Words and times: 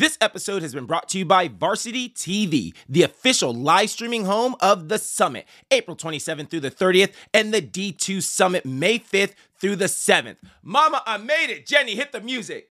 This 0.00 0.16
episode 0.22 0.62
has 0.62 0.72
been 0.72 0.86
brought 0.86 1.10
to 1.10 1.18
you 1.18 1.26
by 1.26 1.48
Varsity 1.48 2.08
TV, 2.08 2.72
the 2.88 3.02
official 3.02 3.52
live 3.52 3.90
streaming 3.90 4.24
home 4.24 4.56
of 4.58 4.88
the 4.88 4.96
summit, 4.96 5.46
April 5.70 5.94
27th 5.94 6.48
through 6.48 6.60
the 6.60 6.70
30th, 6.70 7.12
and 7.34 7.52
the 7.52 7.60
D2 7.60 8.22
Summit, 8.22 8.64
May 8.64 8.98
5th 8.98 9.34
through 9.60 9.76
the 9.76 9.84
7th. 9.84 10.38
Mama, 10.62 11.02
I 11.04 11.18
made 11.18 11.50
it. 11.50 11.66
Jenny, 11.66 11.96
hit 11.96 12.12
the 12.12 12.22
music. 12.22 12.70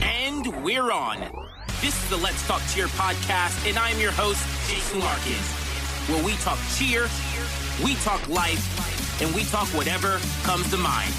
And 0.00 0.46
we're 0.62 0.92
on. 0.92 1.18
This 1.80 2.00
is 2.04 2.08
the 2.08 2.18
Let's 2.18 2.46
Talk 2.46 2.62
Cheer 2.72 2.86
podcast, 2.86 3.68
and 3.68 3.76
I'm 3.78 3.98
your 3.98 4.12
host, 4.12 4.46
Jason 4.70 5.00
Larkins, 5.00 5.48
where 6.06 6.24
we 6.24 6.34
talk 6.34 6.60
cheer, 6.76 7.08
we 7.82 7.96
talk 7.96 8.28
life, 8.28 9.20
and 9.20 9.34
we 9.34 9.42
talk 9.42 9.66
whatever 9.74 10.20
comes 10.44 10.70
to 10.70 10.76
mind. 10.76 11.10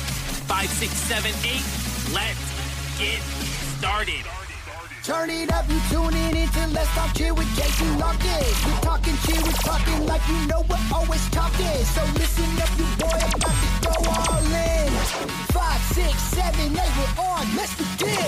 Five, 0.48 0.70
six, 0.70 0.94
seven, 0.94 1.34
eight, 1.44 1.66
let's 2.14 2.98
get 2.98 3.69
started. 3.80 4.26
Turn 5.04 5.30
it 5.30 5.52
up 5.54 5.64
and 5.70 5.82
tune 5.90 6.14
in 6.14 6.36
into 6.36 6.68
Let's 6.76 6.90
Talk 6.96 7.16
Cheer 7.16 7.34
with 7.34 7.48
Jason 7.56 7.98
Larkins. 7.98 8.66
We're 8.66 8.82
talking 8.82 9.16
cheer, 9.24 9.42
we're 9.42 9.64
talking 9.64 10.06
like 10.06 10.22
you 10.28 10.48
know 10.48 10.66
we're 10.70 10.88
always 10.94 11.26
talking. 11.30 11.80
So 11.96 12.04
listen 12.20 12.60
up, 12.60 12.72
you 12.78 12.84
boy, 13.00 13.08
I'm 13.08 13.34
about 13.40 13.56
to 13.64 13.70
go 13.88 13.94
all 14.12 14.44
in. 14.44 14.92
Five, 15.56 15.82
six, 15.96 16.14
seven, 16.36 16.78
eight, 16.78 16.94
we're 17.00 17.24
on. 17.24 17.48
Let's 17.56 17.74
begin. 17.80 18.28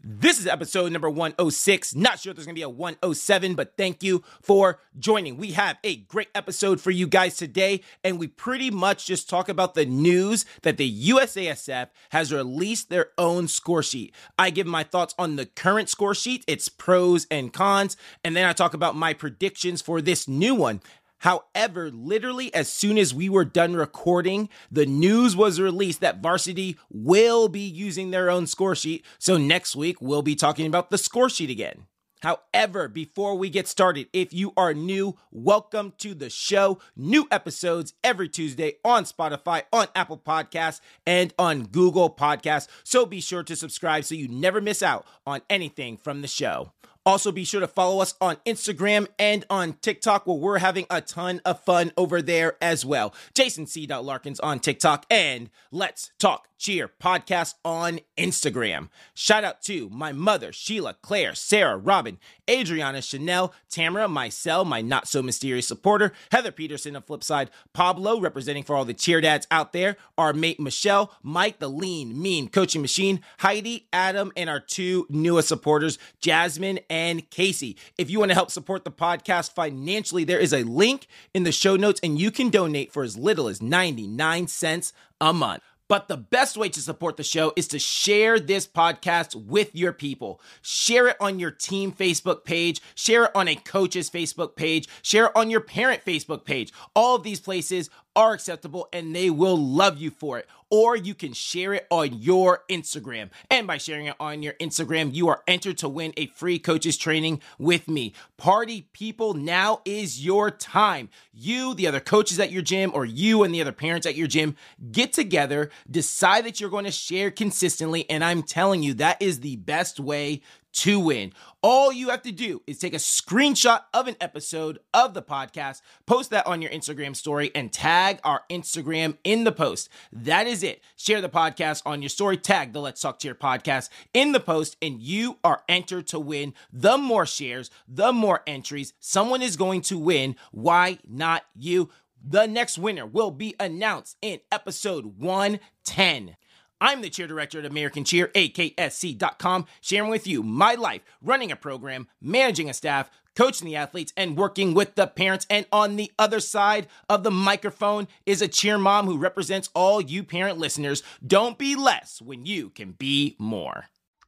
This 0.00 0.38
is 0.38 0.46
episode 0.46 0.92
number 0.92 1.10
106. 1.10 1.96
Not 1.96 2.20
sure 2.20 2.30
if 2.30 2.36
there's 2.36 2.46
going 2.46 2.54
to 2.54 2.58
be 2.58 2.62
a 2.62 2.68
107, 2.68 3.56
but 3.56 3.76
thank 3.76 4.00
you 4.04 4.22
for 4.40 4.78
joining. 4.96 5.38
We 5.38 5.52
have 5.52 5.76
a 5.82 5.96
great 5.96 6.28
episode 6.36 6.80
for 6.80 6.92
you 6.92 7.08
guys 7.08 7.36
today, 7.36 7.80
and 8.04 8.16
we 8.16 8.28
pretty 8.28 8.70
much 8.70 9.06
just 9.06 9.28
talk 9.28 9.48
about 9.48 9.74
the 9.74 9.84
news 9.84 10.46
that 10.62 10.76
the 10.76 11.08
USASF 11.08 11.88
has 12.10 12.32
released 12.32 12.90
their 12.90 13.08
own 13.18 13.48
score 13.48 13.82
sheet. 13.82 14.14
I 14.38 14.50
give 14.50 14.68
my 14.68 14.84
thoughts 14.84 15.16
on 15.18 15.34
the 15.34 15.46
current 15.46 15.88
score 15.88 16.14
sheet, 16.14 16.44
its 16.46 16.68
pros 16.68 17.26
and 17.28 17.52
cons, 17.52 17.96
and 18.22 18.36
then 18.36 18.44
I 18.44 18.52
talk 18.52 18.74
about 18.74 18.94
my 18.94 19.14
predictions 19.14 19.82
for 19.82 20.00
this 20.00 20.28
new 20.28 20.54
one. 20.54 20.80
However, 21.18 21.90
literally 21.90 22.52
as 22.54 22.72
soon 22.72 22.98
as 22.98 23.14
we 23.14 23.28
were 23.28 23.44
done 23.44 23.74
recording, 23.74 24.48
the 24.70 24.86
news 24.86 25.36
was 25.36 25.60
released 25.60 26.00
that 26.00 26.22
varsity 26.22 26.76
will 26.90 27.48
be 27.48 27.60
using 27.60 28.10
their 28.10 28.30
own 28.30 28.46
score 28.46 28.74
sheet. 28.74 29.04
So 29.18 29.36
next 29.36 29.74
week, 29.74 30.00
we'll 30.00 30.22
be 30.22 30.36
talking 30.36 30.66
about 30.66 30.90
the 30.90 30.98
score 30.98 31.28
sheet 31.28 31.50
again. 31.50 31.86
However, 32.20 32.88
before 32.88 33.36
we 33.36 33.48
get 33.48 33.68
started, 33.68 34.08
if 34.12 34.32
you 34.32 34.52
are 34.56 34.74
new, 34.74 35.16
welcome 35.30 35.92
to 35.98 36.14
the 36.14 36.30
show. 36.30 36.80
New 36.96 37.28
episodes 37.30 37.94
every 38.02 38.28
Tuesday 38.28 38.74
on 38.84 39.04
Spotify, 39.04 39.62
on 39.72 39.86
Apple 39.94 40.18
Podcasts, 40.18 40.80
and 41.06 41.32
on 41.38 41.66
Google 41.66 42.10
Podcasts. 42.10 42.66
So 42.82 43.06
be 43.06 43.20
sure 43.20 43.44
to 43.44 43.54
subscribe 43.54 44.04
so 44.04 44.16
you 44.16 44.26
never 44.26 44.60
miss 44.60 44.82
out 44.82 45.06
on 45.26 45.42
anything 45.48 45.96
from 45.96 46.22
the 46.22 46.28
show. 46.28 46.72
Also, 47.06 47.32
be 47.32 47.44
sure 47.44 47.60
to 47.60 47.68
follow 47.68 48.00
us 48.00 48.14
on 48.20 48.36
Instagram 48.46 49.06
and 49.18 49.44
on 49.48 49.74
TikTok, 49.74 50.26
where 50.26 50.36
we're 50.36 50.58
having 50.58 50.86
a 50.90 51.00
ton 51.00 51.40
of 51.44 51.62
fun 51.64 51.92
over 51.96 52.20
there 52.20 52.56
as 52.60 52.84
well. 52.84 53.14
Jason 53.34 53.66
C. 53.66 53.86
Larkins 53.86 54.40
on 54.40 54.60
TikTok 54.60 55.06
and 55.10 55.48
Let's 55.70 56.10
Talk 56.18 56.47
Cheer 56.58 56.90
podcast 57.00 57.54
on 57.64 58.00
Instagram. 58.18 58.88
Shout 59.14 59.44
out 59.44 59.62
to 59.62 59.88
my 59.90 60.12
mother, 60.12 60.52
Sheila, 60.52 60.96
Claire, 61.00 61.34
Sarah, 61.36 61.76
Robin, 61.76 62.18
Adriana, 62.50 63.00
Chanel, 63.00 63.54
Tamara, 63.70 64.08
myself, 64.08 64.66
my 64.66 64.82
not 64.82 65.06
so 65.06 65.22
mysterious 65.22 65.68
supporter, 65.68 66.12
Heather 66.32 66.50
Peterson 66.50 66.96
of 66.96 67.06
Flipside, 67.06 67.48
Pablo, 67.72 68.20
representing 68.20 68.64
for 68.64 68.74
all 68.74 68.84
the 68.84 68.92
cheer 68.92 69.20
dads 69.20 69.46
out 69.52 69.72
there, 69.72 69.96
our 70.18 70.32
mate 70.32 70.58
Michelle, 70.58 71.12
Mike, 71.22 71.60
the 71.60 71.70
lean, 71.70 72.20
mean 72.20 72.48
coaching 72.48 72.82
machine, 72.82 73.20
Heidi, 73.38 73.86
Adam, 73.92 74.32
and 74.36 74.50
our 74.50 74.60
two 74.60 75.06
newest 75.08 75.48
supporters, 75.48 75.98
Jasmine 76.20 76.80
and 76.90 77.30
Casey. 77.30 77.76
If 77.96 78.10
you 78.10 78.18
want 78.18 78.30
to 78.30 78.34
help 78.34 78.50
support 78.50 78.84
the 78.84 78.90
podcast 78.90 79.54
financially, 79.54 80.24
there 80.24 80.40
is 80.40 80.52
a 80.52 80.64
link 80.64 81.06
in 81.32 81.44
the 81.44 81.52
show 81.52 81.76
notes, 81.76 82.00
and 82.02 82.18
you 82.18 82.30
can 82.32 82.50
donate 82.50 82.92
for 82.92 83.04
as 83.04 83.16
little 83.16 83.46
as 83.46 83.62
99 83.62 84.48
cents 84.48 84.92
a 85.20 85.32
month. 85.32 85.62
But 85.88 86.08
the 86.08 86.18
best 86.18 86.56
way 86.56 86.68
to 86.68 86.80
support 86.82 87.16
the 87.16 87.24
show 87.24 87.52
is 87.56 87.66
to 87.68 87.78
share 87.78 88.38
this 88.38 88.66
podcast 88.66 89.34
with 89.34 89.74
your 89.74 89.92
people. 89.92 90.40
Share 90.60 91.08
it 91.08 91.16
on 91.18 91.38
your 91.38 91.50
team 91.50 91.92
Facebook 91.92 92.44
page, 92.44 92.82
share 92.94 93.24
it 93.24 93.30
on 93.34 93.48
a 93.48 93.54
coach's 93.54 94.10
Facebook 94.10 94.54
page, 94.54 94.86
share 95.02 95.26
it 95.26 95.32
on 95.34 95.50
your 95.50 95.60
parent 95.60 96.04
Facebook 96.04 96.44
page. 96.44 96.72
All 96.94 97.16
of 97.16 97.22
these 97.22 97.40
places 97.40 97.88
are 98.18 98.32
acceptable 98.32 98.88
and 98.92 99.14
they 99.14 99.30
will 99.30 99.56
love 99.56 99.96
you 99.96 100.10
for 100.10 100.40
it. 100.40 100.48
Or 100.70 100.96
you 100.96 101.14
can 101.14 101.32
share 101.32 101.72
it 101.72 101.86
on 101.90 102.20
your 102.20 102.64
Instagram. 102.68 103.30
And 103.48 103.66
by 103.66 103.78
sharing 103.78 104.04
it 104.06 104.16
on 104.20 104.42
your 104.42 104.52
Instagram, 104.54 105.14
you 105.14 105.28
are 105.28 105.42
entered 105.46 105.78
to 105.78 105.88
win 105.88 106.12
a 106.16 106.26
free 106.26 106.58
coaches 106.58 106.98
training 106.98 107.40
with 107.58 107.88
me. 107.88 108.12
Party 108.36 108.88
people, 108.92 109.32
now 109.32 109.80
is 109.86 110.22
your 110.22 110.50
time. 110.50 111.08
You, 111.32 111.72
the 111.72 111.86
other 111.86 112.00
coaches 112.00 112.38
at 112.38 112.50
your 112.50 112.60
gym, 112.60 112.90
or 112.92 113.06
you 113.06 113.44
and 113.44 113.54
the 113.54 113.62
other 113.62 113.72
parents 113.72 114.06
at 114.06 114.16
your 114.16 114.26
gym, 114.26 114.56
get 114.92 115.14
together, 115.14 115.70
decide 115.90 116.44
that 116.44 116.60
you're 116.60 116.68
going 116.68 116.84
to 116.84 116.90
share 116.90 117.30
consistently. 117.30 118.10
And 118.10 118.22
I'm 118.22 118.42
telling 118.42 118.82
you, 118.82 118.92
that 118.94 119.22
is 119.22 119.40
the 119.40 119.56
best 119.56 119.98
way 119.98 120.42
to 120.72 121.00
win. 121.00 121.32
All 121.62 121.92
you 121.92 122.10
have 122.10 122.22
to 122.22 122.32
do 122.32 122.62
is 122.66 122.78
take 122.78 122.94
a 122.94 122.98
screenshot 122.98 123.80
of 123.92 124.06
an 124.06 124.16
episode 124.20 124.78
of 124.94 125.14
the 125.14 125.22
podcast, 125.22 125.80
post 126.06 126.30
that 126.30 126.46
on 126.46 126.62
your 126.62 126.70
Instagram 126.70 127.16
story, 127.16 127.50
and 127.54 127.72
tag 127.72 128.20
our 128.24 128.42
Instagram 128.50 129.18
in 129.24 129.44
the 129.44 129.52
post. 129.52 129.88
That 130.12 130.46
is 130.46 130.62
it. 130.62 130.82
Share 130.96 131.20
the 131.20 131.28
podcast 131.28 131.82
on 131.84 132.02
your 132.02 132.08
story, 132.08 132.36
tag 132.36 132.72
the 132.72 132.80
Let's 132.80 133.00
Talk 133.00 133.18
Cheer 133.18 133.34
podcast 133.34 133.88
in 134.14 134.32
the 134.32 134.40
post, 134.40 134.76
and 134.80 135.00
you 135.00 135.38
are 135.42 135.62
entered 135.68 136.06
to 136.08 136.20
win. 136.20 136.54
The 136.72 136.96
more 136.96 137.26
shares, 137.26 137.70
the 137.88 138.12
more 138.12 138.42
entries. 138.46 138.92
Someone 139.00 139.42
is 139.42 139.56
going 139.56 139.82
to 139.82 139.98
win. 139.98 140.36
Why 140.52 140.98
not 141.08 141.44
you? 141.56 141.90
The 142.24 142.46
next 142.46 142.78
winner 142.78 143.06
will 143.06 143.30
be 143.30 143.54
announced 143.60 144.16
in 144.20 144.40
episode 144.50 145.18
110. 145.18 146.36
I'm 146.80 147.00
the 147.00 147.10
cheer 147.10 147.26
director 147.26 147.58
at 147.58 147.64
American 147.64 148.04
Cheer, 148.04 148.28
AKSC.com, 148.28 149.66
sharing 149.80 150.10
with 150.10 150.26
you 150.26 150.42
my 150.42 150.74
life 150.74 151.02
running 151.22 151.50
a 151.50 151.56
program, 151.56 152.08
managing 152.20 152.70
a 152.70 152.74
staff, 152.74 153.10
coaching 153.34 153.66
the 153.66 153.76
athletes, 153.76 154.12
and 154.16 154.36
working 154.36 154.74
with 154.74 154.94
the 154.94 155.06
parents. 155.06 155.46
And 155.50 155.66
on 155.72 155.96
the 155.96 156.12
other 156.18 156.40
side 156.40 156.86
of 157.08 157.22
the 157.22 157.30
microphone 157.30 158.08
is 158.26 158.42
a 158.42 158.48
cheer 158.48 158.78
mom 158.78 159.06
who 159.06 159.18
represents 159.18 159.70
all 159.74 160.00
you 160.00 160.22
parent 160.22 160.58
listeners. 160.58 161.02
Don't 161.26 161.58
be 161.58 161.74
less 161.74 162.22
when 162.22 162.46
you 162.46 162.70
can 162.70 162.92
be 162.92 163.36
more. 163.38 163.86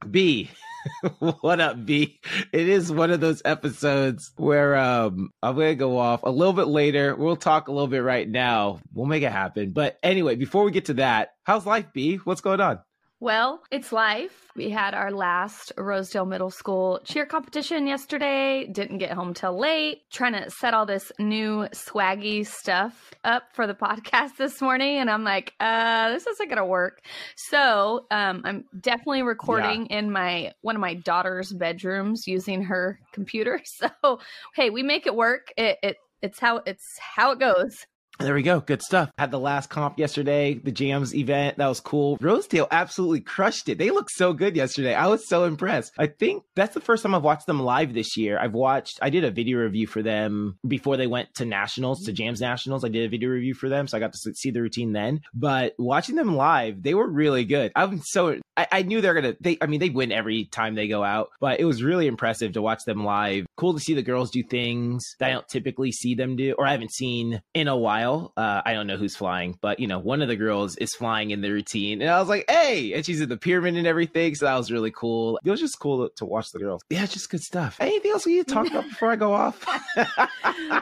B. 0.09 0.49
what 1.19 1.59
up, 1.59 1.85
B? 1.85 2.19
It 2.51 2.67
is 2.67 2.91
one 2.91 3.11
of 3.11 3.19
those 3.19 3.41
episodes 3.45 4.31
where 4.37 4.75
um 4.75 5.29
I'm 5.43 5.55
gonna 5.55 5.75
go 5.75 5.97
off 5.97 6.23
a 6.23 6.29
little 6.29 6.53
bit 6.53 6.67
later. 6.67 7.15
We'll 7.15 7.35
talk 7.35 7.67
a 7.67 7.71
little 7.71 7.87
bit 7.87 7.99
right 8.03 8.27
now. 8.27 8.79
We'll 8.93 9.05
make 9.05 9.23
it 9.23 9.31
happen. 9.31 9.71
But 9.71 9.99
anyway, 10.01 10.35
before 10.35 10.63
we 10.63 10.71
get 10.71 10.85
to 10.85 10.95
that, 10.95 11.29
how's 11.43 11.65
life, 11.65 11.87
B? 11.93 12.17
What's 12.17 12.41
going 12.41 12.61
on? 12.61 12.79
Well, 13.21 13.61
it's 13.69 13.91
life. 13.91 14.47
We 14.55 14.71
had 14.71 14.95
our 14.95 15.11
last 15.11 15.71
Rosedale 15.77 16.25
Middle 16.25 16.49
School 16.49 16.99
cheer 17.03 17.27
competition 17.27 17.85
yesterday. 17.85 18.65
Didn't 18.65 18.97
get 18.97 19.11
home 19.11 19.35
till 19.35 19.55
late. 19.55 20.09
Trying 20.09 20.33
to 20.33 20.49
set 20.49 20.73
all 20.73 20.87
this 20.87 21.11
new 21.19 21.67
swaggy 21.71 22.43
stuff 22.43 23.13
up 23.23 23.43
for 23.53 23.67
the 23.67 23.75
podcast 23.75 24.37
this 24.37 24.59
morning, 24.59 24.97
and 24.97 25.07
I'm 25.07 25.23
like, 25.23 25.53
uh, 25.59 26.09
this 26.09 26.25
isn't 26.25 26.49
gonna 26.49 26.65
work. 26.65 27.03
So, 27.35 28.07
um, 28.09 28.41
I'm 28.43 28.65
definitely 28.79 29.21
recording 29.21 29.85
yeah. 29.91 29.99
in 29.99 30.11
my 30.11 30.53
one 30.61 30.75
of 30.75 30.81
my 30.81 30.95
daughter's 30.95 31.53
bedrooms 31.53 32.25
using 32.25 32.63
her 32.63 32.99
computer. 33.13 33.61
So, 34.01 34.19
hey, 34.55 34.71
we 34.71 34.81
make 34.81 35.05
it 35.05 35.15
work. 35.15 35.53
It, 35.57 35.77
it 35.83 35.97
it's 36.23 36.39
how 36.39 36.61
it's 36.65 36.97
how 36.99 37.31
it 37.31 37.39
goes. 37.39 37.85
There 38.19 38.35
we 38.35 38.43
go. 38.43 38.59
Good 38.59 38.83
stuff. 38.83 39.09
Had 39.17 39.31
the 39.31 39.39
last 39.39 39.69
comp 39.69 39.97
yesterday, 39.97 40.53
the 40.53 40.71
Jams 40.71 41.15
event. 41.15 41.57
That 41.57 41.67
was 41.67 41.79
cool. 41.79 42.17
Rosedale 42.21 42.67
absolutely 42.69 43.21
crushed 43.21 43.67
it. 43.67 43.77
They 43.77 43.89
looked 43.89 44.11
so 44.11 44.33
good 44.33 44.55
yesterday. 44.55 44.93
I 44.93 45.07
was 45.07 45.27
so 45.27 45.45
impressed. 45.45 45.93
I 45.97 46.07
think 46.07 46.43
that's 46.55 46.75
the 46.75 46.81
first 46.81 47.01
time 47.01 47.15
I've 47.15 47.23
watched 47.23 47.47
them 47.47 47.59
live 47.59 47.93
this 47.93 48.17
year. 48.17 48.37
I've 48.37 48.53
watched, 48.53 48.99
I 49.01 49.09
did 49.09 49.23
a 49.23 49.31
video 49.31 49.59
review 49.59 49.87
for 49.87 50.03
them 50.03 50.57
before 50.67 50.97
they 50.97 51.07
went 51.07 51.33
to 51.35 51.45
nationals, 51.45 52.03
to 52.03 52.13
Jams 52.13 52.41
Nationals. 52.41 52.85
I 52.85 52.89
did 52.89 53.05
a 53.05 53.09
video 53.09 53.29
review 53.29 53.55
for 53.55 53.69
them. 53.69 53.87
So 53.87 53.97
I 53.97 53.99
got 53.99 54.13
to 54.13 54.33
see 54.35 54.51
the 54.51 54.61
routine 54.61 54.91
then. 54.91 55.21
But 55.33 55.73
watching 55.79 56.15
them 56.15 56.35
live, 56.35 56.83
they 56.83 56.93
were 56.93 57.09
really 57.09 57.45
good. 57.45 57.71
I'm 57.75 58.01
so, 58.03 58.39
I, 58.55 58.67
I 58.71 58.81
knew 58.83 59.01
they're 59.01 59.19
going 59.19 59.33
to, 59.33 59.37
they, 59.41 59.57
I 59.61 59.65
mean, 59.65 59.79
they 59.79 59.89
win 59.89 60.11
every 60.11 60.45
time 60.45 60.75
they 60.75 60.87
go 60.87 61.03
out, 61.03 61.29
but 61.39 61.59
it 61.59 61.65
was 61.65 61.81
really 61.81 62.05
impressive 62.05 62.53
to 62.53 62.61
watch 62.61 62.83
them 62.85 63.03
live. 63.03 63.47
Cool 63.57 63.73
to 63.73 63.79
see 63.79 63.95
the 63.95 64.03
girls 64.03 64.29
do 64.29 64.43
things 64.43 65.15
that 65.19 65.29
I 65.29 65.33
don't 65.33 65.47
typically 65.47 65.91
see 65.91 66.13
them 66.13 66.35
do 66.35 66.53
or 66.57 66.67
I 66.67 66.71
haven't 66.71 66.93
seen 66.93 67.41
in 67.55 67.67
a 67.67 67.77
while 67.77 68.00
Uh, 68.09 68.61
I 68.65 68.73
don't 68.73 68.87
know 68.87 68.97
who's 68.97 69.15
flying, 69.15 69.57
but 69.61 69.79
you 69.79 69.87
know, 69.87 69.99
one 69.99 70.21
of 70.21 70.27
the 70.27 70.35
girls 70.35 70.75
is 70.77 70.93
flying 70.93 71.31
in 71.31 71.41
the 71.41 71.51
routine, 71.51 72.01
and 72.01 72.09
I 72.09 72.19
was 72.19 72.29
like, 72.29 72.49
"Hey!" 72.49 72.93
And 72.93 73.05
she's 73.05 73.21
in 73.21 73.29
the 73.29 73.37
pyramid 73.37 73.75
and 73.75 73.87
everything, 73.87 74.35
so 74.35 74.45
that 74.45 74.55
was 74.55 74.71
really 74.71 74.91
cool. 74.91 75.39
It 75.43 75.49
was 75.49 75.59
just 75.59 75.79
cool 75.79 76.09
to 76.09 76.25
watch 76.25 76.51
the 76.51 76.59
girls. 76.59 76.81
Yeah, 76.89 77.05
just 77.05 77.29
good 77.29 77.41
stuff. 77.41 77.77
Anything 77.79 78.11
else 78.11 78.25
we 78.25 78.35
need 78.35 78.47
to 78.47 78.53
talk 78.53 78.67
about 78.67 78.83
before 78.87 79.11
I 79.11 79.15
go 79.15 79.33
off? 79.33 79.65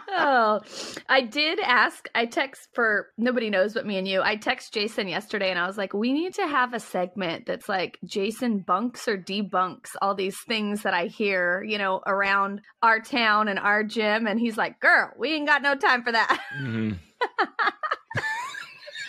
oh, 0.09 0.61
I 1.07 1.21
did 1.21 1.59
ask. 1.59 2.07
I 2.15 2.25
text 2.25 2.69
for 2.73 3.09
nobody 3.17 3.49
knows 3.49 3.73
but 3.73 3.85
me 3.85 3.97
and 3.97 4.07
you. 4.07 4.21
I 4.21 4.35
text 4.35 4.73
Jason 4.73 5.07
yesterday, 5.07 5.49
and 5.49 5.59
I 5.59 5.67
was 5.67 5.77
like, 5.77 5.93
"We 5.93 6.13
need 6.13 6.33
to 6.35 6.47
have 6.47 6.73
a 6.73 6.79
segment 6.79 7.45
that's 7.45 7.69
like 7.69 7.99
Jason 8.05 8.59
bunks 8.59 9.07
or 9.07 9.17
debunks 9.17 9.89
all 10.01 10.15
these 10.15 10.37
things 10.47 10.83
that 10.83 10.93
I 10.93 11.05
hear, 11.05 11.63
you 11.63 11.77
know, 11.77 12.01
around 12.05 12.61
our 12.81 12.99
town 12.99 13.47
and 13.47 13.59
our 13.59 13.83
gym." 13.83 14.27
And 14.27 14.39
he's 14.39 14.57
like, 14.57 14.79
"Girl, 14.79 15.11
we 15.17 15.33
ain't 15.33 15.47
got 15.47 15.61
no 15.61 15.75
time 15.75 16.03
for 16.03 16.11
that." 16.11 16.39
Mm-hmm. 16.59 16.91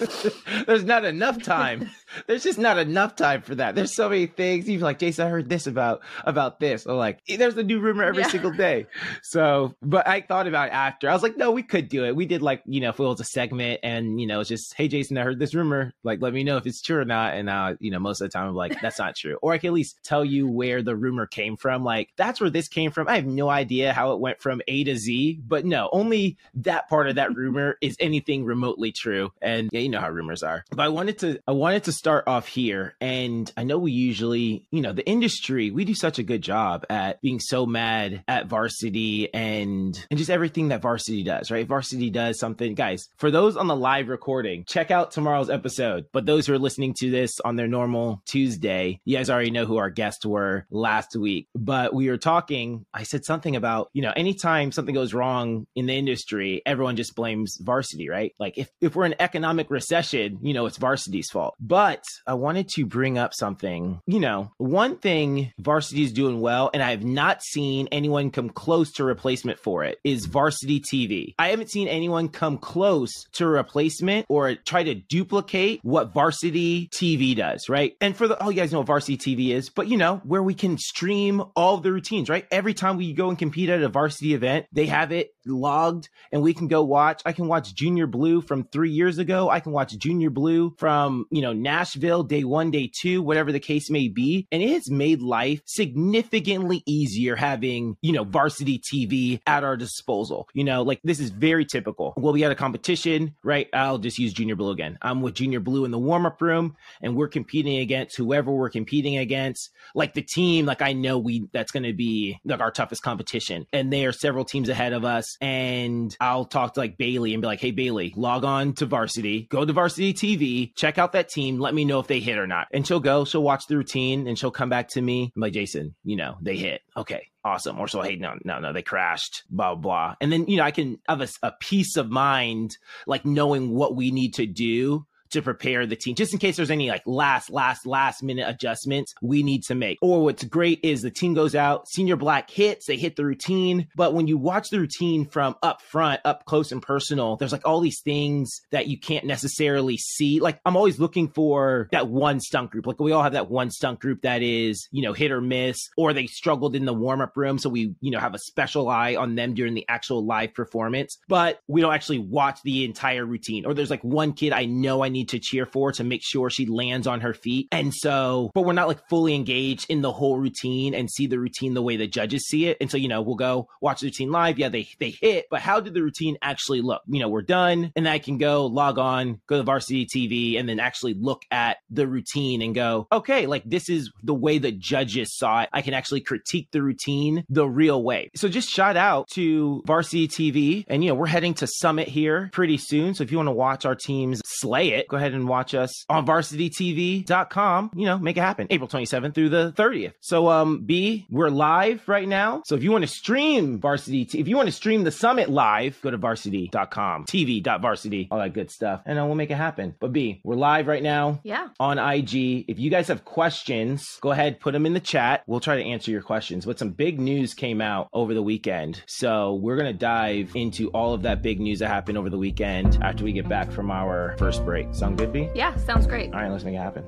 There's 0.66 0.84
not 0.84 1.04
enough 1.04 1.42
time. 1.42 1.90
There's 2.26 2.42
just 2.42 2.58
not 2.58 2.78
enough 2.78 3.16
time 3.16 3.42
for 3.42 3.54
that. 3.56 3.74
There's 3.74 3.94
so 3.94 4.08
many 4.08 4.26
things. 4.26 4.68
You're 4.68 4.80
like, 4.80 4.98
Jason, 4.98 5.26
I 5.26 5.30
heard 5.30 5.48
this 5.48 5.66
about 5.66 6.02
about 6.24 6.60
this. 6.60 6.86
I'm 6.86 6.96
like, 6.96 7.20
there's 7.26 7.56
a 7.56 7.62
new 7.62 7.80
rumor 7.80 8.04
every 8.04 8.22
yeah. 8.22 8.28
single 8.28 8.50
day. 8.50 8.86
So, 9.22 9.74
but 9.82 10.06
I 10.06 10.20
thought 10.20 10.46
about 10.46 10.68
it 10.68 10.74
after. 10.74 11.08
I 11.08 11.12
was 11.12 11.22
like, 11.22 11.36
no, 11.36 11.50
we 11.50 11.62
could 11.62 11.88
do 11.88 12.04
it. 12.04 12.16
We 12.16 12.26
did 12.26 12.42
like, 12.42 12.62
you 12.66 12.80
know, 12.80 12.90
if 12.90 12.98
it 12.98 13.02
was 13.02 13.20
a 13.20 13.24
segment 13.24 13.80
and 13.82 14.20
you 14.20 14.26
know, 14.26 14.40
it's 14.40 14.48
just, 14.48 14.74
hey 14.74 14.88
Jason, 14.88 15.18
I 15.18 15.22
heard 15.22 15.38
this 15.38 15.54
rumor. 15.54 15.92
Like, 16.02 16.20
let 16.20 16.32
me 16.32 16.44
know 16.44 16.56
if 16.56 16.66
it's 16.66 16.82
true 16.82 16.98
or 16.98 17.04
not. 17.04 17.34
And 17.34 17.48
uh, 17.48 17.74
you 17.80 17.90
know, 17.90 17.98
most 17.98 18.20
of 18.20 18.28
the 18.28 18.32
time 18.32 18.48
I'm 18.48 18.54
like, 18.54 18.80
that's 18.80 18.98
not 18.98 19.16
true. 19.16 19.38
Or 19.42 19.52
I 19.52 19.58
can 19.58 19.68
at 19.68 19.74
least 19.74 19.98
tell 20.02 20.24
you 20.24 20.48
where 20.48 20.82
the 20.82 20.96
rumor 20.96 21.26
came 21.26 21.56
from. 21.56 21.84
Like, 21.84 22.10
that's 22.16 22.40
where 22.40 22.50
this 22.50 22.68
came 22.68 22.90
from. 22.90 23.08
I 23.08 23.16
have 23.16 23.26
no 23.26 23.48
idea 23.48 23.92
how 23.92 24.12
it 24.12 24.20
went 24.20 24.40
from 24.40 24.60
A 24.68 24.84
to 24.84 24.96
Z, 24.96 25.40
but 25.46 25.64
no, 25.64 25.88
only 25.92 26.36
that 26.54 26.88
part 26.88 27.08
of 27.08 27.16
that 27.16 27.34
rumor 27.34 27.76
is 27.80 27.96
anything 28.00 28.44
remotely 28.44 28.92
true. 28.92 29.32
And 29.40 29.68
yeah, 29.72 29.80
you 29.80 29.88
know 29.88 30.00
how 30.00 30.10
rumors 30.10 30.42
are. 30.42 30.64
But 30.70 30.80
I 30.80 30.88
wanted 30.88 31.18
to 31.20 31.40
I 31.46 31.52
wanted 31.52 31.84
to 31.84 31.92
start 32.00 32.24
off 32.26 32.48
here. 32.48 32.96
And 32.98 33.52
I 33.58 33.64
know 33.64 33.76
we 33.76 33.92
usually, 33.92 34.64
you 34.70 34.80
know, 34.80 34.94
the 34.94 35.06
industry, 35.06 35.70
we 35.70 35.84
do 35.84 35.94
such 35.94 36.18
a 36.18 36.22
good 36.22 36.40
job 36.40 36.86
at 36.88 37.20
being 37.20 37.38
so 37.38 37.66
mad 37.66 38.24
at 38.26 38.46
varsity 38.46 39.32
and 39.34 39.94
and 40.10 40.18
just 40.18 40.30
everything 40.30 40.68
that 40.68 40.80
varsity 40.80 41.22
does, 41.22 41.50
right? 41.50 41.66
Varsity 41.66 42.08
does 42.08 42.38
something. 42.38 42.74
Guys, 42.74 43.06
for 43.18 43.30
those 43.30 43.54
on 43.56 43.66
the 43.66 43.76
live 43.76 44.08
recording, 44.08 44.64
check 44.66 44.90
out 44.90 45.10
tomorrow's 45.10 45.50
episode. 45.50 46.06
But 46.10 46.24
those 46.24 46.46
who 46.46 46.54
are 46.54 46.58
listening 46.58 46.94
to 47.00 47.10
this 47.10 47.38
on 47.44 47.56
their 47.56 47.68
normal 47.68 48.22
Tuesday, 48.26 48.98
you 49.04 49.18
guys 49.18 49.28
already 49.28 49.50
know 49.50 49.66
who 49.66 49.76
our 49.76 49.90
guests 49.90 50.24
were 50.24 50.66
last 50.70 51.14
week. 51.14 51.48
But 51.54 51.94
we 51.94 52.08
were 52.08 52.16
talking, 52.16 52.86
I 52.94 53.02
said 53.02 53.26
something 53.26 53.56
about, 53.56 53.90
you 53.92 54.00
know, 54.00 54.12
anytime 54.16 54.72
something 54.72 54.94
goes 54.94 55.12
wrong 55.12 55.66
in 55.76 55.84
the 55.84 55.94
industry, 55.94 56.62
everyone 56.64 56.96
just 56.96 57.14
blames 57.14 57.58
varsity, 57.60 58.08
right? 58.08 58.32
Like 58.40 58.56
if, 58.56 58.70
if 58.80 58.96
we're 58.96 59.04
in 59.04 59.16
economic 59.20 59.70
recession, 59.70 60.38
you 60.40 60.54
know, 60.54 60.64
it's 60.64 60.78
varsity's 60.78 61.28
fault. 61.28 61.56
But 61.60 61.89
I 62.26 62.34
wanted 62.34 62.68
to 62.70 62.86
bring 62.86 63.18
up 63.18 63.34
something. 63.34 64.00
You 64.06 64.20
know, 64.20 64.52
one 64.58 64.96
thing 64.96 65.52
varsity 65.58 66.02
is 66.02 66.12
doing 66.12 66.40
well, 66.40 66.70
and 66.72 66.82
I 66.82 66.90
have 66.90 67.04
not 67.04 67.42
seen 67.42 67.88
anyone 67.92 68.30
come 68.30 68.50
close 68.50 68.92
to 68.92 69.04
replacement 69.04 69.58
for 69.58 69.84
it, 69.84 69.98
is 70.04 70.26
varsity 70.26 70.80
TV. 70.80 71.34
I 71.38 71.48
haven't 71.48 71.70
seen 71.70 71.88
anyone 71.88 72.28
come 72.28 72.58
close 72.58 73.10
to 73.32 73.46
replacement 73.46 74.26
or 74.28 74.54
try 74.54 74.82
to 74.82 74.94
duplicate 74.94 75.80
what 75.82 76.12
varsity 76.12 76.88
TV 76.88 77.34
does, 77.36 77.68
right? 77.68 77.96
And 78.00 78.16
for 78.16 78.28
the, 78.28 78.42
oh, 78.42 78.50
you 78.50 78.56
guys 78.56 78.72
know 78.72 78.78
what 78.78 78.86
varsity 78.86 79.16
TV 79.16 79.54
is, 79.54 79.70
but 79.70 79.88
you 79.88 79.96
know, 79.96 80.20
where 80.24 80.42
we 80.42 80.54
can 80.54 80.78
stream 80.78 81.42
all 81.56 81.78
the 81.78 81.92
routines, 81.92 82.28
right? 82.28 82.46
Every 82.50 82.74
time 82.74 82.96
we 82.96 83.12
go 83.12 83.28
and 83.28 83.38
compete 83.38 83.68
at 83.68 83.82
a 83.82 83.88
varsity 83.88 84.34
event, 84.34 84.66
they 84.72 84.86
have 84.86 85.12
it 85.12 85.32
logged 85.46 86.08
and 86.32 86.42
we 86.42 86.54
can 86.54 86.68
go 86.68 86.82
watch. 86.82 87.22
I 87.24 87.32
can 87.32 87.48
watch 87.48 87.74
Junior 87.74 88.06
Blue 88.06 88.40
from 88.40 88.64
three 88.64 88.90
years 88.90 89.18
ago. 89.18 89.48
I 89.48 89.60
can 89.60 89.72
watch 89.72 89.96
Junior 89.96 90.30
Blue 90.30 90.74
from, 90.78 91.26
you 91.30 91.42
know, 91.42 91.52
Nashville, 91.52 92.22
day 92.22 92.44
one, 92.44 92.70
day 92.70 92.90
two, 92.92 93.22
whatever 93.22 93.52
the 93.52 93.60
case 93.60 93.90
may 93.90 94.08
be. 94.08 94.46
And 94.52 94.62
it 94.62 94.70
has 94.70 94.90
made 94.90 95.22
life 95.22 95.60
significantly 95.64 96.82
easier 96.86 97.36
having, 97.36 97.96
you 98.02 98.12
know, 98.12 98.24
varsity 98.24 98.78
TV 98.78 99.40
at 99.46 99.64
our 99.64 99.76
disposal. 99.76 100.48
You 100.54 100.64
know, 100.64 100.82
like 100.82 101.00
this 101.04 101.20
is 101.20 101.30
very 101.30 101.64
typical. 101.64 102.14
We'll 102.16 102.32
be 102.32 102.44
at 102.44 102.52
a 102.52 102.56
competition, 102.56 103.34
right? 103.42 103.68
I'll 103.72 103.98
just 103.98 104.18
use 104.18 104.32
Junior 104.32 104.56
Blue 104.56 104.70
again. 104.70 104.98
I'm 105.02 105.22
with 105.22 105.34
Junior 105.34 105.60
Blue 105.60 105.84
in 105.84 105.90
the 105.90 105.98
warm 105.98 106.26
up 106.26 106.40
room 106.40 106.76
and 107.00 107.16
we're 107.16 107.28
competing 107.28 107.78
against 107.78 108.16
whoever 108.16 108.50
we're 108.50 108.70
competing 108.70 109.16
against. 109.18 109.70
Like 109.94 110.14
the 110.14 110.22
team, 110.22 110.66
like 110.66 110.82
I 110.82 110.92
know 110.92 111.18
we, 111.18 111.48
that's 111.52 111.72
going 111.72 111.82
to 111.84 111.92
be 111.92 112.38
like 112.44 112.60
our 112.60 112.70
toughest 112.70 113.02
competition. 113.02 113.66
And 113.72 113.92
they 113.92 114.04
are 114.06 114.12
several 114.12 114.44
teams 114.44 114.68
ahead 114.68 114.92
of 114.92 115.04
us 115.04 115.29
and 115.40 116.16
I'll 116.20 116.44
talk 116.44 116.74
to 116.74 116.80
like 116.80 116.98
Bailey 116.98 117.34
and 117.34 117.40
be 117.40 117.46
like, 117.46 117.60
hey, 117.60 117.70
Bailey, 117.70 118.12
log 118.16 118.44
on 118.44 118.74
to 118.74 118.86
varsity, 118.86 119.46
go 119.50 119.64
to 119.64 119.72
varsity 119.72 120.12
TV, 120.12 120.74
check 120.76 120.98
out 120.98 121.12
that 121.12 121.28
team, 121.28 121.58
let 121.58 121.74
me 121.74 121.84
know 121.84 121.98
if 122.00 122.06
they 122.06 122.20
hit 122.20 122.38
or 122.38 122.46
not. 122.46 122.68
And 122.72 122.86
she'll 122.86 123.00
go, 123.00 123.24
she'll 123.24 123.42
watch 123.42 123.66
the 123.66 123.76
routine 123.76 124.26
and 124.26 124.38
she'll 124.38 124.50
come 124.50 124.68
back 124.68 124.88
to 124.90 125.02
me. 125.02 125.32
I'm 125.34 125.42
like, 125.42 125.52
Jason, 125.52 125.94
you 126.04 126.16
know, 126.16 126.36
they 126.40 126.56
hit. 126.56 126.82
Okay, 126.96 127.28
awesome. 127.44 127.78
Or 127.78 127.88
so, 127.88 128.02
hey, 128.02 128.16
no, 128.16 128.34
no, 128.44 128.58
no, 128.58 128.72
they 128.72 128.82
crashed, 128.82 129.44
blah, 129.50 129.74
blah. 129.74 130.16
And 130.20 130.32
then, 130.32 130.46
you 130.46 130.56
know, 130.56 130.64
I 130.64 130.70
can 130.70 130.98
have 131.08 131.20
a, 131.20 131.28
a 131.42 131.52
peace 131.60 131.96
of 131.96 132.10
mind, 132.10 132.76
like 133.06 133.24
knowing 133.24 133.70
what 133.70 133.96
we 133.96 134.10
need 134.10 134.34
to 134.34 134.46
do 134.46 135.06
to 135.30 135.42
prepare 135.42 135.86
the 135.86 135.96
team, 135.96 136.14
just 136.14 136.32
in 136.32 136.38
case 136.38 136.56
there's 136.56 136.70
any 136.70 136.88
like 136.88 137.02
last, 137.06 137.50
last, 137.50 137.86
last 137.86 138.22
minute 138.22 138.48
adjustments 138.48 139.14
we 139.22 139.42
need 139.42 139.62
to 139.64 139.74
make. 139.74 139.98
Or 140.02 140.22
what's 140.24 140.44
great 140.44 140.80
is 140.82 141.02
the 141.02 141.10
team 141.10 141.34
goes 141.34 141.54
out, 141.54 141.88
senior 141.88 142.16
black 142.16 142.50
hits, 142.50 142.86
they 142.86 142.96
hit 142.96 143.16
the 143.16 143.24
routine. 143.24 143.88
But 143.94 144.14
when 144.14 144.26
you 144.26 144.38
watch 144.38 144.70
the 144.70 144.80
routine 144.80 145.26
from 145.26 145.56
up 145.62 145.82
front, 145.82 146.20
up 146.24 146.44
close 146.44 146.72
and 146.72 146.82
personal, 146.82 147.36
there's 147.36 147.52
like 147.52 147.66
all 147.66 147.80
these 147.80 148.00
things 148.00 148.60
that 148.70 148.88
you 148.88 148.98
can't 148.98 149.24
necessarily 149.24 149.96
see. 149.96 150.40
Like 150.40 150.60
I'm 150.64 150.76
always 150.76 150.98
looking 150.98 151.28
for 151.28 151.88
that 151.92 152.08
one 152.08 152.40
stunt 152.40 152.70
group. 152.70 152.86
Like 152.86 153.00
we 153.00 153.12
all 153.12 153.22
have 153.22 153.32
that 153.32 153.50
one 153.50 153.70
stunt 153.70 154.00
group 154.00 154.22
that 154.22 154.42
is, 154.42 154.88
you 154.90 155.02
know, 155.02 155.12
hit 155.12 155.30
or 155.30 155.40
miss, 155.40 155.78
or 155.96 156.12
they 156.12 156.26
struggled 156.26 156.74
in 156.76 156.84
the 156.84 156.92
warm 156.92 157.20
up 157.20 157.36
room. 157.36 157.58
So 157.58 157.68
we, 157.68 157.94
you 158.00 158.10
know, 158.10 158.18
have 158.18 158.34
a 158.34 158.38
special 158.38 158.88
eye 158.88 159.16
on 159.16 159.34
them 159.34 159.54
during 159.54 159.74
the 159.74 159.84
actual 159.88 160.24
live 160.24 160.54
performance, 160.54 161.18
but 161.28 161.60
we 161.68 161.80
don't 161.80 161.94
actually 161.94 162.18
watch 162.18 162.60
the 162.62 162.84
entire 162.84 163.24
routine. 163.24 163.66
Or 163.66 163.74
there's 163.74 163.90
like 163.90 164.04
one 164.04 164.32
kid 164.32 164.52
I 164.52 164.64
know 164.64 165.02
I 165.02 165.08
need 165.08 165.19
need 165.20 165.28
to 165.28 165.38
cheer 165.38 165.66
for 165.66 165.92
to 165.92 166.04
make 166.04 166.22
sure 166.22 166.50
she 166.50 166.66
lands 166.66 167.06
on 167.06 167.20
her 167.20 167.34
feet. 167.34 167.68
And 167.70 167.94
so, 167.94 168.50
but 168.54 168.62
we're 168.62 168.72
not 168.72 168.88
like 168.88 169.08
fully 169.08 169.34
engaged 169.34 169.86
in 169.88 170.00
the 170.00 170.12
whole 170.12 170.38
routine 170.38 170.94
and 170.94 171.10
see 171.10 171.26
the 171.26 171.38
routine 171.38 171.74
the 171.74 171.82
way 171.82 171.96
the 171.96 172.06
judges 172.06 172.46
see 172.46 172.66
it. 172.66 172.78
And 172.80 172.90
so, 172.90 172.96
you 172.96 173.08
know, 173.08 173.22
we'll 173.22 173.36
go 173.36 173.68
watch 173.80 174.00
the 174.00 174.06
routine 174.06 174.30
live. 174.30 174.58
Yeah, 174.58 174.68
they 174.68 174.88
they 174.98 175.10
hit, 175.10 175.46
but 175.50 175.60
how 175.60 175.80
did 175.80 175.94
the 175.94 176.02
routine 176.02 176.36
actually 176.42 176.80
look? 176.80 177.02
You 177.06 177.20
know, 177.20 177.28
we're 177.28 177.42
done, 177.42 177.92
and 177.94 178.08
I 178.08 178.18
can 178.18 178.38
go 178.38 178.66
log 178.66 178.98
on, 178.98 179.40
go 179.46 179.58
to 179.58 179.62
varsity 179.62 180.06
TV, 180.06 180.58
and 180.58 180.68
then 180.68 180.80
actually 180.80 181.14
look 181.14 181.42
at 181.50 181.78
the 181.90 182.06
routine 182.06 182.62
and 182.62 182.74
go, 182.74 183.06
okay, 183.12 183.46
like 183.46 183.64
this 183.64 183.88
is 183.88 184.10
the 184.22 184.34
way 184.34 184.58
the 184.58 184.72
judges 184.72 185.36
saw 185.36 185.62
it. 185.62 185.68
I 185.72 185.82
can 185.82 185.94
actually 185.94 186.22
critique 186.22 186.68
the 186.72 186.82
routine 186.82 187.44
the 187.48 187.68
real 187.68 188.02
way. 188.02 188.30
So 188.34 188.48
just 188.48 188.70
shout 188.70 188.96
out 188.96 189.28
to 189.34 189.82
varsity 189.86 190.28
TV, 190.28 190.84
and 190.88 191.04
you 191.04 191.10
know, 191.10 191.14
we're 191.14 191.26
heading 191.26 191.54
to 191.54 191.66
Summit 191.66 192.08
here 192.08 192.48
pretty 192.52 192.78
soon. 192.78 193.14
So 193.14 193.22
if 193.22 193.30
you 193.30 193.36
want 193.36 193.48
to 193.48 193.52
watch 193.52 193.84
our 193.84 193.94
teams 193.94 194.40
slay 194.44 194.90
it, 194.90 195.08
go 195.10 195.16
ahead 195.16 195.34
and 195.34 195.48
watch 195.48 195.74
us 195.74 196.04
on 196.08 196.24
varsitytv.com. 196.24 197.90
You 197.94 198.06
know, 198.06 198.18
make 198.18 198.36
it 198.36 198.40
happen. 198.40 198.68
April 198.70 198.88
27th 198.88 199.34
through 199.34 199.50
the 199.50 199.72
30th. 199.76 200.12
So, 200.20 200.48
um, 200.48 200.84
B, 200.84 201.26
we're 201.28 201.50
live 201.50 202.08
right 202.08 202.26
now. 202.26 202.62
So 202.64 202.76
if 202.76 202.82
you 202.82 202.92
want 202.92 203.02
to 203.02 203.08
stream 203.08 203.80
varsity, 203.80 204.22
if 204.32 204.48
you 204.48 204.56
want 204.56 204.68
to 204.68 204.72
stream 204.72 205.04
the 205.04 205.10
summit 205.10 205.50
live, 205.50 206.00
go 206.00 206.10
to 206.10 206.16
varsity.com, 206.16 207.24
tv.varsity, 207.24 208.28
all 208.30 208.38
that 208.38 208.54
good 208.54 208.70
stuff. 208.70 209.02
And 209.04 209.18
uh, 209.18 209.26
we'll 209.26 209.34
make 209.34 209.50
it 209.50 209.56
happen. 209.56 209.94
But 209.98 210.12
B, 210.12 210.40
we're 210.44 210.54
live 210.54 210.86
right 210.86 211.02
now. 211.02 211.40
Yeah. 211.42 211.68
On 211.80 211.98
IG. 211.98 212.66
If 212.68 212.78
you 212.78 212.90
guys 212.90 213.08
have 213.08 213.24
questions, 213.24 214.18
go 214.20 214.30
ahead, 214.30 214.60
put 214.60 214.72
them 214.72 214.86
in 214.86 214.94
the 214.94 215.00
chat. 215.00 215.42
We'll 215.46 215.60
try 215.60 215.76
to 215.76 215.84
answer 215.84 216.10
your 216.10 216.22
questions. 216.22 216.64
But 216.64 216.78
some 216.78 216.90
big 216.90 217.18
news 217.18 217.54
came 217.54 217.80
out 217.80 218.08
over 218.12 218.32
the 218.32 218.42
weekend. 218.42 219.02
So 219.06 219.54
we're 219.54 219.76
going 219.76 219.92
to 219.92 219.98
dive 219.98 220.52
into 220.54 220.88
all 220.90 221.14
of 221.14 221.22
that 221.22 221.42
big 221.42 221.60
news 221.60 221.80
that 221.80 221.88
happened 221.88 222.16
over 222.16 222.30
the 222.30 222.38
weekend 222.38 222.98
after 223.02 223.24
we 223.24 223.32
get 223.32 223.48
back 223.48 223.72
from 223.72 223.90
our 223.90 224.36
first 224.38 224.64
break. 224.64 224.86
Sound 225.00 225.16
good, 225.16 225.32
B? 225.32 225.48
Yeah, 225.54 225.74
sounds 225.76 226.06
great. 226.06 226.30
All 226.34 226.40
right, 226.40 226.50
let's 226.50 226.62
make 226.62 226.74
it 226.74 226.76
happen. 226.76 227.06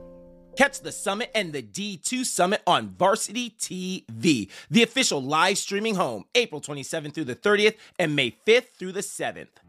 Catch 0.57 0.81
the 0.81 0.91
summit 0.91 1.31
and 1.35 1.53
the 1.53 1.63
D2 1.63 2.25
Summit 2.25 2.63
on 2.67 2.95
Varsity 2.99 3.51
TV, 3.59 4.49
the 4.71 4.83
official 4.83 5.23
live 5.23 5.59
streaming 5.59 5.97
home, 5.97 6.25
April 6.35 6.63
27th 6.63 7.13
through 7.13 7.25
the 7.25 7.37
30th 7.37 7.75
and 7.99 8.17
May 8.17 8.35
5th 8.47 8.69
through 8.79 8.93
the 8.93 9.01
7th. 9.01 9.61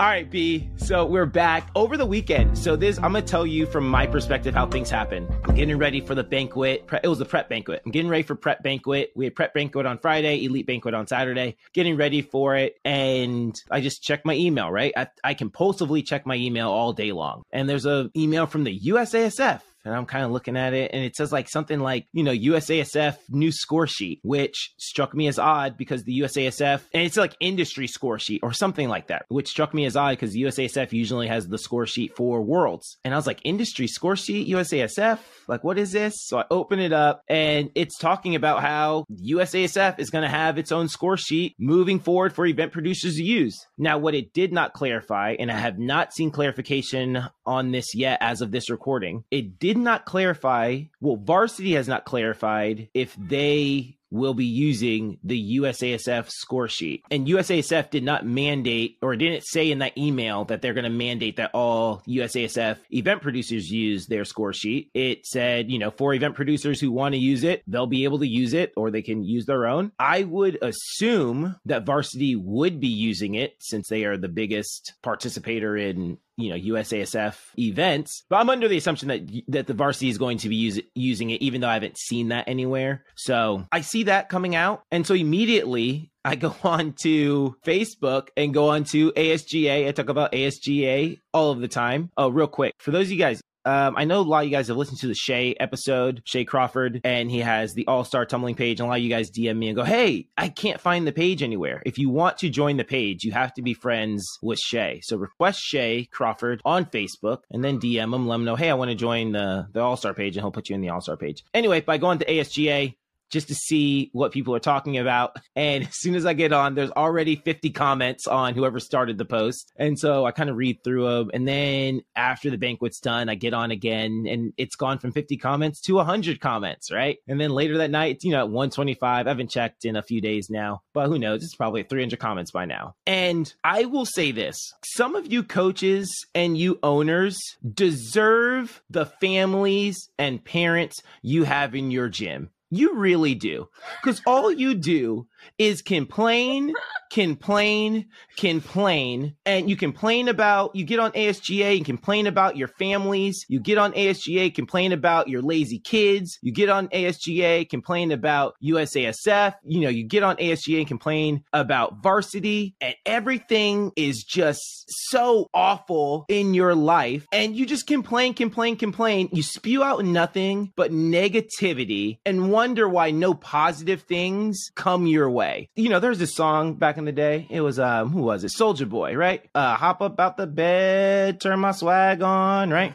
All 0.00 0.06
right, 0.06 0.30
B. 0.30 0.66
So 0.76 1.04
we're 1.04 1.26
back 1.26 1.68
over 1.74 1.98
the 1.98 2.06
weekend. 2.06 2.56
So 2.56 2.74
this, 2.74 2.96
I'm 2.96 3.12
gonna 3.12 3.20
tell 3.20 3.46
you 3.46 3.66
from 3.66 3.86
my 3.86 4.06
perspective 4.06 4.54
how 4.54 4.66
things 4.66 4.88
happen. 4.88 5.28
I'm 5.44 5.54
getting 5.54 5.76
ready 5.76 6.00
for 6.00 6.14
the 6.14 6.24
banquet. 6.24 6.88
It 7.04 7.06
was 7.06 7.18
the 7.18 7.26
prep 7.26 7.50
banquet. 7.50 7.82
I'm 7.84 7.92
getting 7.92 8.10
ready 8.10 8.22
for 8.22 8.34
prep 8.34 8.62
banquet. 8.62 9.12
We 9.14 9.26
had 9.26 9.34
prep 9.34 9.52
banquet 9.52 9.84
on 9.84 9.98
Friday, 9.98 10.46
elite 10.46 10.66
banquet 10.66 10.94
on 10.94 11.06
Saturday. 11.06 11.58
Getting 11.74 11.98
ready 11.98 12.22
for 12.22 12.56
it, 12.56 12.78
and 12.82 13.62
I 13.70 13.82
just 13.82 14.02
check 14.02 14.24
my 14.24 14.32
email. 14.32 14.70
Right, 14.72 14.94
I, 14.96 15.08
I 15.22 15.34
compulsively 15.34 16.02
check 16.02 16.24
my 16.24 16.36
email 16.36 16.70
all 16.70 16.94
day 16.94 17.12
long. 17.12 17.42
And 17.52 17.68
there's 17.68 17.84
a 17.84 18.10
email 18.16 18.46
from 18.46 18.64
the 18.64 18.80
USASF 18.80 19.60
and 19.84 19.94
I'm 19.94 20.06
kind 20.06 20.24
of 20.24 20.30
looking 20.30 20.56
at 20.56 20.74
it, 20.74 20.90
and 20.92 21.04
it 21.04 21.16
says 21.16 21.32
like 21.32 21.48
something 21.48 21.80
like, 21.80 22.06
you 22.12 22.22
know, 22.22 22.32
USASF 22.32 23.16
new 23.28 23.52
score 23.52 23.86
sheet, 23.86 24.20
which 24.22 24.72
struck 24.78 25.14
me 25.14 25.28
as 25.28 25.38
odd 25.38 25.76
because 25.76 26.04
the 26.04 26.20
USASF, 26.20 26.82
and 26.92 27.04
it's 27.04 27.16
like 27.16 27.36
industry 27.40 27.86
score 27.86 28.18
sheet 28.18 28.40
or 28.42 28.52
something 28.52 28.88
like 28.88 29.08
that, 29.08 29.24
which 29.28 29.48
struck 29.48 29.74
me 29.74 29.84
as 29.84 29.96
odd 29.96 30.12
because 30.12 30.34
USASF 30.34 30.92
usually 30.92 31.28
has 31.28 31.48
the 31.48 31.58
score 31.58 31.86
sheet 31.86 32.16
for 32.16 32.42
worlds. 32.42 32.98
And 33.04 33.14
I 33.14 33.16
was 33.16 33.26
like, 33.26 33.40
industry 33.44 33.86
score 33.86 34.16
sheet, 34.16 34.48
USASF? 34.48 35.18
Like, 35.48 35.64
what 35.64 35.78
is 35.78 35.92
this? 35.92 36.14
So 36.18 36.38
I 36.38 36.44
open 36.50 36.78
it 36.78 36.92
up, 36.92 37.22
and 37.28 37.70
it's 37.74 37.98
talking 37.98 38.34
about 38.34 38.62
how 38.62 39.04
USASF 39.10 39.98
is 39.98 40.10
going 40.10 40.22
to 40.22 40.28
have 40.28 40.58
its 40.58 40.72
own 40.72 40.88
score 40.88 41.16
sheet 41.16 41.54
moving 41.58 41.98
forward 41.98 42.32
for 42.32 42.46
event 42.46 42.72
producers 42.72 43.16
to 43.16 43.22
use. 43.22 43.58
Now, 43.78 43.98
what 43.98 44.14
it 44.14 44.32
did 44.32 44.52
not 44.52 44.72
clarify, 44.72 45.36
and 45.38 45.50
I 45.50 45.58
have 45.58 45.78
not 45.78 46.12
seen 46.12 46.30
clarification 46.30 47.22
on 47.46 47.72
this 47.72 47.94
yet 47.94 48.18
as 48.20 48.40
of 48.40 48.52
this 48.52 48.70
recording, 48.70 49.24
it 49.30 49.58
did 49.58 49.76
not 49.80 50.04
clarify, 50.04 50.82
well, 51.00 51.16
Varsity 51.16 51.74
has 51.74 51.88
not 51.88 52.04
clarified 52.04 52.88
if 52.94 53.16
they 53.16 53.98
will 54.10 54.34
be 54.34 54.44
using 54.44 55.18
the 55.22 55.58
USASF 55.58 56.28
score 56.28 56.68
sheet. 56.68 57.04
And 57.10 57.26
USASF 57.26 57.90
did 57.90 58.02
not 58.02 58.26
mandate 58.26 58.98
or 59.02 59.14
didn't 59.16 59.44
say 59.46 59.70
in 59.70 59.78
that 59.78 59.96
email 59.96 60.44
that 60.46 60.62
they're 60.62 60.74
going 60.74 60.84
to 60.84 60.90
mandate 60.90 61.36
that 61.36 61.52
all 61.54 62.02
USASF 62.08 62.78
event 62.90 63.22
producers 63.22 63.70
use 63.70 64.06
their 64.06 64.24
score 64.24 64.52
sheet. 64.52 64.90
It 64.94 65.26
said, 65.26 65.70
you 65.70 65.78
know, 65.78 65.90
for 65.90 66.12
event 66.12 66.34
producers 66.34 66.80
who 66.80 66.90
want 66.90 67.14
to 67.14 67.20
use 67.20 67.44
it, 67.44 67.62
they'll 67.66 67.86
be 67.86 68.04
able 68.04 68.18
to 68.18 68.28
use 68.28 68.52
it 68.52 68.72
or 68.76 68.90
they 68.90 69.02
can 69.02 69.22
use 69.22 69.46
their 69.46 69.66
own. 69.66 69.92
I 69.98 70.24
would 70.24 70.58
assume 70.60 71.56
that 71.66 71.86
Varsity 71.86 72.34
would 72.36 72.80
be 72.80 72.88
using 72.88 73.34
it 73.34 73.56
since 73.60 73.88
they 73.88 74.04
are 74.04 74.16
the 74.16 74.28
biggest 74.28 74.94
participator 75.02 75.76
in 75.76 76.18
you 76.40 76.50
know 76.50 76.74
USASF 76.74 77.36
events. 77.58 78.24
But 78.28 78.36
I'm 78.36 78.50
under 78.50 78.68
the 78.68 78.76
assumption 78.76 79.08
that 79.08 79.42
that 79.48 79.66
the 79.66 79.74
varsity 79.74 80.08
is 80.08 80.18
going 80.18 80.38
to 80.38 80.48
be 80.48 80.56
use, 80.56 80.80
using 80.94 81.30
it, 81.30 81.42
even 81.42 81.60
though 81.60 81.68
I 81.68 81.74
haven't 81.74 81.98
seen 81.98 82.28
that 82.28 82.48
anywhere. 82.48 83.04
So 83.16 83.66
I 83.72 83.80
see 83.80 84.04
that 84.04 84.28
coming 84.28 84.54
out, 84.54 84.82
and 84.90 85.06
so 85.06 85.14
immediately 85.14 86.10
I 86.24 86.36
go 86.36 86.54
on 86.64 86.94
to 87.02 87.56
Facebook 87.64 88.28
and 88.36 88.54
go 88.54 88.70
on 88.70 88.84
to 88.84 89.12
ASGA. 89.12 89.88
I 89.88 89.92
talk 89.92 90.08
about 90.08 90.32
ASGA 90.32 91.18
all 91.32 91.50
of 91.50 91.60
the 91.60 91.68
time. 91.68 92.10
Oh, 92.16 92.28
real 92.28 92.46
quick 92.46 92.74
for 92.78 92.90
those 92.90 93.06
of 93.06 93.12
you 93.12 93.18
guys 93.18 93.40
um, 93.64 93.94
I 93.96 94.04
know 94.04 94.20
a 94.20 94.22
lot 94.22 94.40
of 94.40 94.44
you 94.46 94.50
guys 94.50 94.68
have 94.68 94.76
listened 94.76 95.00
to 95.00 95.06
the 95.06 95.14
Shay 95.14 95.54
episode, 95.60 96.22
Shay 96.24 96.44
Crawford, 96.44 97.00
and 97.04 97.30
he 97.30 97.40
has 97.40 97.74
the 97.74 97.86
All 97.86 98.04
Star 98.04 98.24
tumbling 98.24 98.54
page. 98.54 98.80
And 98.80 98.86
a 98.86 98.88
lot 98.88 98.98
of 98.98 99.02
you 99.02 99.10
guys 99.10 99.30
DM 99.30 99.56
me 99.56 99.68
and 99.68 99.76
go, 99.76 99.84
Hey, 99.84 100.28
I 100.36 100.48
can't 100.48 100.80
find 100.80 101.06
the 101.06 101.12
page 101.12 101.42
anywhere. 101.42 101.82
If 101.84 101.98
you 101.98 102.08
want 102.08 102.38
to 102.38 102.48
join 102.48 102.76
the 102.76 102.84
page, 102.84 103.24
you 103.24 103.32
have 103.32 103.52
to 103.54 103.62
be 103.62 103.74
friends 103.74 104.26
with 104.42 104.58
Shay. 104.58 105.00
So 105.02 105.16
request 105.16 105.60
Shay 105.60 106.08
Crawford 106.10 106.62
on 106.64 106.86
Facebook 106.86 107.42
and 107.50 107.62
then 107.62 107.78
DM 107.78 108.14
him, 108.14 108.26
let 108.26 108.36
him 108.36 108.44
know, 108.44 108.56
Hey, 108.56 108.70
I 108.70 108.74
want 108.74 108.90
to 108.90 108.96
join 108.96 109.32
the, 109.32 109.66
the 109.72 109.80
All 109.80 109.96
Star 109.96 110.14
page, 110.14 110.36
and 110.36 110.44
he'll 110.44 110.52
put 110.52 110.68
you 110.68 110.74
in 110.74 110.80
the 110.80 110.88
All 110.90 111.00
Star 111.00 111.16
page. 111.16 111.44
Anyway, 111.52 111.80
by 111.80 111.98
going 111.98 112.18
to 112.18 112.24
ASGA, 112.24 112.94
just 113.30 113.48
to 113.48 113.54
see 113.54 114.10
what 114.12 114.32
people 114.32 114.54
are 114.54 114.60
talking 114.60 114.98
about. 114.98 115.36
And 115.56 115.84
as 115.88 115.98
soon 115.98 116.14
as 116.14 116.26
I 116.26 116.34
get 116.34 116.52
on, 116.52 116.74
there's 116.74 116.90
already 116.90 117.36
50 117.36 117.70
comments 117.70 118.26
on 118.26 118.54
whoever 118.54 118.80
started 118.80 119.18
the 119.18 119.24
post. 119.24 119.72
And 119.76 119.98
so 119.98 120.26
I 120.26 120.32
kind 120.32 120.50
of 120.50 120.56
read 120.56 120.82
through 120.84 121.08
them. 121.08 121.30
And 121.32 121.46
then 121.46 122.02
after 122.16 122.50
the 122.50 122.58
banquet's 122.58 123.00
done, 123.00 123.28
I 123.28 123.34
get 123.34 123.54
on 123.54 123.70
again 123.70 124.26
and 124.28 124.52
it's 124.56 124.76
gone 124.76 124.98
from 124.98 125.12
50 125.12 125.36
comments 125.36 125.80
to 125.82 125.94
100 125.94 126.40
comments, 126.40 126.90
right? 126.92 127.18
And 127.28 127.40
then 127.40 127.50
later 127.50 127.78
that 127.78 127.90
night, 127.90 128.18
you 128.22 128.32
know, 128.32 128.40
at 128.40 128.50
125. 128.50 129.26
I 129.26 129.30
haven't 129.30 129.50
checked 129.50 129.84
in 129.84 129.96
a 129.96 130.02
few 130.02 130.20
days 130.20 130.48
now, 130.50 130.82
but 130.92 131.08
who 131.08 131.18
knows? 131.18 131.42
It's 131.42 131.54
probably 131.54 131.82
300 131.82 132.18
comments 132.18 132.50
by 132.50 132.64
now. 132.64 132.94
And 133.06 133.52
I 133.64 133.84
will 133.84 134.06
say 134.06 134.32
this 134.32 134.56
some 134.84 135.14
of 135.14 135.30
you 135.32 135.42
coaches 135.42 136.26
and 136.34 136.56
you 136.56 136.78
owners 136.82 137.38
deserve 137.72 138.82
the 138.90 139.06
families 139.06 140.10
and 140.18 140.44
parents 140.44 141.00
you 141.22 141.44
have 141.44 141.74
in 141.74 141.90
your 141.90 142.08
gym. 142.08 142.50
You 142.70 142.94
really 142.94 143.34
do. 143.34 143.68
Because 144.00 144.22
all 144.26 144.52
you 144.52 144.74
do 144.74 145.26
is 145.58 145.82
complain, 145.82 146.72
complain, 147.10 148.06
complain, 148.36 149.34
and 149.44 149.68
you 149.68 149.76
complain 149.76 150.28
about, 150.28 150.76
you 150.76 150.84
get 150.84 151.00
on 151.00 151.10
ASGA 151.12 151.78
and 151.78 151.84
complain 151.84 152.28
about 152.28 152.56
your 152.56 152.68
families. 152.68 153.44
You 153.48 153.58
get 153.58 153.78
on 153.78 153.92
ASGA, 153.92 154.54
complain 154.54 154.92
about 154.92 155.28
your 155.28 155.42
lazy 155.42 155.80
kids. 155.80 156.38
You 156.42 156.52
get 156.52 156.68
on 156.68 156.88
ASGA, 156.88 157.68
complain 157.68 158.12
about 158.12 158.54
USASF. 158.62 159.54
You 159.64 159.80
know, 159.80 159.88
you 159.88 160.06
get 160.06 160.22
on 160.22 160.36
ASGA 160.36 160.78
and 160.78 160.86
complain 160.86 161.42
about 161.52 162.02
varsity, 162.02 162.76
and 162.80 162.94
everything 163.04 163.90
is 163.96 164.22
just 164.22 164.84
so 165.08 165.48
awful 165.52 166.24
in 166.28 166.54
your 166.54 166.76
life. 166.76 167.26
And 167.32 167.56
you 167.56 167.66
just 167.66 167.88
complain, 167.88 168.34
complain, 168.34 168.76
complain. 168.76 169.28
You 169.32 169.42
spew 169.42 169.82
out 169.82 170.04
nothing 170.04 170.72
but 170.76 170.92
negativity 170.92 172.18
and 172.24 172.52
wonder 172.60 172.86
why 172.86 173.10
no 173.10 173.32
positive 173.32 174.02
things 174.02 174.70
come 174.74 175.06
your 175.06 175.30
way. 175.30 175.66
You 175.76 175.88
know, 175.88 175.98
there's 175.98 176.18
this 176.18 176.34
song 176.34 176.74
back 176.74 176.98
in 176.98 177.06
the 177.06 177.10
day. 177.26 177.46
It 177.48 177.62
was 177.62 177.78
um 177.78 178.10
who 178.10 178.20
was 178.20 178.44
it? 178.44 178.48
Soulja 178.48 178.86
Boy, 178.86 179.16
right? 179.16 179.48
Uh 179.54 179.76
hop 179.76 180.02
up 180.02 180.20
out 180.20 180.36
the 180.36 180.46
bed, 180.46 181.40
turn 181.40 181.58
my 181.58 181.70
swag 181.70 182.20
on, 182.20 182.68
right? 182.68 182.92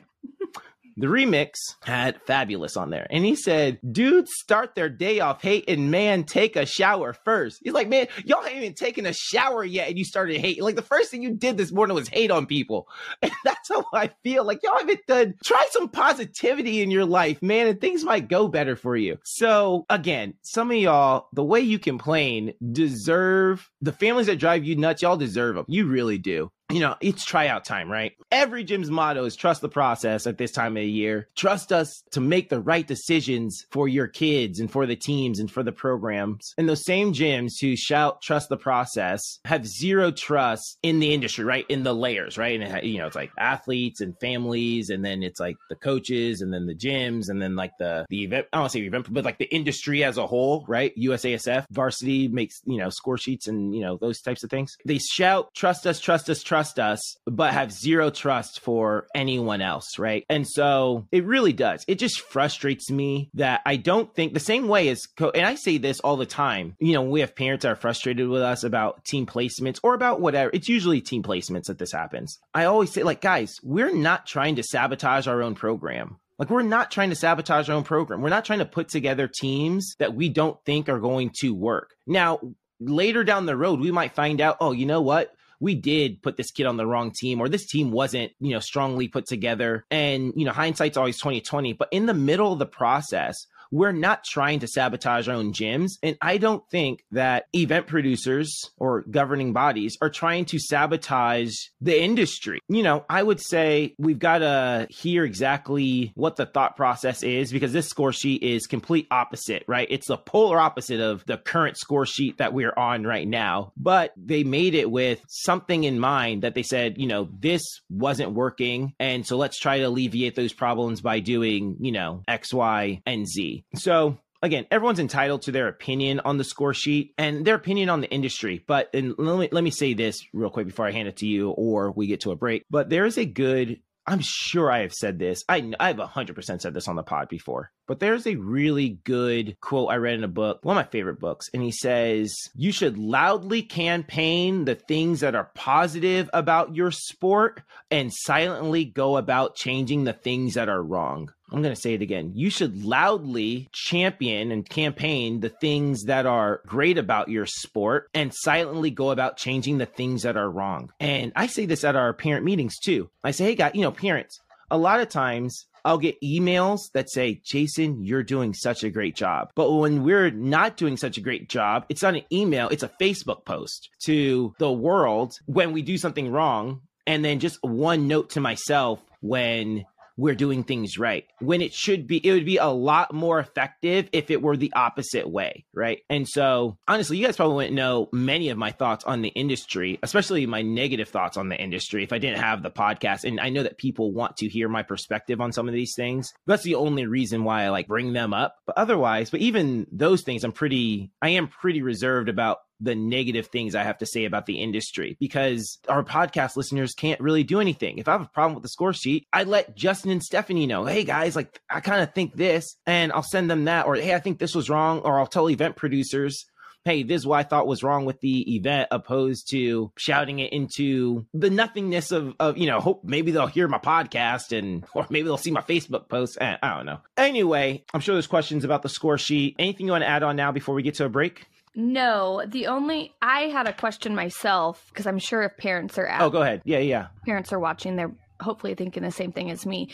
The 0.98 1.08
remix 1.08 1.56
had 1.84 2.24
Fabolous 2.26 2.78
on 2.78 2.90
there. 2.90 3.06
And 3.10 3.26
he 3.26 3.36
said, 3.36 3.80
dudes 3.92 4.32
start 4.34 4.76
their 4.76 4.88
day 4.88 5.20
off 5.20 5.42
hating, 5.42 5.90
man, 5.92 6.24
take 6.24 6.56
a 6.56 6.66
shower 6.66 7.12
first. 7.12 7.60
He's 7.64 7.74
like, 7.74 7.90
man, 7.90 8.08
y'all 8.24 8.46
ain't 8.46 8.56
even 8.56 8.74
taken 8.74 9.06
a 9.06 9.12
shower 9.12 9.66
yet 9.66 9.90
and 9.90 9.98
you 9.98 10.06
started 10.06 10.40
hating. 10.40 10.64
Like 10.64 10.78
the 10.78 10.82
first 10.82 11.12
thing 11.12 11.22
you 11.22 11.32
did 11.32 11.58
this 11.58 11.74
morning 11.74 11.96
was 11.96 12.08
hate 12.08 12.32
on 12.32 12.46
people. 12.46 12.88
And 13.22 13.32
that's 13.44 13.70
how 13.70 13.86
I 13.94 14.12
feel. 14.24 14.44
Like 14.44 14.62
y'all 14.62 14.78
haven't 14.78 15.06
done, 15.08 15.34
try 15.44 15.68
some 15.72 15.90
positivity 15.90 16.82
in 16.82 16.92
your 16.92 17.06
life, 17.06 17.42
man, 17.42 17.68
and 17.68 17.82
things 17.82 18.04
might 18.04 18.28
go 18.28 18.48
better 18.48 18.76
for 18.76 18.96
you. 18.96 19.18
So 19.24 19.86
again, 19.90 20.36
some 20.44 20.70
of 20.70 20.78
y'all, 20.78 21.28
the 21.34 21.44
way 21.44 21.62
you 21.62 21.80
complain 21.80 22.54
deserve 22.72 23.70
the 23.82 23.92
families 23.92 24.28
that 24.28 24.38
drive 24.38 24.64
you 24.64 24.76
nuts, 24.76 25.02
y'all 25.02 25.18
deserve 25.18 25.56
them. 25.56 25.66
You 25.68 25.88
really 25.88 26.20
do 26.20 26.52
you 26.72 26.80
know, 26.80 26.96
it's 27.00 27.24
tryout 27.24 27.64
time, 27.64 27.92
right? 27.92 28.14
Every 28.32 28.64
gym's 28.64 28.90
motto 28.90 29.24
is 29.26 29.36
trust 29.36 29.62
the 29.62 29.70
process 29.70 30.26
at 30.26 30.38
this 30.38 30.52
time 30.52 30.76
of 30.76 30.82
the 30.82 30.90
year. 30.90 31.30
Trust 31.36 31.72
us 31.72 32.04
to 32.12 32.20
make 32.20 32.50
the 32.50 32.60
right 32.60 32.88
decisions 32.88 33.66
for 33.72 33.88
your 33.88 34.08
kids 34.08 34.60
and 34.60 34.72
for 34.72 34.88
the 34.88 34.96
teams 34.96 35.40
and 35.40 35.50
for 35.50 35.62
the 35.62 35.72
programs. 35.72 36.54
And 36.58 36.68
those 36.68 36.84
same 36.84 37.14
gyms 37.14 37.54
who 37.62 37.76
shout 37.76 38.22
trust 38.24 38.50
the 38.50 38.58
process 38.58 39.40
have 39.46 39.68
zero 39.68 40.12
trust 40.12 40.80
in 40.82 41.00
the 41.00 41.14
industry, 41.14 41.46
right? 41.46 41.66
In 41.70 41.84
the 41.84 41.94
layers, 41.94 42.38
right? 42.38 42.60
And, 42.60 42.84
you 42.84 42.98
know, 42.98 43.08
it's 43.08 43.16
like 43.16 43.32
athletes 43.38 44.02
and 44.02 44.20
families, 44.20 44.90
and 44.90 45.06
then 45.06 45.22
it's 45.22 45.40
like 45.40 45.58
the 45.70 45.76
coaches, 45.76 46.42
and 46.42 46.52
then 46.52 46.66
the 46.66 46.76
gyms, 46.76 47.30
and 47.30 47.40
then 47.40 47.56
like 47.56 47.72
the, 47.78 48.08
the 48.10 48.24
event, 48.24 48.48
I 48.52 48.58
don't 48.58 48.72
say 48.72 48.80
event, 48.80 49.14
but 49.14 49.24
like 49.24 49.38
the 49.38 49.54
industry 49.54 50.04
as 50.04 50.18
a 50.18 50.26
whole, 50.26 50.66
right? 50.68 50.92
USASF, 50.98 51.66
varsity 51.70 52.28
makes, 52.28 52.62
you 52.66 52.78
know, 52.78 52.90
score 52.90 53.18
sheets 53.18 53.48
and, 53.48 53.76
you 53.76 53.82
know, 53.82 53.98
those 54.02 54.20
types 54.22 54.44
of 54.44 54.50
things. 54.50 54.76
They 54.84 54.98
shout, 54.98 55.54
trust 55.54 55.86
us, 55.86 56.00
trust 56.00 56.30
us, 56.30 56.42
trust 56.42 56.55
trust 56.56 56.80
us, 56.80 57.18
but 57.26 57.52
have 57.52 57.70
zero 57.70 58.10
trust 58.10 58.62
for 58.62 59.08
anyone 59.14 59.62
else, 59.62 60.00
right? 60.00 60.24
And 60.30 60.48
so 60.48 61.06
it 61.12 61.26
really 61.26 61.52
does. 61.52 61.84
It 61.86 62.00
just 62.00 62.22
frustrates 62.22 62.90
me 62.90 63.30
that 63.34 63.60
I 63.66 63.76
don't 63.76 64.16
think 64.16 64.34
the 64.34 64.40
same 64.40 64.70
way 64.70 64.88
as, 64.88 65.06
co- 65.06 65.32
and 65.32 65.46
I 65.46 65.56
say 65.56 65.80
this 65.80 66.00
all 66.00 66.16
the 66.16 66.26
time, 66.26 66.78
you 66.80 66.94
know, 66.94 67.02
we 67.02 67.20
have 67.20 67.36
parents 67.36 67.64
that 67.64 67.74
are 67.74 67.76
frustrated 67.76 68.30
with 68.30 68.42
us 68.42 68.64
about 68.64 69.04
team 69.04 69.26
placements 69.26 69.82
or 69.84 69.96
about 69.96 70.22
whatever. 70.22 70.50
It's 70.54 70.70
usually 70.70 71.02
team 71.02 71.24
placements 71.24 71.66
that 71.66 71.78
this 71.78 71.92
happens. 71.92 72.40
I 72.54 72.64
always 72.64 72.90
say, 72.90 73.04
like, 73.04 73.20
guys, 73.20 73.58
we're 73.62 73.94
not 73.94 74.26
trying 74.26 74.56
to 74.56 74.64
sabotage 74.64 75.28
our 75.28 75.44
own 75.44 75.56
program. 75.56 76.20
Like, 76.40 76.50
we're 76.50 76.62
not 76.62 76.90
trying 76.90 77.10
to 77.10 77.18
sabotage 77.18 77.68
our 77.68 77.76
own 77.76 77.84
program. 77.84 78.22
We're 78.22 78.30
not 78.30 78.46
trying 78.46 78.60
to 78.60 78.66
put 78.66 78.88
together 78.88 79.28
teams 79.28 79.94
that 80.00 80.16
we 80.16 80.30
don't 80.30 80.58
think 80.66 80.88
are 80.88 81.00
going 81.00 81.32
to 81.42 81.54
work. 81.54 81.90
Now, 82.08 82.40
later 82.80 83.26
down 83.26 83.46
the 83.46 83.58
road, 83.58 83.82
we 83.82 83.92
might 83.92 84.16
find 84.16 84.40
out, 84.40 84.56
oh, 84.62 84.72
you 84.72 84.86
know 84.86 85.02
what? 85.02 85.34
We 85.66 85.74
did 85.74 86.22
put 86.22 86.38
this 86.38 86.52
kid 86.52 86.68
on 86.68 86.78
the 86.78 86.86
wrong 86.86 87.12
team 87.12 87.42
or 87.42 87.50
this 87.50 87.66
team 87.66 87.90
wasn't, 87.90 88.32
you 88.40 88.52
know, 88.52 88.60
strongly 88.60 89.08
put 89.08 89.26
together. 89.26 89.84
And, 89.90 90.32
you 90.36 90.46
know, 90.46 90.52
hindsight's 90.52 90.96
always 90.96 91.18
2020. 91.18 91.74
But 91.74 91.88
in 91.92 92.06
the 92.06 92.14
middle 92.14 92.54
of 92.54 92.60
the 92.60 92.68
process, 92.68 93.48
we're 93.72 93.92
not 93.92 94.24
trying 94.24 94.60
to 94.60 94.68
sabotage 94.68 95.28
our 95.28 95.36
own 95.36 95.54
gyms. 95.54 95.92
And 96.04 96.18
I 96.22 96.38
don't 96.38 96.64
think 96.70 97.04
that 97.12 97.46
event 97.54 97.88
producers 97.88 98.72
or 98.78 99.04
governing 99.10 99.54
bodies 99.54 99.98
are 100.02 100.10
trying 100.10 100.46
to 100.46 100.60
sabotage 100.60 101.54
the 101.82 102.02
industry. 102.02 102.60
You 102.68 102.84
know, 102.84 103.06
I 103.10 103.22
would 103.22 103.42
say 103.42 103.96
we've 103.98 104.20
got 104.20 104.40
to 104.40 104.88
hear 104.90 105.24
exactly 105.24 106.12
what 106.16 106.36
the 106.36 106.46
thought 106.46 106.76
process 106.76 107.24
is 107.24 107.52
because 107.52 107.74
this 107.74 107.88
score 107.88 108.14
sheet 108.14 108.44
is 108.44 108.68
complete 108.68 109.08
opposite, 109.12 109.64
right? 109.68 109.88
It's 109.90 110.08
the 110.08 110.18
polar 110.18 110.60
opposite 110.60 111.00
of 111.00 111.26
the 111.26 111.38
current 111.38 111.78
score 111.78 112.06
sheet 112.06 112.38
that 112.38 112.54
we're 112.54 112.74
on 112.76 113.04
right 113.04 113.28
now. 113.28 113.72
But 113.78 114.14
they 114.18 114.44
made 114.44 114.76
it 114.76 114.90
with 114.90 115.22
something 115.28 115.84
in 115.84 116.00
mind 116.00 116.44
that 116.44 116.56
they 116.56 116.64
said, 116.64 116.98
you 116.98 117.08
know, 117.08 117.30
this 117.40 117.64
wasn't 117.90 118.34
working. 118.34 118.94
And 119.00 119.26
so 119.26 119.38
let's 119.38 119.60
try 119.60 119.80
to 119.80 119.84
alleviate 119.86 120.36
those 120.36 120.54
problems 120.54 121.02
by 121.02 121.20
doing, 121.20 121.78
you 121.80 121.92
know, 121.92 122.24
X, 122.28 122.54
Y, 122.54 123.02
and 123.06 123.28
Z. 123.28 123.65
So 123.74 124.20
again, 124.42 124.66
everyone's 124.72 125.00
entitled 125.00 125.44
to 125.44 125.52
their 125.52 125.68
opinion 125.68 126.22
on 126.22 126.38
the 126.38 126.44
score 126.44 126.74
sheet 126.74 127.14
and 127.18 127.46
their 127.46 127.56
opinion 127.56 127.90
on 127.90 128.02
the 128.02 128.10
industry. 128.10 128.64
But 128.66 128.90
let 128.94 129.18
me 129.18 129.50
let 129.52 129.64
me 129.64 129.72
say 129.72 129.94
this 129.94 130.24
real 130.34 130.50
quick 130.50 130.68
before 130.68 130.88
I 130.88 130.92
hand 130.92 131.08
it 131.08 131.18
to 131.18 131.28
you 131.28 131.50
or 131.52 131.92
we 131.92 132.08
get 132.08 132.22
to 132.22 132.32
a 132.32 132.36
break. 132.36 132.64
But 132.70 132.90
there 132.90 133.06
is 133.06 133.18
a 133.18 133.26
good 133.26 133.80
I'm 134.08 134.22
sure 134.22 134.72
I 134.72 134.82
have 134.82 134.94
said 134.94 135.18
this. 135.18 135.44
I 135.50 135.74
I've 135.80 135.96
100% 135.96 136.62
said 136.62 136.74
this 136.76 136.88
on 136.88 136.96
the 136.96 137.02
pod 137.02 137.28
before. 137.28 137.72
But 137.88 138.00
there's 138.00 138.28
a 138.28 138.36
really 138.36 139.00
good 139.04 139.58
quote 139.62 139.90
I 139.90 139.96
read 139.96 140.14
in 140.14 140.24
a 140.24 140.28
book, 140.28 140.60
one 140.62 140.78
of 140.78 140.86
my 140.86 140.90
favorite 140.90 141.20
books, 141.20 141.48
and 141.54 141.64
he 141.64 141.72
says, 141.72 142.36
"You 142.54 142.72
should 142.72 143.00
loudly 143.00 143.64
campaign 143.64 144.66
the 144.66 144.76
things 144.76 145.22
that 145.22 145.34
are 145.34 145.52
positive 145.56 146.30
about 146.34 146.76
your 146.76 146.92
sport 146.92 147.64
and 147.90 148.14
silently 148.14 148.86
go 148.86 149.18
about 149.18 149.56
changing 149.56 150.04
the 150.04 150.14
things 150.14 150.54
that 150.54 150.70
are 150.70 150.84
wrong." 150.84 151.32
I'm 151.52 151.62
going 151.62 151.76
to 151.76 151.82
say 151.82 151.94
it 151.94 152.02
again. 152.02 152.32
You 152.34 152.50
should 152.50 152.84
loudly 152.84 153.70
champion 153.72 154.52
and 154.52 154.68
campaign 154.68 155.42
the 155.42 155.50
things 155.50 156.06
that 156.06 156.26
are 156.26 156.62
great 156.66 156.98
about 156.98 157.30
your 157.30 157.46
sport 157.46 158.10
and 158.14 158.34
silently 158.34 158.90
go 158.90 159.12
about 159.12 159.38
changing 159.38 159.78
the 159.78 159.86
things 159.86 160.24
that 160.24 160.38
are 160.38 160.50
wrong. 160.50 160.92
And 161.00 161.32
I 161.36 161.48
say 161.48 161.66
this 161.66 161.84
at 161.84 161.96
our 161.96 162.14
parent 162.14 162.46
meetings 162.46 162.80
too. 162.80 163.10
I 163.24 163.32
say, 163.32 163.46
hey, 163.46 163.56
guys, 163.56 163.72
you 163.76 163.82
know, 163.82 163.92
parents, 163.92 164.40
a 164.72 164.78
lot 164.78 165.00
of 165.00 165.10
times 165.10 165.68
I'll 165.86 166.00
get 166.00 166.20
emails 166.22 166.92
that 166.94 167.12
say, 167.12 167.42
Jason, 167.46 168.04
you're 168.04 168.24
doing 168.24 168.56
such 168.56 168.84
a 168.84 168.90
great 168.90 169.16
job. 169.16 169.52
But 169.56 169.72
when 169.72 170.04
we're 170.04 170.32
not 170.32 170.78
doing 170.78 170.98
such 170.98 171.20
a 171.20 171.22
great 171.22 171.48
job, 171.48 171.86
it's 171.90 172.02
not 172.02 172.16
an 172.16 172.24
email, 172.34 172.70
it's 172.70 172.82
a 172.82 172.92
Facebook 173.00 173.46
post 173.46 173.90
to 174.06 174.56
the 174.58 174.72
world 174.72 175.38
when 175.46 175.74
we 175.74 175.84
do 175.84 176.00
something 176.00 176.32
wrong. 176.32 176.82
And 177.06 177.24
then 177.24 177.40
just 177.40 177.60
one 177.62 178.08
note 178.08 178.32
to 178.32 178.42
myself 178.42 179.00
when 179.22 179.86
we're 180.18 180.36
doing 180.36 180.64
things 180.64 180.98
right 180.98 181.26
when 181.40 181.62
it 181.62 181.74
should 181.74 182.08
be 182.08 182.18
it 182.26 182.32
would 182.32 182.46
be 182.46 182.58
a 182.58 182.68
lot 182.68 183.14
more 183.14 183.40
effective 183.40 184.10
if 184.12 184.32
it 184.32 184.42
were 184.42 184.58
the 184.58 184.74
opposite 184.74 185.30
way 185.30 185.66
right? 185.74 186.00
And 186.10 186.28
so 186.28 186.78
honestly 186.88 187.18
you 187.18 187.26
guys 187.26 187.36
probably 187.36 187.56
wouldn't 187.56 187.76
know 187.76 188.10
many 188.12 188.50
of 188.50 188.58
my 188.58 188.72
thoughts 188.72 189.04
on 189.06 189.22
the 189.22 189.30
industry 189.30 190.00
especially 190.04 190.46
my 190.46 190.62
negative 190.62 191.10
thoughts 191.10 191.38
on 191.38 191.50
the 191.50 191.58
industry 191.58 192.04
if 192.04 192.14
i 192.14 192.18
didn't 192.18 192.40
have 192.40 192.64
the 192.64 192.72
podcast. 192.72 193.24
And 193.24 193.40
i 193.40 193.50
know 193.50 193.64
that 193.64 193.78
people 193.78 194.14
want 194.14 194.38
to 194.38 194.48
hear 194.48 194.70
my 194.70 194.84
perspective 194.84 195.42
on 195.42 195.52
some 195.52 195.68
of 195.68 195.74
these 195.74 195.94
things. 195.96 196.34
That's 196.48 196.64
the 196.64 196.76
only 196.76 197.06
reason 197.06 197.44
why 197.44 197.64
i 197.64 197.70
like 197.70 197.88
bring 197.88 198.14
them 198.14 198.34
up. 198.34 198.56
But 198.66 198.78
otherwise 198.78 199.30
but 199.30 199.42
even 199.42 199.88
those 199.92 200.22
things 200.22 200.44
i'm 200.44 200.52
pretty 200.52 201.12
i 201.22 201.30
am 201.30 201.48
pretty 201.48 201.82
reserved 201.82 202.30
about 202.30 202.58
the 202.80 202.96
negative 202.96 203.48
things 203.48 203.76
I 203.76 203.84
have 203.84 203.98
to 204.00 204.06
say 204.06 204.26
about 204.26 204.46
the 204.46 204.62
industry 204.62 205.18
because 205.20 205.80
our 205.88 206.04
podcast 206.04 206.56
listeners 206.56 206.94
can't 206.94 207.22
really 207.22 207.44
do 207.44 207.60
anything. 207.60 207.98
If 207.98 208.08
I 208.08 208.14
have 208.14 208.22
a 208.22 208.30
problem 208.34 208.56
with 208.56 208.64
the 208.64 208.70
score 208.70 208.94
sheet, 208.94 209.28
I 209.32 209.44
let 209.44 209.76
Justin 209.76 210.12
and 210.12 210.24
Stephanie 210.24 210.68
know, 210.68 210.86
hey 210.86 211.04
guys, 211.04 211.36
like 211.36 211.60
I 211.70 211.80
kind 211.80 212.02
of 212.02 212.14
think 212.14 212.36
this, 212.36 212.76
and 212.86 213.12
I'll 213.12 213.24
send 213.24 213.50
them 213.50 213.66
that, 213.66 213.86
or 213.86 213.96
hey, 213.96 214.14
I 214.14 214.20
think 214.20 214.40
this 214.40 214.56
was 214.56 214.70
wrong, 214.70 215.00
or 215.00 215.20
I'll 215.20 215.28
tell 215.28 215.50
event 215.50 215.76
producers. 215.76 216.46
Hey, 216.84 217.02
this 217.02 217.22
is 217.22 217.28
what 217.28 217.40
I 217.40 217.44
thought 217.44 217.66
was 217.66 217.82
wrong 217.82 218.06
with 218.06 218.20
the 218.20 218.56
event, 218.58 218.90
opposed 218.92 219.50
to 219.50 219.92
shouting 219.98 220.38
it 220.38 220.54
into 220.54 221.26
the 221.34 221.50
nothingness 221.50 222.12
of, 222.12 222.36
of 222.40 222.60
you 222.60 222.68
know, 222.68 222.80
hope 222.80 223.04
maybe 223.04 223.32
they'll 223.32 223.48
hear 223.48 223.68
my 223.68 223.80
podcast 223.80 224.56
and, 224.56 224.86
or 224.94 225.08
maybe 225.10 225.24
they'll 225.24 225.38
see 225.38 225.50
my 225.50 225.62
Facebook 225.62 226.10
post. 226.10 226.38
Eh, 226.40 226.58
I 226.62 226.76
don't 226.76 226.86
know. 226.86 227.00
Anyway, 227.18 227.84
I'm 227.92 228.02
sure 228.02 228.14
there's 228.14 228.28
questions 228.28 228.64
about 228.64 228.84
the 228.84 228.90
score 228.90 229.18
sheet. 229.18 229.56
Anything 229.58 229.88
you 229.88 229.94
want 229.94 230.04
to 230.04 230.08
add 230.08 230.22
on 230.22 230.36
now 230.36 230.52
before 230.52 230.76
we 230.76 230.84
get 230.84 230.94
to 230.96 231.06
a 231.06 231.10
break? 231.10 231.48
No, 231.76 232.44
the 232.48 232.68
only 232.68 233.14
I 233.22 233.42
had 233.44 233.68
a 233.68 233.74
question 233.74 234.16
myself 234.16 234.86
because 234.90 235.06
I'm 235.06 235.20
sure 235.20 235.44
if 235.44 235.58
parents 235.58 235.98
are 235.98 236.08
out 236.08 236.22
Oh, 236.22 236.30
go 236.30 236.42
ahead. 236.42 236.62
Yeah, 236.64 236.80
yeah. 236.80 237.08
parents 237.26 237.52
are 237.52 237.60
watching, 237.60 237.96
they're 237.96 238.14
hopefully 238.40 238.76
thinking 238.76 239.04
the 239.04 239.12
same 239.12 239.32
thing 239.32 239.50
as 239.52 239.66
me. 239.66 239.90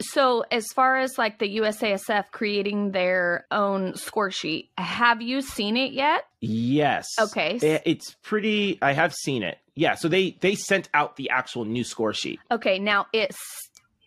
So, 0.00 0.44
as 0.50 0.66
far 0.74 0.98
as 0.98 1.18
like 1.18 1.38
the 1.38 1.58
USASF 1.58 2.30
creating 2.30 2.92
their 2.92 3.46
own 3.50 3.94
score 3.96 4.30
sheet, 4.30 4.70
have 4.78 5.22
you 5.22 5.42
seen 5.42 5.76
it 5.76 5.92
yet? 5.92 6.24
Yes. 6.40 7.06
Okay. 7.20 7.58
Eh, 7.62 7.78
it's 7.84 8.14
pretty. 8.22 8.78
I 8.82 8.92
have 8.92 9.14
seen 9.14 9.42
it. 9.42 9.58
Yeah. 9.74 9.94
So 9.94 10.08
they 10.08 10.36
they 10.40 10.54
sent 10.54 10.88
out 10.94 11.16
the 11.16 11.30
actual 11.30 11.64
new 11.64 11.84
score 11.84 12.12
sheet. 12.12 12.40
Okay, 12.50 12.78
now 12.78 13.06
it's 13.12 13.38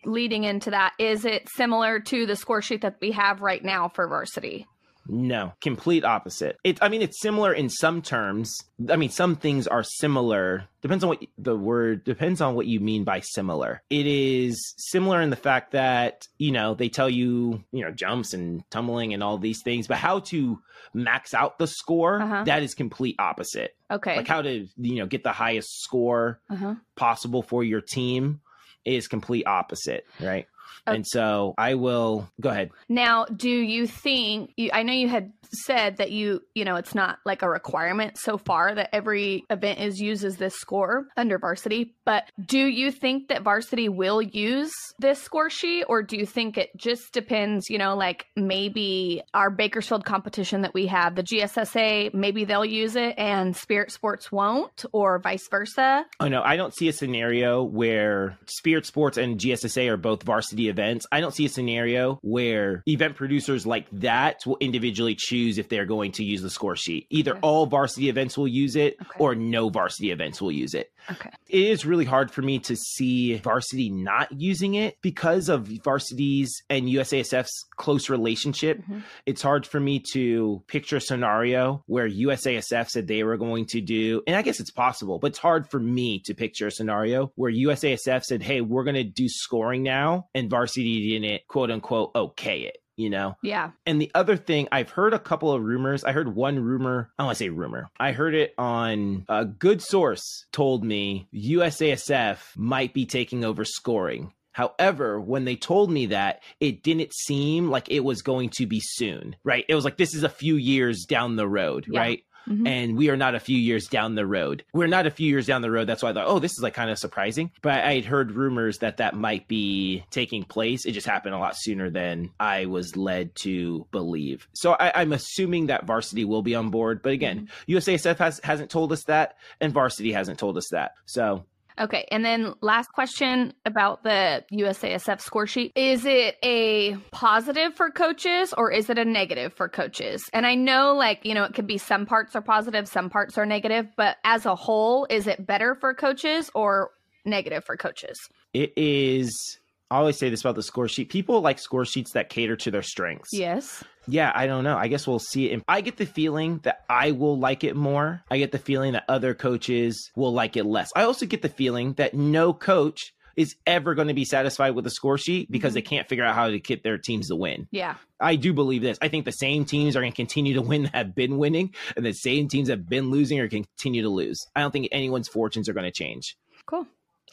leading 0.04 0.44
into 0.44 0.70
that. 0.70 0.92
Is 0.98 1.24
it 1.24 1.48
similar 1.54 2.00
to 2.00 2.26
the 2.26 2.36
score 2.36 2.60
sheet 2.62 2.82
that 2.82 2.96
we 3.00 3.12
have 3.12 3.40
right 3.40 3.64
now 3.64 3.88
for 3.88 4.06
varsity? 4.06 4.66
No, 5.06 5.52
complete 5.60 6.04
opposite. 6.04 6.56
It. 6.64 6.78
I 6.80 6.88
mean, 6.88 7.02
it's 7.02 7.20
similar 7.20 7.52
in 7.52 7.68
some 7.68 8.02
terms. 8.02 8.56
I 8.88 8.96
mean, 8.96 9.10
some 9.10 9.36
things 9.36 9.66
are 9.66 9.82
similar. 9.82 10.64
Depends 10.82 11.04
on 11.04 11.08
what 11.08 11.24
the 11.38 11.56
word 11.56 12.04
depends 12.04 12.40
on 12.40 12.54
what 12.54 12.66
you 12.66 12.80
mean 12.80 13.04
by 13.04 13.20
similar. 13.20 13.82
It 13.90 14.06
is 14.06 14.74
similar 14.78 15.20
in 15.20 15.30
the 15.30 15.36
fact 15.36 15.72
that 15.72 16.26
you 16.38 16.52
know 16.52 16.74
they 16.74 16.88
tell 16.88 17.08
you 17.10 17.64
you 17.72 17.84
know 17.84 17.90
jumps 17.90 18.34
and 18.34 18.62
tumbling 18.70 19.14
and 19.14 19.22
all 19.22 19.38
these 19.38 19.62
things, 19.62 19.86
but 19.86 19.98
how 19.98 20.20
to 20.20 20.58
max 20.94 21.34
out 21.34 21.58
the 21.58 21.66
score 21.66 22.20
Uh-huh. 22.20 22.44
that 22.44 22.62
is 22.62 22.74
complete 22.74 23.16
opposite. 23.18 23.76
Okay. 23.90 24.16
Like 24.16 24.28
how 24.28 24.42
to 24.42 24.66
you 24.76 24.96
know 24.96 25.06
get 25.06 25.22
the 25.22 25.32
highest 25.32 25.82
score 25.82 26.40
uh-huh. 26.50 26.74
possible 26.96 27.42
for 27.42 27.62
your 27.64 27.80
team 27.80 28.40
is 28.84 29.08
complete 29.08 29.46
opposite, 29.46 30.04
right? 30.20 30.46
Okay. 30.86 30.96
And 30.96 31.06
so 31.06 31.54
I 31.58 31.74
will 31.74 32.28
go 32.40 32.50
ahead. 32.50 32.70
Now, 32.88 33.24
do 33.24 33.48
you 33.50 33.86
think 33.86 34.52
you, 34.56 34.70
I 34.72 34.82
know 34.82 34.92
you 34.92 35.08
had 35.08 35.32
said 35.52 35.98
that 35.98 36.10
you, 36.10 36.42
you 36.54 36.64
know, 36.64 36.76
it's 36.76 36.94
not 36.94 37.18
like 37.24 37.42
a 37.42 37.48
requirement 37.48 38.18
so 38.18 38.36
far 38.36 38.74
that 38.74 38.90
every 38.92 39.44
event 39.50 39.78
is 39.78 40.00
uses 40.00 40.36
this 40.36 40.54
score 40.54 41.06
under 41.16 41.38
varsity, 41.38 41.94
but 42.04 42.24
do 42.44 42.58
you 42.58 42.90
think 42.90 43.28
that 43.28 43.42
varsity 43.42 43.88
will 43.88 44.20
use 44.20 44.72
this 44.98 45.20
score 45.22 45.50
sheet 45.50 45.84
or 45.84 46.02
do 46.02 46.16
you 46.16 46.26
think 46.26 46.58
it 46.58 46.70
just 46.76 47.12
depends, 47.12 47.70
you 47.70 47.78
know, 47.78 47.96
like 47.96 48.26
maybe 48.36 49.22
our 49.32 49.50
Bakersfield 49.50 50.04
competition 50.04 50.62
that 50.62 50.74
we 50.74 50.86
have, 50.86 51.14
the 51.14 51.22
GSSA, 51.22 52.12
maybe 52.14 52.44
they'll 52.44 52.64
use 52.64 52.96
it 52.96 53.14
and 53.16 53.56
Spirit 53.56 53.90
Sports 53.92 54.30
won't 54.30 54.84
or 54.92 55.18
vice 55.18 55.48
versa? 55.48 56.04
Oh 56.20 56.28
no, 56.28 56.42
I 56.42 56.56
don't 56.56 56.74
see 56.74 56.88
a 56.88 56.92
scenario 56.92 57.62
where 57.62 58.38
Spirit 58.46 58.86
Sports 58.86 59.16
and 59.16 59.38
GSSA 59.38 59.88
are 59.88 59.96
both 59.96 60.22
varsity 60.22 60.53
events. 60.62 61.06
I 61.12 61.20
don't 61.20 61.34
see 61.34 61.44
a 61.44 61.48
scenario 61.48 62.18
where 62.22 62.82
event 62.86 63.16
producers 63.16 63.66
like 63.66 63.86
that 63.92 64.40
will 64.46 64.56
individually 64.60 65.14
choose 65.18 65.58
if 65.58 65.68
they're 65.68 65.84
going 65.86 66.12
to 66.12 66.24
use 66.24 66.42
the 66.42 66.50
score 66.50 66.76
sheet. 66.76 67.06
Either 67.10 67.32
Okay. 67.32 67.40
all 67.42 67.66
varsity 67.66 68.08
events 68.08 68.38
will 68.38 68.48
use 68.48 68.76
it 68.76 68.96
Okay. 69.00 69.10
or 69.18 69.34
no 69.34 69.68
varsity 69.68 70.10
events 70.10 70.40
will 70.40 70.52
use 70.52 70.74
it. 70.74 70.90
Okay. 71.10 71.30
It 71.48 71.64
is 71.66 71.84
really 71.84 72.04
hard 72.06 72.30
for 72.30 72.40
me 72.40 72.58
to 72.60 72.74
see 72.76 73.34
varsity 73.36 73.90
not 73.90 74.28
using 74.32 74.74
it 74.74 74.96
because 75.02 75.48
of 75.50 75.66
varsity's 75.84 76.62
and 76.70 76.86
USASF's 76.88 77.66
close 77.76 78.08
relationship. 78.08 78.80
Mhm. 78.90 79.02
It's 79.26 79.42
hard 79.42 79.66
for 79.66 79.80
me 79.80 80.00
to 80.12 80.62
picture 80.66 80.96
a 80.96 81.00
scenario 81.00 81.82
where 81.86 82.08
USASF 82.08 82.88
said 82.88 83.06
they 83.06 83.22
were 83.22 83.36
going 83.36 83.66
to 83.66 83.80
do, 83.80 84.22
and 84.26 84.34
I 84.36 84.42
guess 84.42 84.60
it's 84.60 84.70
possible, 84.70 85.18
but 85.18 85.28
it's 85.28 85.38
hard 85.38 85.68
for 85.70 85.78
me 85.80 86.20
to 86.24 86.34
picture 86.34 86.66
a 86.68 86.70
scenario 86.70 87.32
where 87.36 87.50
USASF 87.52 88.22
said, 88.24 88.42
hey, 88.42 88.60
we're 88.60 88.84
going 88.84 88.94
to 88.96 89.04
do 89.04 89.28
scoring 89.28 89.82
now, 89.82 90.28
and 90.34 90.43
varsity 90.48 91.18
didn't 91.18 91.46
quote 91.48 91.70
unquote 91.70 92.10
okay 92.14 92.60
it. 92.62 92.78
You 92.96 93.10
know, 93.10 93.36
Yeah. 93.42 93.72
and 93.86 94.00
the 94.00 94.12
other 94.14 94.36
thing, 94.36 94.68
I've 94.70 94.90
heard 94.90 95.14
a 95.14 95.18
couple 95.18 95.50
of 95.50 95.60
rumors. 95.64 96.04
I 96.04 96.12
heard 96.12 96.36
one 96.36 96.60
rumor. 96.60 97.10
I 97.18 97.22
don't 97.24 97.26
want 97.26 97.38
to 97.38 97.44
say 97.44 97.48
rumor. 97.48 97.90
I 97.98 98.12
heard 98.12 98.36
it 98.36 98.54
on 98.56 99.24
a 99.28 99.44
good 99.44 99.82
source 99.82 100.22
told 100.52 100.84
me 100.84 101.26
USASF 101.34 102.56
might 102.56 102.94
be 102.94 103.04
taking 103.04 103.44
over 103.44 103.64
scoring. 103.64 104.32
However, 104.52 105.20
when 105.20 105.44
they 105.44 105.56
told 105.56 105.90
me 105.90 106.06
that, 106.06 106.40
it 106.60 106.84
didn't 106.84 107.12
seem 107.12 107.68
like 107.68 107.90
it 107.90 108.04
was 108.04 108.22
going 108.22 108.50
to 108.50 108.66
be 108.66 108.80
soon, 108.80 109.34
right? 109.42 109.64
It 109.68 109.74
was 109.74 109.84
like 109.84 109.96
this 109.96 110.14
is 110.14 110.22
a 110.22 110.28
few 110.28 110.54
years 110.54 111.04
down 111.08 111.34
the 111.34 111.48
road, 111.48 111.86
Yeah. 111.90 111.98
right? 111.98 112.24
Mhm. 112.48 112.68
And 112.68 112.96
we 112.96 113.10
are 113.10 113.16
not 113.16 113.34
a 113.34 113.40
few 113.40 113.56
years 113.56 113.86
down 113.86 114.14
the 114.14 114.26
road. 114.26 114.64
We're 114.72 114.86
not 114.86 115.06
a 115.06 115.10
few 115.10 115.28
years 115.28 115.46
down 115.46 115.62
the 115.62 115.70
road. 115.70 115.86
That's 115.86 116.02
why 116.02 116.10
I 116.10 116.12
thought, 116.12 116.26
oh, 116.26 116.38
this 116.38 116.52
is 116.52 116.62
like 116.62 116.74
kind 116.74 116.90
of 116.90 116.98
surprising. 116.98 117.50
But 117.62 117.84
I 117.84 117.94
had 117.94 118.04
heard 118.04 118.32
rumors 118.32 118.78
that 118.78 118.98
that 118.98 119.14
might 119.14 119.48
be 119.48 120.04
taking 120.10 120.44
place. 120.44 120.84
It 120.84 120.92
just 120.92 121.06
happened 121.06 121.34
a 121.34 121.38
lot 121.38 121.56
sooner 121.56 121.90
than 121.90 122.30
I 122.38 122.66
was 122.66 122.96
led 122.96 123.34
to 123.36 123.86
believe. 123.92 124.46
So 124.52 124.72
I, 124.78 125.00
I'm 125.00 125.12
assuming 125.12 125.66
that 125.66 125.86
varsity 125.86 126.24
will 126.24 126.42
be 126.42 126.54
on 126.54 126.70
board. 126.70 127.02
But 127.02 127.12
again, 127.12 127.48
USASF 127.68 128.18
has, 128.18 128.40
hasn't 128.44 128.70
told 128.70 128.92
us 128.92 129.04
that, 129.04 129.36
and 129.60 129.72
varsity 129.72 130.12
hasn't 130.12 130.38
told 130.38 130.56
us 130.56 130.68
that. 130.70 130.92
So 131.06 131.44
Okay, 131.78 132.06
and 132.10 132.24
then 132.24 132.54
last 132.60 132.92
question 132.92 133.52
about 133.64 134.04
the 134.04 134.44
USASF 134.52 135.20
score 135.20 135.46
sheet. 135.46 135.72
Is 135.74 136.04
it 136.04 136.36
a 136.44 136.96
positive 137.10 137.74
for 137.74 137.90
coaches 137.90 138.54
or 138.56 138.70
is 138.70 138.90
it 138.90 138.98
a 138.98 139.04
negative 139.04 139.52
for 139.54 139.68
coaches? 139.68 140.22
And 140.32 140.46
I 140.46 140.54
know, 140.54 140.94
like, 140.94 141.24
you 141.24 141.34
know, 141.34 141.44
it 141.44 141.54
could 141.54 141.66
be 141.66 141.78
some 141.78 142.06
parts 142.06 142.36
are 142.36 142.42
positive, 142.42 142.86
some 142.86 143.10
parts 143.10 143.36
are 143.38 143.46
negative, 143.46 143.86
but 143.96 144.18
as 144.24 144.46
a 144.46 144.54
whole, 144.54 145.06
is 145.10 145.26
it 145.26 145.44
better 145.44 145.74
for 145.74 145.94
coaches 145.94 146.50
or 146.54 146.90
negative 147.24 147.64
for 147.64 147.76
coaches? 147.76 148.18
it 148.54 148.72
is. 148.76 149.58
I 149.90 149.98
always 149.98 150.18
say 150.18 150.30
this 150.30 150.40
about 150.40 150.54
the 150.54 150.62
score 150.62 150.88
sheet. 150.88 151.10
People 151.10 151.40
like 151.40 151.58
score 151.58 151.84
sheets 151.84 152.12
that 152.12 152.28
cater 152.28 152.56
to 152.56 152.70
their 152.70 152.82
strengths. 152.82 153.32
Yes. 153.32 153.84
Yeah, 154.06 154.32
I 154.34 154.46
don't 154.46 154.64
know. 154.64 154.76
I 154.76 154.88
guess 154.88 155.06
we'll 155.06 155.18
see 155.18 155.50
it. 155.50 155.62
I 155.68 155.80
get 155.80 155.96
the 155.96 156.06
feeling 156.06 156.60
that 156.64 156.84
I 156.88 157.12
will 157.12 157.38
like 157.38 157.64
it 157.64 157.76
more. 157.76 158.22
I 158.30 158.38
get 158.38 158.52
the 158.52 158.58
feeling 158.58 158.92
that 158.92 159.04
other 159.08 159.34
coaches 159.34 160.10
will 160.16 160.32
like 160.32 160.56
it 160.56 160.64
less. 160.64 160.90
I 160.96 161.04
also 161.04 161.26
get 161.26 161.42
the 161.42 161.48
feeling 161.48 161.94
that 161.94 162.14
no 162.14 162.52
coach 162.52 163.14
is 163.36 163.56
ever 163.66 163.94
going 163.94 164.08
to 164.08 164.14
be 164.14 164.24
satisfied 164.24 164.70
with 164.70 164.86
a 164.86 164.90
score 164.90 165.18
sheet 165.18 165.50
because 165.50 165.70
mm-hmm. 165.70 165.74
they 165.74 165.82
can't 165.82 166.08
figure 166.08 166.24
out 166.24 166.34
how 166.34 166.48
to 166.48 166.60
get 166.60 166.82
their 166.82 166.98
teams 166.98 167.28
to 167.28 167.36
win. 167.36 167.66
Yeah. 167.70 167.96
I 168.20 168.36
do 168.36 168.52
believe 168.52 168.82
this. 168.82 168.98
I 169.02 169.08
think 169.08 169.24
the 169.24 169.32
same 169.32 169.64
teams 169.64 169.96
are 169.96 170.00
going 170.00 170.12
to 170.12 170.16
continue 170.16 170.54
to 170.54 170.62
win 170.62 170.84
that 170.84 170.94
have 170.94 171.14
been 171.14 171.38
winning, 171.38 171.74
and 171.96 172.04
the 172.06 172.12
same 172.12 172.48
teams 172.48 172.68
that 172.68 172.78
have 172.78 172.88
been 172.88 173.10
losing 173.10 173.40
are 173.40 173.48
going 173.48 173.64
to 173.64 173.68
continue 173.76 174.02
to 174.02 174.08
lose. 174.08 174.46
I 174.54 174.60
don't 174.60 174.70
think 174.70 174.88
anyone's 174.92 175.28
fortunes 175.28 175.68
are 175.68 175.72
going 175.72 175.84
to 175.84 175.92
change. 175.92 176.36
Cool. 176.66 176.86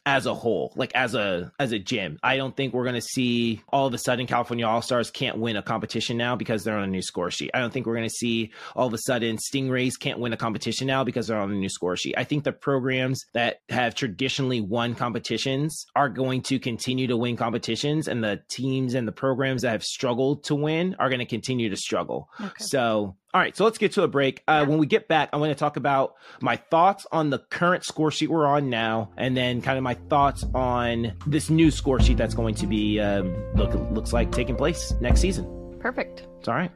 As 0.06 0.26
a 0.26 0.34
whole, 0.34 0.74
like 0.76 0.92
as 0.96 1.14
a 1.14 1.52
as 1.60 1.72
a 1.72 1.80
gym. 1.80 2.18
I 2.24 2.38
don't 2.38 2.56
think 2.56 2.74
we're 2.74 2.84
going 2.84 2.96
to 2.96 3.02
see 3.02 3.62
all 3.70 3.88
of 3.88 3.94
a 3.94 3.98
sudden 3.98 4.26
California 4.26 4.68
All 4.68 4.82
Stars 4.82 5.12
can't 5.12 5.38
win 5.38 5.56
a 5.56 5.62
competition 5.62 6.18
now 6.18 6.36
because 6.36 6.64
they're 6.64 6.78
on 6.78 6.84
a 6.84 6.88
new 6.88 7.02
score 7.02 7.30
sheet. 7.30 7.52
I 7.54 7.60
don't 7.60 7.72
think 7.72 7.86
we're 7.86 7.96
going 7.96 8.10
to 8.10 8.16
see 8.16 8.52
all 8.76 8.88
of 8.88 8.94
a 8.94 8.98
sudden 8.98 9.38
Stingrays 9.38 9.94
can't 10.00 10.20
win 10.20 10.34
a 10.34 10.38
competition 10.38 10.88
now 10.88 11.04
because 11.04 11.28
they're 11.28 11.40
on 11.40 11.52
a 11.52 11.56
new 11.56 11.70
score 11.70 11.96
sheet. 11.96 12.16
I 12.18 12.24
think 12.24 12.44
the 12.44 12.52
programs 12.52 13.24
that 13.34 13.62
have 13.70 13.94
traditionally 13.94 14.62
won 14.62 14.96
competitions 14.96 15.86
are 15.96 16.10
going 16.10 16.42
to 16.44 16.60
continue 16.60 17.08
to 17.08 17.18
win 17.18 17.38
competitions, 17.38 18.08
and 18.08 18.24
the 18.24 18.42
teams 18.50 18.96
and 18.96 19.08
the 19.08 19.12
programs 19.12 19.62
that 19.62 19.72
have 19.72 19.84
struggled 19.84 20.44
to 20.46 20.56
win 20.56 20.96
are 21.00 21.10
going 21.10 21.20
to 21.20 21.26
continue 21.26 21.70
to 21.70 21.78
struggle. 21.78 22.30
Okay. 22.40 22.52
So 22.60 23.16
all 23.34 23.40
right, 23.40 23.56
so 23.56 23.64
let's 23.64 23.78
get 23.78 23.94
to 23.94 24.04
a 24.04 24.08
break. 24.08 24.44
Uh, 24.48 24.66
when 24.66 24.78
we 24.78 24.86
get 24.86 25.08
back, 25.08 25.30
I 25.32 25.38
want 25.38 25.52
to 25.52 25.56
talk 25.56 25.78
about 25.78 26.16
my 26.42 26.58
thoughts 26.58 27.08
on 27.12 27.30
the 27.30 27.40
current 27.40 27.86
score 27.86 28.12
sheet 28.12 28.30
we're 28.30 28.46
on 28.46 28.70
now, 28.70 29.12
and 29.16 29.38
then 29.38 29.62
kind 29.62 29.78
of 29.78 29.84
my 29.84 29.94
thoughts 29.94 30.44
on 30.54 31.14
this 31.26 31.50
new 31.50 31.72
score 31.72 32.00
sheet 32.02 32.18
that's 32.18 32.34
going 32.34 32.56
to 32.56 32.68
be 32.68 33.00
um, 33.00 33.34
look 33.56 33.74
looks 33.92 34.12
like 34.12 34.32
taking 34.32 34.56
place 34.56 34.94
next 35.00 35.22
season. 35.22 35.78
Perfect. 35.80 36.28
It's 36.40 36.48
all 36.50 36.56
right. 36.56 36.72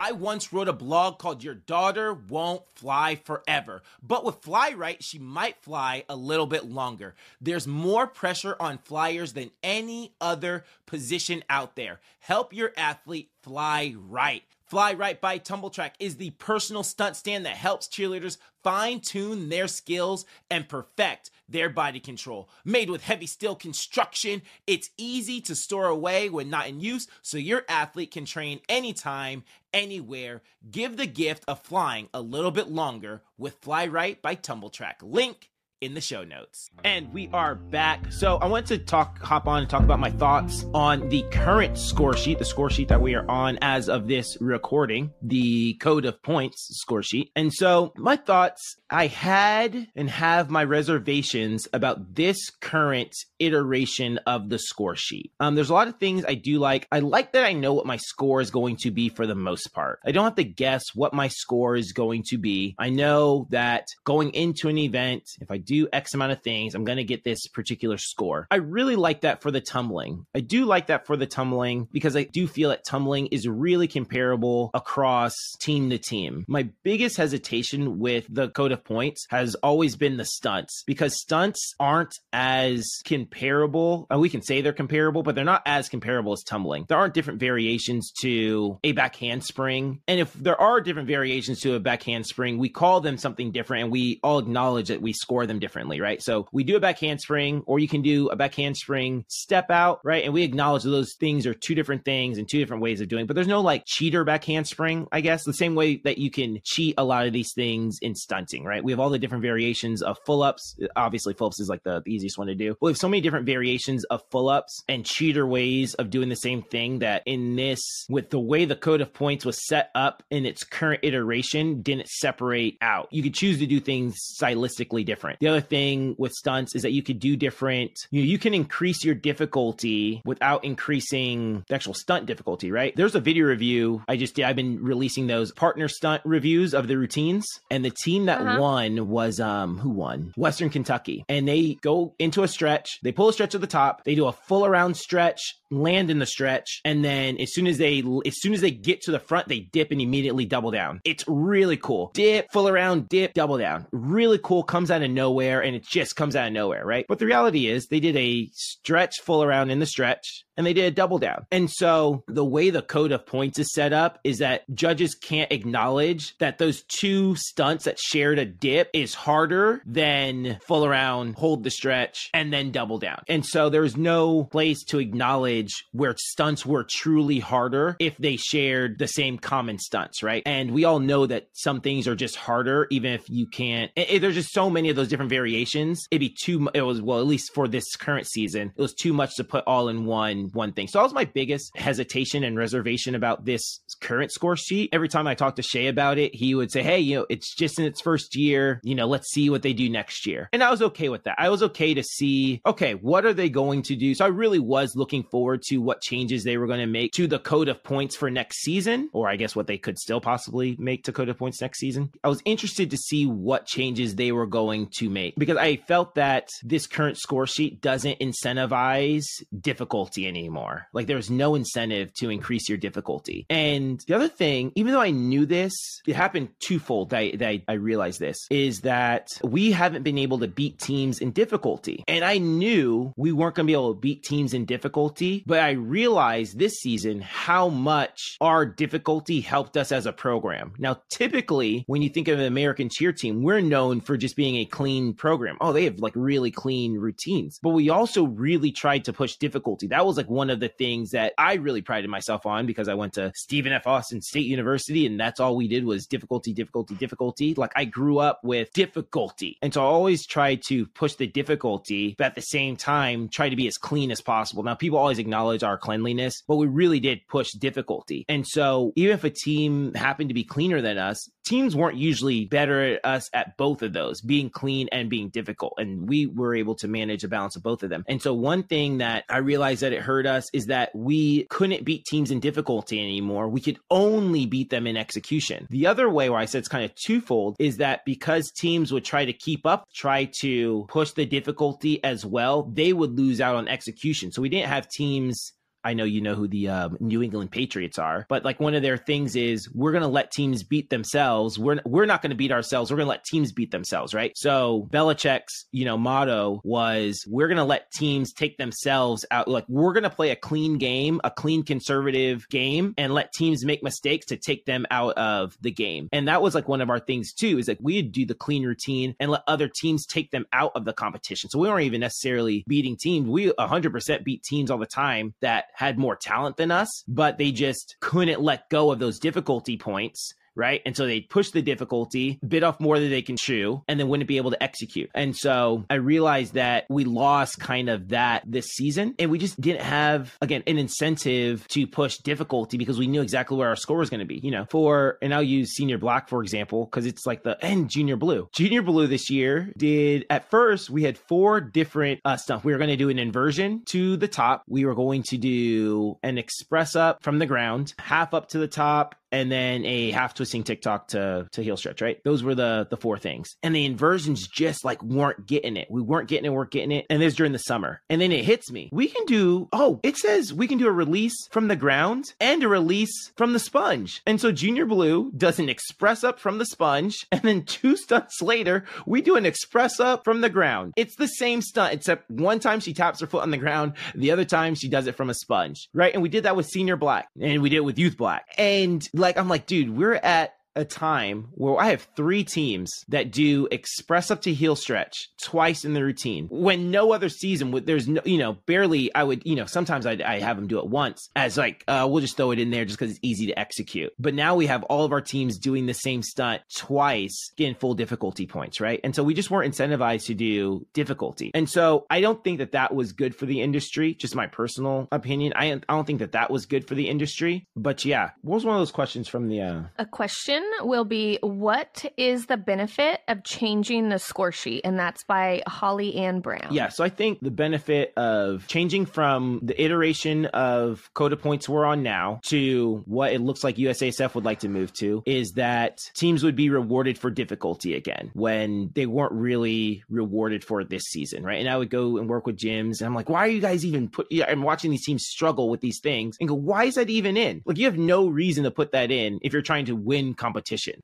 I 0.00 0.12
once 0.12 0.52
wrote 0.52 0.68
a 0.68 0.72
blog 0.72 1.18
called 1.18 1.42
Your 1.42 1.54
Daughter 1.54 2.14
Won't 2.14 2.62
Fly 2.76 3.16
Forever. 3.16 3.82
But 4.00 4.24
with 4.24 4.36
Fly 4.36 4.70
Right, 4.74 5.02
she 5.02 5.18
might 5.18 5.60
fly 5.60 6.04
a 6.08 6.14
little 6.14 6.46
bit 6.46 6.66
longer. 6.66 7.16
There's 7.40 7.66
more 7.66 8.06
pressure 8.06 8.54
on 8.60 8.78
flyers 8.78 9.32
than 9.32 9.50
any 9.60 10.14
other 10.20 10.64
position 10.86 11.42
out 11.50 11.74
there. 11.74 11.98
Help 12.20 12.52
your 12.52 12.72
athlete 12.76 13.30
fly 13.42 13.94
right. 13.98 14.44
Fly 14.68 14.92
Right 14.92 15.18
by 15.18 15.38
Tumbl 15.38 15.72
Trak 15.72 15.92
is 15.98 16.16
the 16.16 16.28
personal 16.30 16.82
stunt 16.82 17.16
stand 17.16 17.46
that 17.46 17.56
helps 17.56 17.88
cheerleaders 17.88 18.36
fine 18.62 19.00
tune 19.00 19.48
their 19.48 19.66
skills 19.66 20.26
and 20.50 20.68
perfect 20.68 21.30
their 21.48 21.70
body 21.70 22.00
control. 22.00 22.50
Made 22.66 22.90
with 22.90 23.02
heavy 23.02 23.26
steel 23.26 23.54
construction, 23.54 24.42
it's 24.66 24.90
easy 24.98 25.40
to 25.40 25.54
store 25.54 25.86
away 25.86 26.28
when 26.28 26.50
not 26.50 26.68
in 26.68 26.80
use 26.80 27.08
so 27.22 27.38
your 27.38 27.64
athlete 27.66 28.10
can 28.10 28.26
train 28.26 28.60
anytime, 28.68 29.42
anywhere. 29.72 30.42
Give 30.70 30.98
the 30.98 31.06
gift 31.06 31.44
of 31.48 31.62
flying 31.62 32.10
a 32.12 32.20
little 32.20 32.50
bit 32.50 32.68
longer 32.68 33.22
with 33.38 33.62
Fly 33.62 33.86
Right 33.86 34.20
by 34.20 34.36
Tumbl 34.36 34.70
Trak. 34.70 34.96
Link 35.00 35.50
in 35.80 35.94
the 35.94 36.00
show 36.00 36.24
notes. 36.24 36.70
And 36.84 37.12
we 37.12 37.28
are 37.32 37.54
back. 37.54 38.12
So 38.12 38.36
I 38.36 38.46
want 38.46 38.66
to 38.68 38.78
talk, 38.78 39.18
hop 39.22 39.46
on 39.46 39.60
and 39.60 39.70
talk 39.70 39.82
about 39.82 40.00
my 40.00 40.10
thoughts 40.10 40.64
on 40.74 41.08
the 41.08 41.22
current 41.30 41.78
score 41.78 42.16
sheet, 42.16 42.38
the 42.38 42.44
score 42.44 42.70
sheet 42.70 42.88
that 42.88 43.00
we 43.00 43.14
are 43.14 43.28
on 43.30 43.58
as 43.62 43.88
of 43.88 44.08
this 44.08 44.36
recording, 44.40 45.12
the 45.22 45.74
code 45.74 46.04
of 46.04 46.22
points 46.22 46.66
score 46.80 47.02
sheet. 47.02 47.30
And 47.36 47.52
so 47.52 47.92
my 47.96 48.16
thoughts, 48.16 48.76
I 48.90 49.06
had 49.06 49.88
and 49.94 50.10
have 50.10 50.50
my 50.50 50.64
reservations 50.64 51.68
about 51.72 52.14
this 52.14 52.50
current 52.50 53.14
iteration 53.38 54.18
of 54.26 54.48
the 54.48 54.58
score 54.58 54.96
sheet. 54.96 55.32
Um, 55.40 55.54
there's 55.54 55.70
a 55.70 55.74
lot 55.74 55.88
of 55.88 55.98
things 55.98 56.24
I 56.26 56.34
do 56.34 56.58
like. 56.58 56.88
I 56.90 57.00
like 57.00 57.32
that 57.32 57.44
I 57.44 57.52
know 57.52 57.74
what 57.74 57.86
my 57.86 57.98
score 57.98 58.40
is 58.40 58.50
going 58.50 58.76
to 58.78 58.90
be 58.90 59.08
for 59.08 59.26
the 59.26 59.34
most 59.34 59.68
part. 59.74 60.00
I 60.04 60.12
don't 60.12 60.24
have 60.24 60.34
to 60.36 60.44
guess 60.44 60.82
what 60.94 61.14
my 61.14 61.28
score 61.28 61.76
is 61.76 61.92
going 61.92 62.24
to 62.28 62.38
be. 62.38 62.74
I 62.78 62.90
know 62.90 63.46
that 63.50 63.86
going 64.04 64.30
into 64.30 64.68
an 64.68 64.78
event, 64.78 65.24
if 65.40 65.50
I 65.50 65.58
do 65.68 65.86
X 65.92 66.14
amount 66.14 66.32
of 66.32 66.42
things, 66.42 66.74
I'm 66.74 66.84
going 66.84 66.96
to 66.96 67.04
get 67.04 67.22
this 67.22 67.46
particular 67.46 67.98
score. 67.98 68.48
I 68.50 68.56
really 68.56 68.96
like 68.96 69.20
that 69.20 69.42
for 69.42 69.50
the 69.50 69.60
tumbling. 69.60 70.26
I 70.34 70.40
do 70.40 70.64
like 70.64 70.86
that 70.86 71.06
for 71.06 71.16
the 71.16 71.26
tumbling 71.26 71.88
because 71.92 72.16
I 72.16 72.24
do 72.24 72.48
feel 72.48 72.70
that 72.70 72.84
tumbling 72.86 73.26
is 73.26 73.46
really 73.46 73.86
comparable 73.86 74.70
across 74.74 75.34
team 75.60 75.90
to 75.90 75.98
team. 75.98 76.44
My 76.48 76.70
biggest 76.82 77.16
hesitation 77.16 77.98
with 77.98 78.24
the 78.28 78.48
code 78.48 78.72
of 78.72 78.82
points 78.82 79.26
has 79.28 79.54
always 79.56 79.94
been 79.94 80.16
the 80.16 80.24
stunts 80.24 80.82
because 80.86 81.20
stunts 81.20 81.74
aren't 81.78 82.14
as 82.32 82.88
comparable. 83.04 84.06
Uh, 84.12 84.18
we 84.18 84.30
can 84.30 84.42
say 84.42 84.62
they're 84.62 84.72
comparable, 84.72 85.22
but 85.22 85.34
they're 85.34 85.44
not 85.44 85.62
as 85.66 85.88
comparable 85.88 86.32
as 86.32 86.42
tumbling. 86.42 86.86
There 86.88 86.98
aren't 86.98 87.14
different 87.14 87.40
variations 87.40 88.10
to 88.22 88.78
a 88.82 88.92
back 88.92 89.16
handspring. 89.16 90.00
And 90.08 90.18
if 90.18 90.32
there 90.32 90.58
are 90.58 90.80
different 90.80 91.08
variations 91.08 91.60
to 91.60 91.74
a 91.74 91.80
back 91.80 92.02
handspring, 92.02 92.56
we 92.56 92.70
call 92.70 93.02
them 93.02 93.18
something 93.18 93.52
different 93.52 93.84
and 93.84 93.92
we 93.92 94.20
all 94.22 94.38
acknowledge 94.38 94.88
that 94.88 95.02
we 95.02 95.12
score 95.12 95.46
them 95.46 95.57
differently, 95.58 96.00
right? 96.00 96.22
So 96.22 96.48
we 96.52 96.64
do 96.64 96.76
a 96.76 96.80
back 96.80 96.98
handspring, 96.98 97.62
or 97.66 97.78
you 97.78 97.88
can 97.88 98.02
do 98.02 98.28
a 98.28 98.36
back 98.36 98.54
handspring 98.54 99.24
step 99.28 99.70
out, 99.70 100.00
right? 100.04 100.24
And 100.24 100.32
we 100.32 100.42
acknowledge 100.42 100.82
that 100.82 100.90
those 100.90 101.14
things 101.18 101.46
are 101.46 101.54
two 101.54 101.74
different 101.74 102.04
things 102.04 102.38
and 102.38 102.48
two 102.48 102.58
different 102.58 102.82
ways 102.82 103.00
of 103.00 103.08
doing. 103.08 103.26
But 103.26 103.34
there's 103.34 103.46
no 103.46 103.60
like 103.60 103.84
cheater 103.86 104.24
back 104.24 104.44
handspring, 104.44 105.06
I 105.12 105.20
guess, 105.20 105.44
the 105.44 105.52
same 105.52 105.74
way 105.74 106.00
that 106.04 106.18
you 106.18 106.30
can 106.30 106.60
cheat 106.64 106.94
a 106.98 107.04
lot 107.04 107.26
of 107.26 107.32
these 107.32 107.52
things 107.54 107.98
in 108.02 108.14
stunting, 108.14 108.64
right? 108.64 108.82
We 108.82 108.92
have 108.92 109.00
all 109.00 109.10
the 109.10 109.18
different 109.18 109.42
variations 109.42 110.02
of 110.02 110.18
full 110.24 110.42
ups. 110.42 110.76
Obviously, 110.96 111.34
full 111.34 111.48
ups 111.48 111.60
is 111.60 111.68
like 111.68 111.82
the, 111.82 112.02
the 112.04 112.12
easiest 112.12 112.38
one 112.38 112.48
to 112.48 112.54
do. 112.54 112.76
But 112.80 112.86
we 112.86 112.90
have 112.90 112.98
so 112.98 113.08
many 113.08 113.20
different 113.20 113.46
variations 113.46 114.04
of 114.04 114.22
full 114.30 114.48
ups 114.48 114.82
and 114.88 115.04
cheater 115.04 115.46
ways 115.46 115.94
of 115.94 116.10
doing 116.10 116.28
the 116.28 116.36
same 116.36 116.62
thing 116.62 117.00
that 117.00 117.22
in 117.26 117.56
this, 117.56 117.80
with 118.08 118.30
the 118.30 118.40
way 118.40 118.64
the 118.64 118.76
code 118.76 119.00
of 119.00 119.12
points 119.12 119.44
was 119.44 119.66
set 119.66 119.90
up 119.94 120.22
in 120.30 120.46
its 120.46 120.64
current 120.64 121.00
iteration, 121.02 121.82
didn't 121.82 122.08
separate 122.08 122.78
out. 122.80 123.08
You 123.10 123.22
could 123.22 123.34
choose 123.34 123.58
to 123.58 123.66
do 123.66 123.80
things 123.80 124.16
stylistically 124.40 125.04
different. 125.04 125.40
The 125.40 125.47
the 125.48 125.56
other 125.56 125.66
thing 125.66 126.14
with 126.18 126.32
stunts 126.32 126.74
is 126.74 126.82
that 126.82 126.92
you 126.92 127.02
could 127.02 127.18
do 127.18 127.36
different, 127.36 127.92
you 128.10 128.22
know, 128.22 128.26
you 128.26 128.38
can 128.38 128.52
increase 128.52 129.02
your 129.02 129.14
difficulty 129.14 130.20
without 130.24 130.62
increasing 130.64 131.64
the 131.68 131.74
actual 131.74 131.94
stunt 131.94 132.26
difficulty, 132.26 132.70
right? 132.70 132.94
There's 132.94 133.14
a 133.14 133.20
video 133.20 133.46
review 133.46 134.02
I 134.08 134.16
just 134.16 134.34
did. 134.34 134.44
I've 134.44 134.56
been 134.56 134.82
releasing 134.82 135.26
those 135.26 135.52
partner 135.52 135.88
stunt 135.88 136.22
reviews 136.24 136.74
of 136.74 136.86
the 136.86 136.98
routines. 136.98 137.46
And 137.70 137.84
the 137.84 137.90
team 137.90 138.26
that 138.26 138.40
uh-huh. 138.40 138.60
won 138.60 139.08
was, 139.08 139.40
um, 139.40 139.78
who 139.78 139.90
won? 139.90 140.34
Western 140.36 140.68
Kentucky. 140.68 141.24
And 141.28 141.48
they 141.48 141.78
go 141.80 142.14
into 142.18 142.42
a 142.42 142.48
stretch, 142.48 142.98
they 143.02 143.12
pull 143.12 143.28
a 143.28 143.32
stretch 143.32 143.54
at 143.54 143.60
the 143.60 143.66
top, 143.66 144.04
they 144.04 144.14
do 144.14 144.26
a 144.26 144.32
full 144.32 144.66
around 144.66 144.96
stretch, 144.96 145.56
land 145.70 146.10
in 146.10 146.18
the 146.18 146.26
stretch, 146.26 146.80
and 146.84 147.04
then 147.04 147.38
as 147.38 147.52
soon 147.52 147.66
as 147.66 147.78
they, 147.78 148.02
as 148.26 148.40
soon 148.40 148.54
as 148.54 148.60
they 148.60 148.70
get 148.70 149.02
to 149.02 149.10
the 149.10 149.18
front, 149.18 149.48
they 149.48 149.60
dip 149.60 149.90
and 149.90 150.00
immediately 150.00 150.46
double 150.46 150.70
down. 150.70 151.00
It's 151.04 151.24
really 151.26 151.76
cool. 151.76 152.10
Dip, 152.14 152.46
full 152.52 152.68
around, 152.68 153.08
dip, 153.08 153.34
double 153.34 153.58
down. 153.58 153.86
Really 153.92 154.38
cool. 154.42 154.62
Comes 154.62 154.90
out 154.90 155.02
of 155.02 155.10
nowhere 155.10 155.62
and 155.62 155.76
it 155.76 155.84
just 155.84 156.16
comes 156.16 156.36
out 156.36 156.46
of 156.46 156.52
nowhere, 156.52 156.84
right? 156.84 157.04
But 157.08 157.18
the 157.18 157.26
reality 157.26 157.66
is 157.66 157.86
they 157.86 158.00
did 158.00 158.16
a 158.16 158.48
stretch 158.52 159.20
full 159.20 159.42
around 159.42 159.70
in 159.70 159.78
the 159.78 159.86
stretch 159.86 160.44
and 160.58 160.66
they 160.66 160.74
did 160.74 160.84
a 160.84 160.90
double 160.90 161.18
down. 161.18 161.46
And 161.50 161.70
so 161.70 162.24
the 162.26 162.44
way 162.44 162.68
the 162.68 162.82
code 162.82 163.12
of 163.12 163.24
points 163.24 163.58
is 163.58 163.72
set 163.72 163.92
up 163.92 164.18
is 164.24 164.38
that 164.38 164.64
judges 164.74 165.14
can't 165.14 165.52
acknowledge 165.52 166.36
that 166.38 166.58
those 166.58 166.82
two 166.82 167.36
stunts 167.36 167.84
that 167.84 167.98
shared 167.98 168.38
a 168.38 168.44
dip 168.44 168.90
is 168.92 169.14
harder 169.14 169.80
than 169.86 170.58
full 170.66 170.84
around, 170.84 171.36
hold 171.36 171.62
the 171.62 171.70
stretch, 171.70 172.28
and 172.34 172.52
then 172.52 172.72
double 172.72 172.98
down. 172.98 173.22
And 173.28 173.46
so 173.46 173.70
there's 173.70 173.96
no 173.96 174.44
place 174.44 174.82
to 174.86 174.98
acknowledge 174.98 175.86
where 175.92 176.14
stunts 176.18 176.66
were 176.66 176.84
truly 176.84 177.38
harder 177.38 177.96
if 178.00 178.16
they 178.18 178.36
shared 178.36 178.98
the 178.98 179.06
same 179.06 179.38
common 179.38 179.78
stunts, 179.78 180.22
right? 180.24 180.42
And 180.44 180.72
we 180.72 180.84
all 180.84 180.98
know 180.98 181.26
that 181.26 181.48
some 181.52 181.80
things 181.80 182.08
are 182.08 182.16
just 182.16 182.34
harder, 182.34 182.88
even 182.90 183.12
if 183.12 183.30
you 183.30 183.46
can't. 183.46 183.92
It, 183.94 184.10
it, 184.10 184.18
there's 184.20 184.34
just 184.34 184.52
so 184.52 184.68
many 184.68 184.90
of 184.90 184.96
those 184.96 185.08
different 185.08 185.30
variations. 185.30 186.04
It'd 186.10 186.20
be 186.20 186.34
too, 186.42 186.68
it 186.74 186.82
was, 186.82 187.00
well, 187.00 187.20
at 187.20 187.26
least 187.26 187.54
for 187.54 187.68
this 187.68 187.94
current 187.94 188.26
season, 188.26 188.72
it 188.76 188.82
was 188.82 188.94
too 188.94 189.12
much 189.12 189.36
to 189.36 189.44
put 189.44 189.62
all 189.64 189.88
in 189.88 190.04
one 190.04 190.47
one 190.52 190.72
thing. 190.72 190.88
So 190.88 190.98
that 190.98 191.04
was 191.04 191.12
my 191.12 191.24
biggest 191.24 191.76
hesitation 191.76 192.44
and 192.44 192.56
reservation 192.56 193.14
about 193.14 193.44
this 193.44 193.80
current 194.00 194.32
score 194.32 194.56
sheet. 194.56 194.90
Every 194.92 195.08
time 195.08 195.26
I 195.26 195.34
talked 195.34 195.56
to 195.56 195.62
Shay 195.62 195.88
about 195.88 196.18
it, 196.18 196.34
he 196.34 196.54
would 196.54 196.70
say, 196.70 196.82
Hey, 196.82 197.00
you 197.00 197.16
know, 197.16 197.26
it's 197.28 197.54
just 197.54 197.78
in 197.78 197.84
its 197.84 198.00
first 198.00 198.36
year. 198.36 198.80
You 198.82 198.94
know, 198.94 199.06
let's 199.06 199.30
see 199.30 199.50
what 199.50 199.62
they 199.62 199.72
do 199.72 199.88
next 199.88 200.26
year. 200.26 200.48
And 200.52 200.62
I 200.62 200.70
was 200.70 200.82
okay 200.82 201.08
with 201.08 201.24
that. 201.24 201.36
I 201.38 201.48
was 201.48 201.62
okay 201.62 201.94
to 201.94 202.02
see, 202.02 202.60
okay, 202.66 202.94
what 202.94 203.24
are 203.24 203.34
they 203.34 203.48
going 203.48 203.82
to 203.82 203.96
do? 203.96 204.14
So 204.14 204.24
I 204.24 204.28
really 204.28 204.58
was 204.58 204.94
looking 204.96 205.22
forward 205.24 205.62
to 205.68 205.78
what 205.78 206.00
changes 206.00 206.44
they 206.44 206.56
were 206.56 206.66
going 206.66 206.80
to 206.80 206.86
make 206.86 207.12
to 207.12 207.26
the 207.26 207.38
code 207.38 207.68
of 207.68 207.82
points 207.82 208.16
for 208.16 208.30
next 208.30 208.62
season, 208.62 209.10
or 209.12 209.28
I 209.28 209.36
guess 209.36 209.54
what 209.54 209.66
they 209.66 209.78
could 209.78 209.98
still 209.98 210.20
possibly 210.20 210.76
make 210.78 211.04
to 211.04 211.12
code 211.12 211.28
of 211.28 211.38
points 211.38 211.60
next 211.60 211.78
season. 211.78 212.10
I 212.24 212.28
was 212.28 212.42
interested 212.44 212.90
to 212.90 212.96
see 212.96 213.26
what 213.26 213.66
changes 213.66 214.14
they 214.14 214.32
were 214.32 214.46
going 214.46 214.88
to 214.96 215.10
make 215.10 215.36
because 215.36 215.56
I 215.56 215.76
felt 215.76 216.14
that 216.14 216.48
this 216.62 216.86
current 216.86 217.18
score 217.18 217.46
sheet 217.46 217.80
doesn't 217.80 218.18
incentivize 218.18 219.26
difficulty 219.58 220.26
anymore 220.26 220.37
anymore. 220.38 220.86
Like 220.92 221.06
there 221.06 221.16
was 221.16 221.30
no 221.30 221.54
incentive 221.54 222.12
to 222.14 222.30
increase 222.30 222.68
your 222.68 222.78
difficulty. 222.78 223.46
And 223.50 224.00
the 224.06 224.14
other 224.14 224.28
thing, 224.28 224.72
even 224.74 224.92
though 224.92 225.00
I 225.00 225.10
knew 225.10 225.46
this, 225.46 225.74
it 226.06 226.16
happened 226.16 226.50
twofold 226.60 227.10
that 227.10 227.18
I, 227.18 227.36
that 227.36 227.48
I, 227.48 227.62
I 227.68 227.72
realized 227.74 228.20
this 228.20 228.46
is 228.50 228.80
that 228.80 229.28
we 229.42 229.72
haven't 229.72 230.02
been 230.02 230.18
able 230.18 230.38
to 230.38 230.48
beat 230.48 230.78
teams 230.78 231.20
in 231.20 231.32
difficulty. 231.32 232.04
And 232.08 232.24
I 232.24 232.38
knew 232.38 233.12
we 233.16 233.32
weren't 233.32 233.54
going 233.54 233.66
to 233.66 233.70
be 233.70 233.74
able 233.74 233.94
to 233.94 234.00
beat 234.00 234.22
teams 234.22 234.54
in 234.54 234.64
difficulty, 234.64 235.42
but 235.46 235.60
I 235.60 235.72
realized 235.72 236.58
this 236.58 236.74
season 236.74 237.20
how 237.20 237.68
much 237.68 238.36
our 238.40 238.64
difficulty 238.64 239.40
helped 239.40 239.76
us 239.76 239.92
as 239.92 240.06
a 240.06 240.12
program. 240.12 240.72
Now, 240.78 241.00
typically, 241.10 241.84
when 241.86 242.02
you 242.02 242.08
think 242.08 242.28
of 242.28 242.38
an 242.38 242.46
American 242.46 242.88
cheer 242.88 243.12
team, 243.12 243.42
we're 243.42 243.60
known 243.60 244.00
for 244.00 244.16
just 244.16 244.36
being 244.36 244.56
a 244.56 244.64
clean 244.64 245.14
program. 245.14 245.56
Oh, 245.60 245.72
they 245.72 245.84
have 245.84 245.98
like 245.98 246.14
really 246.14 246.50
clean 246.50 246.98
routines, 246.98 247.58
but 247.62 247.70
we 247.70 247.90
also 247.90 248.24
really 248.24 248.72
tried 248.72 249.04
to 249.04 249.12
push 249.12 249.36
difficulty. 249.36 249.86
That 249.88 250.06
was 250.06 250.16
like 250.16 250.27
like 250.28 250.36
one 250.36 250.50
of 250.50 250.60
the 250.60 250.68
things 250.68 251.10
that 251.10 251.32
I 251.38 251.54
really 251.54 251.82
prided 251.82 252.10
myself 252.10 252.46
on 252.46 252.66
because 252.66 252.88
I 252.88 252.94
went 252.94 253.14
to 253.14 253.32
Stephen 253.34 253.72
F. 253.72 253.86
Austin 253.86 254.20
State 254.20 254.46
University 254.46 255.06
and 255.06 255.18
that's 255.18 255.40
all 255.40 255.56
we 255.56 255.68
did 255.68 255.84
was 255.84 256.06
difficulty, 256.06 256.52
difficulty, 256.52 256.94
difficulty. 256.94 257.54
Like 257.54 257.72
I 257.76 257.84
grew 257.84 258.18
up 258.18 258.40
with 258.42 258.72
difficulty. 258.72 259.58
And 259.62 259.72
so 259.72 259.82
I 259.82 259.84
always 259.84 260.26
try 260.26 260.56
to 260.68 260.86
push 260.86 261.14
the 261.14 261.26
difficulty, 261.26 262.14
but 262.18 262.24
at 262.24 262.34
the 262.34 262.42
same 262.42 262.76
time, 262.76 263.28
try 263.28 263.48
to 263.48 263.56
be 263.56 263.66
as 263.66 263.76
clean 263.76 264.10
as 264.10 264.20
possible. 264.20 264.62
Now, 264.62 264.74
people 264.74 264.98
always 264.98 265.18
acknowledge 265.18 265.62
our 265.62 265.78
cleanliness, 265.78 266.42
but 266.46 266.56
we 266.56 266.66
really 266.66 267.00
did 267.00 267.26
push 267.28 267.52
difficulty. 267.52 268.24
And 268.28 268.46
so 268.46 268.92
even 268.96 269.14
if 269.14 269.24
a 269.24 269.30
team 269.30 269.94
happened 269.94 270.30
to 270.30 270.34
be 270.34 270.44
cleaner 270.44 270.80
than 270.80 270.98
us, 270.98 271.28
teams 271.48 271.74
weren't 271.74 271.96
usually 271.96 272.44
better 272.44 272.94
at 272.94 273.04
us 273.04 273.30
at 273.32 273.56
both 273.56 273.82
of 273.82 273.92
those, 273.94 274.20
being 274.20 274.50
clean 274.50 274.88
and 274.92 275.08
being 275.08 275.30
difficult. 275.30 275.74
And 275.78 276.08
we 276.08 276.26
were 276.26 276.54
able 276.54 276.74
to 276.76 276.88
manage 276.88 277.24
a 277.24 277.28
balance 277.28 277.56
of 277.56 277.62
both 277.62 277.82
of 277.82 277.90
them. 277.90 278.04
And 278.06 278.20
so 278.20 278.34
one 278.34 278.64
thing 278.64 278.98
that 278.98 279.24
I 279.30 279.38
realized 279.38 279.82
that 279.82 279.92
it 279.92 280.02
hurt 280.08 280.26
us 280.26 280.48
is 280.54 280.66
that 280.66 280.90
we 280.94 281.44
couldn't 281.50 281.84
beat 281.84 282.06
teams 282.06 282.30
in 282.30 282.40
difficulty 282.40 282.98
anymore. 282.98 283.46
We 283.46 283.60
could 283.60 283.78
only 283.90 284.46
beat 284.46 284.70
them 284.70 284.86
in 284.86 284.96
execution. 284.96 285.66
The 285.68 285.86
other 285.86 286.08
way 286.08 286.30
where 286.30 286.40
I 286.40 286.46
said 286.46 286.60
it's 286.60 286.68
kind 286.68 286.86
of 286.86 286.94
twofold 286.94 287.56
is 287.58 287.76
that 287.76 288.06
because 288.06 288.50
teams 288.50 288.90
would 288.90 289.04
try 289.04 289.26
to 289.26 289.34
keep 289.34 289.66
up, 289.66 289.84
try 289.94 290.24
to 290.40 290.86
push 290.88 291.10
the 291.12 291.26
difficulty 291.26 292.02
as 292.02 292.24
well, 292.24 292.62
they 292.72 292.94
would 292.94 293.18
lose 293.18 293.38
out 293.42 293.56
on 293.56 293.68
execution. 293.68 294.32
So 294.32 294.40
we 294.40 294.48
didn't 294.48 294.70
have 294.70 294.88
teams 294.88 295.52
I 295.84 295.94
know 295.94 296.04
you 296.04 296.20
know 296.20 296.34
who 296.34 296.48
the 296.48 296.68
um, 296.68 296.96
New 297.00 297.22
England 297.22 297.50
Patriots 297.50 297.98
are, 297.98 298.26
but 298.28 298.44
like 298.44 298.60
one 298.60 298.74
of 298.74 298.82
their 298.82 298.96
things 298.96 299.36
is 299.36 299.72
we're 299.72 299.92
going 299.92 300.02
to 300.02 300.08
let 300.08 300.30
teams 300.30 300.62
beat 300.62 300.90
themselves. 300.90 301.58
We're 301.58 301.80
we're 301.84 302.06
not 302.06 302.22
going 302.22 302.30
to 302.30 302.36
beat 302.36 302.52
ourselves. 302.52 302.90
We're 302.90 302.96
going 302.96 303.06
to 303.06 303.10
let 303.10 303.24
teams 303.24 303.52
beat 303.52 303.70
themselves, 303.70 304.14
right? 304.14 304.36
So 304.36 304.88
Belichick's 304.90 305.66
you 305.72 305.84
know 305.84 305.96
motto 305.96 306.60
was 306.64 307.24
we're 307.26 307.48
going 307.48 307.58
to 307.58 307.64
let 307.64 307.90
teams 307.92 308.32
take 308.32 308.58
themselves 308.58 309.24
out. 309.30 309.48
Like 309.48 309.64
we're 309.68 309.92
going 309.92 310.02
to 310.02 310.10
play 310.10 310.30
a 310.30 310.36
clean 310.36 310.78
game, 310.78 311.20
a 311.24 311.30
clean 311.30 311.62
conservative 311.62 312.48
game, 312.48 312.94
and 312.98 313.14
let 313.14 313.32
teams 313.32 313.64
make 313.64 313.82
mistakes 313.82 314.26
to 314.26 314.36
take 314.36 314.64
them 314.64 314.86
out 314.90 315.16
of 315.16 315.56
the 315.60 315.70
game. 315.70 316.08
And 316.12 316.28
that 316.28 316.42
was 316.42 316.54
like 316.54 316.68
one 316.68 316.80
of 316.80 316.90
our 316.90 317.00
things 317.00 317.32
too. 317.32 317.58
Is 317.58 317.68
like 317.68 317.78
we'd 317.80 318.12
do 318.12 318.26
the 318.26 318.34
clean 318.34 318.64
routine 318.64 319.14
and 319.20 319.30
let 319.30 319.42
other 319.46 319.68
teams 319.68 320.06
take 320.06 320.30
them 320.30 320.46
out 320.52 320.72
of 320.74 320.84
the 320.84 320.92
competition. 320.92 321.50
So 321.50 321.58
we 321.58 321.68
weren't 321.68 321.84
even 321.84 322.00
necessarily 322.00 322.64
beating 322.66 322.96
teams. 322.96 323.28
We 323.28 323.50
100% 323.50 324.24
beat 324.24 324.42
teams 324.42 324.70
all 324.70 324.78
the 324.78 324.86
time 324.86 325.34
that 325.40 325.66
had 325.78 325.96
more 325.96 326.16
talent 326.16 326.56
than 326.56 326.72
us, 326.72 327.04
but 327.06 327.38
they 327.38 327.52
just 327.52 327.94
couldn't 328.00 328.40
let 328.40 328.68
go 328.68 328.90
of 328.90 328.98
those 328.98 329.20
difficulty 329.20 329.76
points 329.76 330.34
right? 330.58 330.82
And 330.84 330.96
so 330.96 331.06
they 331.06 331.20
push 331.20 331.50
the 331.50 331.62
difficulty, 331.62 332.38
bit 332.46 332.62
off 332.62 332.80
more 332.80 332.98
than 332.98 333.10
they 333.10 333.22
can 333.22 333.36
chew, 333.38 333.82
and 333.88 333.98
then 333.98 334.08
wouldn't 334.08 334.28
be 334.28 334.36
able 334.36 334.50
to 334.50 334.62
execute. 334.62 335.10
And 335.14 335.36
so 335.36 335.84
I 335.88 335.94
realized 335.94 336.54
that 336.54 336.84
we 336.90 337.04
lost 337.04 337.60
kind 337.60 337.88
of 337.88 338.08
that 338.08 338.42
this 338.46 338.66
season, 338.66 339.14
and 339.18 339.30
we 339.30 339.38
just 339.38 339.60
didn't 339.60 339.82
have, 339.82 340.36
again, 340.42 340.62
an 340.66 340.78
incentive 340.78 341.66
to 341.68 341.86
push 341.86 342.18
difficulty 342.18 342.76
because 342.76 342.98
we 342.98 343.06
knew 343.06 343.22
exactly 343.22 343.56
where 343.56 343.68
our 343.68 343.76
score 343.76 343.98
was 343.98 344.10
going 344.10 344.20
to 344.20 344.26
be. 344.26 344.40
You 344.42 344.50
know, 344.50 344.66
for, 344.70 345.18
and 345.22 345.32
I'll 345.32 345.42
use 345.42 345.70
senior 345.74 345.98
black, 345.98 346.28
for 346.28 346.42
example, 346.42 346.84
because 346.84 347.06
it's 347.06 347.26
like 347.26 347.42
the, 347.42 347.56
and 347.64 347.88
junior 347.88 348.16
blue. 348.16 348.48
Junior 348.52 348.82
blue 348.82 349.06
this 349.06 349.30
year 349.30 349.72
did, 349.76 350.26
at 350.30 350.50
first, 350.50 350.90
we 350.90 351.04
had 351.04 351.16
four 351.16 351.60
different 351.60 352.20
uh, 352.24 352.36
stuff. 352.36 352.64
We 352.64 352.72
were 352.72 352.78
going 352.78 352.90
to 352.90 352.96
do 352.96 353.10
an 353.10 353.18
inversion 353.18 353.82
to 353.86 354.16
the 354.16 354.28
top. 354.28 354.64
We 354.68 354.84
were 354.84 354.94
going 354.94 355.22
to 355.24 355.36
do 355.36 356.18
an 356.22 356.38
express 356.38 356.96
up 356.96 357.22
from 357.22 357.38
the 357.38 357.46
ground, 357.46 357.94
half 357.98 358.34
up 358.34 358.48
to 358.48 358.58
the 358.58 358.68
top, 358.68 359.14
and 359.32 359.50
then 359.50 359.84
a 359.84 360.10
half 360.10 360.34
twisting 360.34 360.62
TikTok 360.62 361.08
to 361.08 361.48
to 361.52 361.62
heel 361.62 361.76
stretch, 361.76 362.00
right? 362.00 362.18
Those 362.24 362.42
were 362.42 362.54
the 362.54 362.86
the 362.90 362.96
four 362.96 363.18
things. 363.18 363.56
And 363.62 363.74
the 363.74 363.84
inversions 363.84 364.46
just 364.46 364.84
like 364.84 365.02
weren't 365.02 365.46
getting 365.46 365.76
it. 365.76 365.88
We 365.90 366.02
weren't 366.02 366.28
getting 366.28 366.46
it, 366.46 366.52
weren't 366.54 366.70
getting 366.70 366.92
it. 366.92 367.06
And 367.10 367.22
this 367.22 367.34
during 367.34 367.52
the 367.52 367.58
summer. 367.58 368.02
And 368.08 368.20
then 368.20 368.32
it 368.32 368.44
hits 368.44 368.70
me. 368.70 368.88
We 368.92 369.08
can 369.08 369.24
do 369.26 369.68
oh, 369.72 370.00
it 370.02 370.16
says 370.16 370.52
we 370.52 370.66
can 370.66 370.78
do 370.78 370.88
a 370.88 370.92
release 370.92 371.48
from 371.50 371.68
the 371.68 371.76
ground 371.76 372.34
and 372.40 372.62
a 372.62 372.68
release 372.68 373.30
from 373.36 373.52
the 373.52 373.58
sponge. 373.58 374.22
And 374.26 374.40
so 374.40 374.52
Junior 374.52 374.86
Blue 374.86 375.30
does 375.36 375.58
an 375.58 375.68
express 375.68 376.24
up 376.24 376.40
from 376.40 376.58
the 376.58 376.66
sponge, 376.66 377.26
and 377.32 377.42
then 377.42 377.64
two 377.64 377.96
stunts 377.96 378.40
later, 378.42 378.84
we 379.06 379.20
do 379.20 379.36
an 379.36 379.46
express 379.46 380.00
up 380.00 380.24
from 380.24 380.40
the 380.40 380.50
ground. 380.50 380.92
It's 380.96 381.16
the 381.16 381.26
same 381.26 381.62
stunt, 381.62 381.94
except 381.94 382.30
one 382.30 382.60
time 382.60 382.80
she 382.80 382.94
taps 382.94 383.20
her 383.20 383.26
foot 383.26 383.42
on 383.42 383.50
the 383.50 383.56
ground, 383.56 383.94
the 384.14 384.30
other 384.30 384.44
time 384.44 384.74
she 384.74 384.88
does 384.88 385.06
it 385.06 385.16
from 385.16 385.30
a 385.30 385.34
sponge, 385.34 385.88
right? 385.94 386.12
And 386.12 386.22
we 386.22 386.28
did 386.28 386.44
that 386.44 386.56
with 386.56 386.66
senior 386.66 386.96
black, 386.96 387.28
and 387.40 387.62
we 387.62 387.68
did 387.68 387.76
it 387.76 387.84
with 387.84 387.98
youth 387.98 388.16
black. 388.16 388.46
And 388.56 389.06
like 389.18 389.36
I'm 389.36 389.48
like, 389.48 389.66
dude, 389.66 389.96
we're 389.96 390.14
at 390.14 390.54
a 390.78 390.84
time 390.84 391.48
where 391.52 391.78
I 391.78 391.90
have 391.90 392.08
three 392.16 392.44
teams 392.44 393.04
that 393.08 393.30
do 393.30 393.68
express 393.70 394.30
up 394.30 394.42
to 394.42 394.52
heel 394.54 394.76
stretch 394.76 395.28
twice 395.42 395.84
in 395.84 395.92
the 395.94 396.04
routine. 396.04 396.48
When 396.50 396.90
no 396.90 397.12
other 397.12 397.28
season 397.28 397.70
would 397.72 397.86
there's 397.86 398.08
no 398.08 398.20
you 398.24 398.38
know 398.38 398.54
barely 398.66 399.14
I 399.14 399.24
would 399.24 399.42
you 399.44 399.56
know 399.56 399.66
sometimes 399.66 400.06
I'd, 400.06 400.22
I 400.22 400.40
have 400.40 400.56
them 400.56 400.68
do 400.68 400.78
it 400.78 400.86
once 400.86 401.28
as 401.36 401.56
like 401.56 401.84
uh, 401.88 402.06
we'll 402.08 402.20
just 402.20 402.36
throw 402.36 402.50
it 402.50 402.58
in 402.58 402.70
there 402.70 402.84
just 402.84 402.98
because 402.98 403.12
it's 403.12 403.20
easy 403.22 403.46
to 403.46 403.58
execute. 403.58 404.12
But 404.18 404.34
now 404.34 404.54
we 404.54 404.66
have 404.66 404.82
all 404.84 405.04
of 405.04 405.12
our 405.12 405.20
teams 405.20 405.58
doing 405.58 405.86
the 405.86 405.94
same 405.94 406.22
stunt 406.22 406.62
twice 406.74 407.52
getting 407.56 407.74
full 407.74 407.94
difficulty 407.94 408.46
points 408.46 408.80
right? 408.80 409.00
And 409.04 409.14
so 409.14 409.22
we 409.22 409.34
just 409.34 409.50
weren't 409.50 409.74
incentivized 409.74 410.26
to 410.26 410.34
do 410.34 410.86
difficulty. 410.92 411.50
And 411.54 411.68
so 411.68 412.06
I 412.10 412.20
don't 412.20 412.42
think 412.42 412.58
that 412.58 412.72
that 412.72 412.94
was 412.94 413.12
good 413.12 413.34
for 413.34 413.46
the 413.46 413.60
industry 413.60 414.14
just 414.14 414.34
my 414.34 414.46
personal 414.46 415.08
opinion. 415.12 415.52
I, 415.56 415.72
I 415.72 415.80
don't 415.88 416.06
think 416.06 416.20
that 416.20 416.32
that 416.32 416.50
was 416.50 416.66
good 416.66 416.86
for 416.86 416.94
the 416.94 417.08
industry. 417.08 417.66
But 417.76 418.04
yeah 418.04 418.30
what 418.42 418.56
was 418.56 418.64
one 418.64 418.76
of 418.76 418.80
those 418.80 418.90
questions 418.90 419.28
from 419.28 419.48
the 419.48 419.60
uh 419.60 419.82
A 419.98 420.06
question 420.06 420.67
will 420.80 421.04
be 421.04 421.38
What 421.42 422.04
is 422.16 422.46
the 422.46 422.56
benefit 422.56 423.20
of 423.28 423.44
changing 423.44 424.08
the 424.08 424.18
score 424.18 424.52
sheet? 424.52 424.82
And 424.84 424.98
that's 424.98 425.24
by 425.24 425.62
Holly 425.66 426.14
Ann 426.16 426.40
Brown. 426.40 426.68
Yeah, 426.70 426.88
so 426.88 427.04
I 427.04 427.08
think 427.08 427.40
the 427.40 427.50
benefit 427.50 428.12
of 428.16 428.66
changing 428.66 429.06
from 429.06 429.60
the 429.62 429.80
iteration 429.82 430.46
of 430.46 431.10
code 431.14 431.32
of 431.32 431.42
points 431.42 431.68
we're 431.68 431.84
on 431.84 432.02
now 432.02 432.40
to 432.44 433.02
what 433.06 433.32
it 433.32 433.40
looks 433.40 433.64
like 433.64 433.76
USASF 433.76 434.34
would 434.34 434.44
like 434.44 434.60
to 434.60 434.68
move 434.68 434.92
to 434.94 435.22
is 435.26 435.52
that 435.52 436.10
teams 436.14 436.44
would 436.44 436.56
be 436.56 436.70
rewarded 436.70 437.18
for 437.18 437.30
difficulty 437.30 437.94
again 437.94 438.30
when 438.34 438.90
they 438.94 439.06
weren't 439.06 439.32
really 439.32 440.04
rewarded 440.08 440.64
for 440.64 440.84
this 440.84 441.04
season, 441.04 441.44
right? 441.44 441.60
And 441.60 441.68
I 441.68 441.76
would 441.76 441.90
go 441.90 442.18
and 442.18 442.28
work 442.28 442.46
with 442.46 442.56
gyms 442.56 443.00
and 443.00 443.06
I'm 443.06 443.14
like, 443.14 443.28
why 443.28 443.40
are 443.40 443.48
you 443.48 443.60
guys 443.60 443.84
even 443.84 444.08
put, 444.08 444.26
yeah, 444.30 444.46
I'm 444.48 444.62
watching 444.62 444.90
these 444.90 445.04
teams 445.04 445.26
struggle 445.26 445.68
with 445.68 445.80
these 445.80 446.00
things 446.00 446.36
and 446.40 446.48
go, 446.48 446.54
why 446.54 446.84
is 446.84 446.94
that 446.96 447.10
even 447.10 447.36
in? 447.36 447.62
Like, 447.64 447.78
you 447.78 447.86
have 447.86 447.98
no 447.98 448.28
reason 448.28 448.64
to 448.64 448.70
put 448.70 448.92
that 448.92 449.10
in 449.10 449.38
if 449.42 449.52
you're 449.52 449.62
trying 449.62 449.86
to 449.86 449.96
win. 449.96 450.34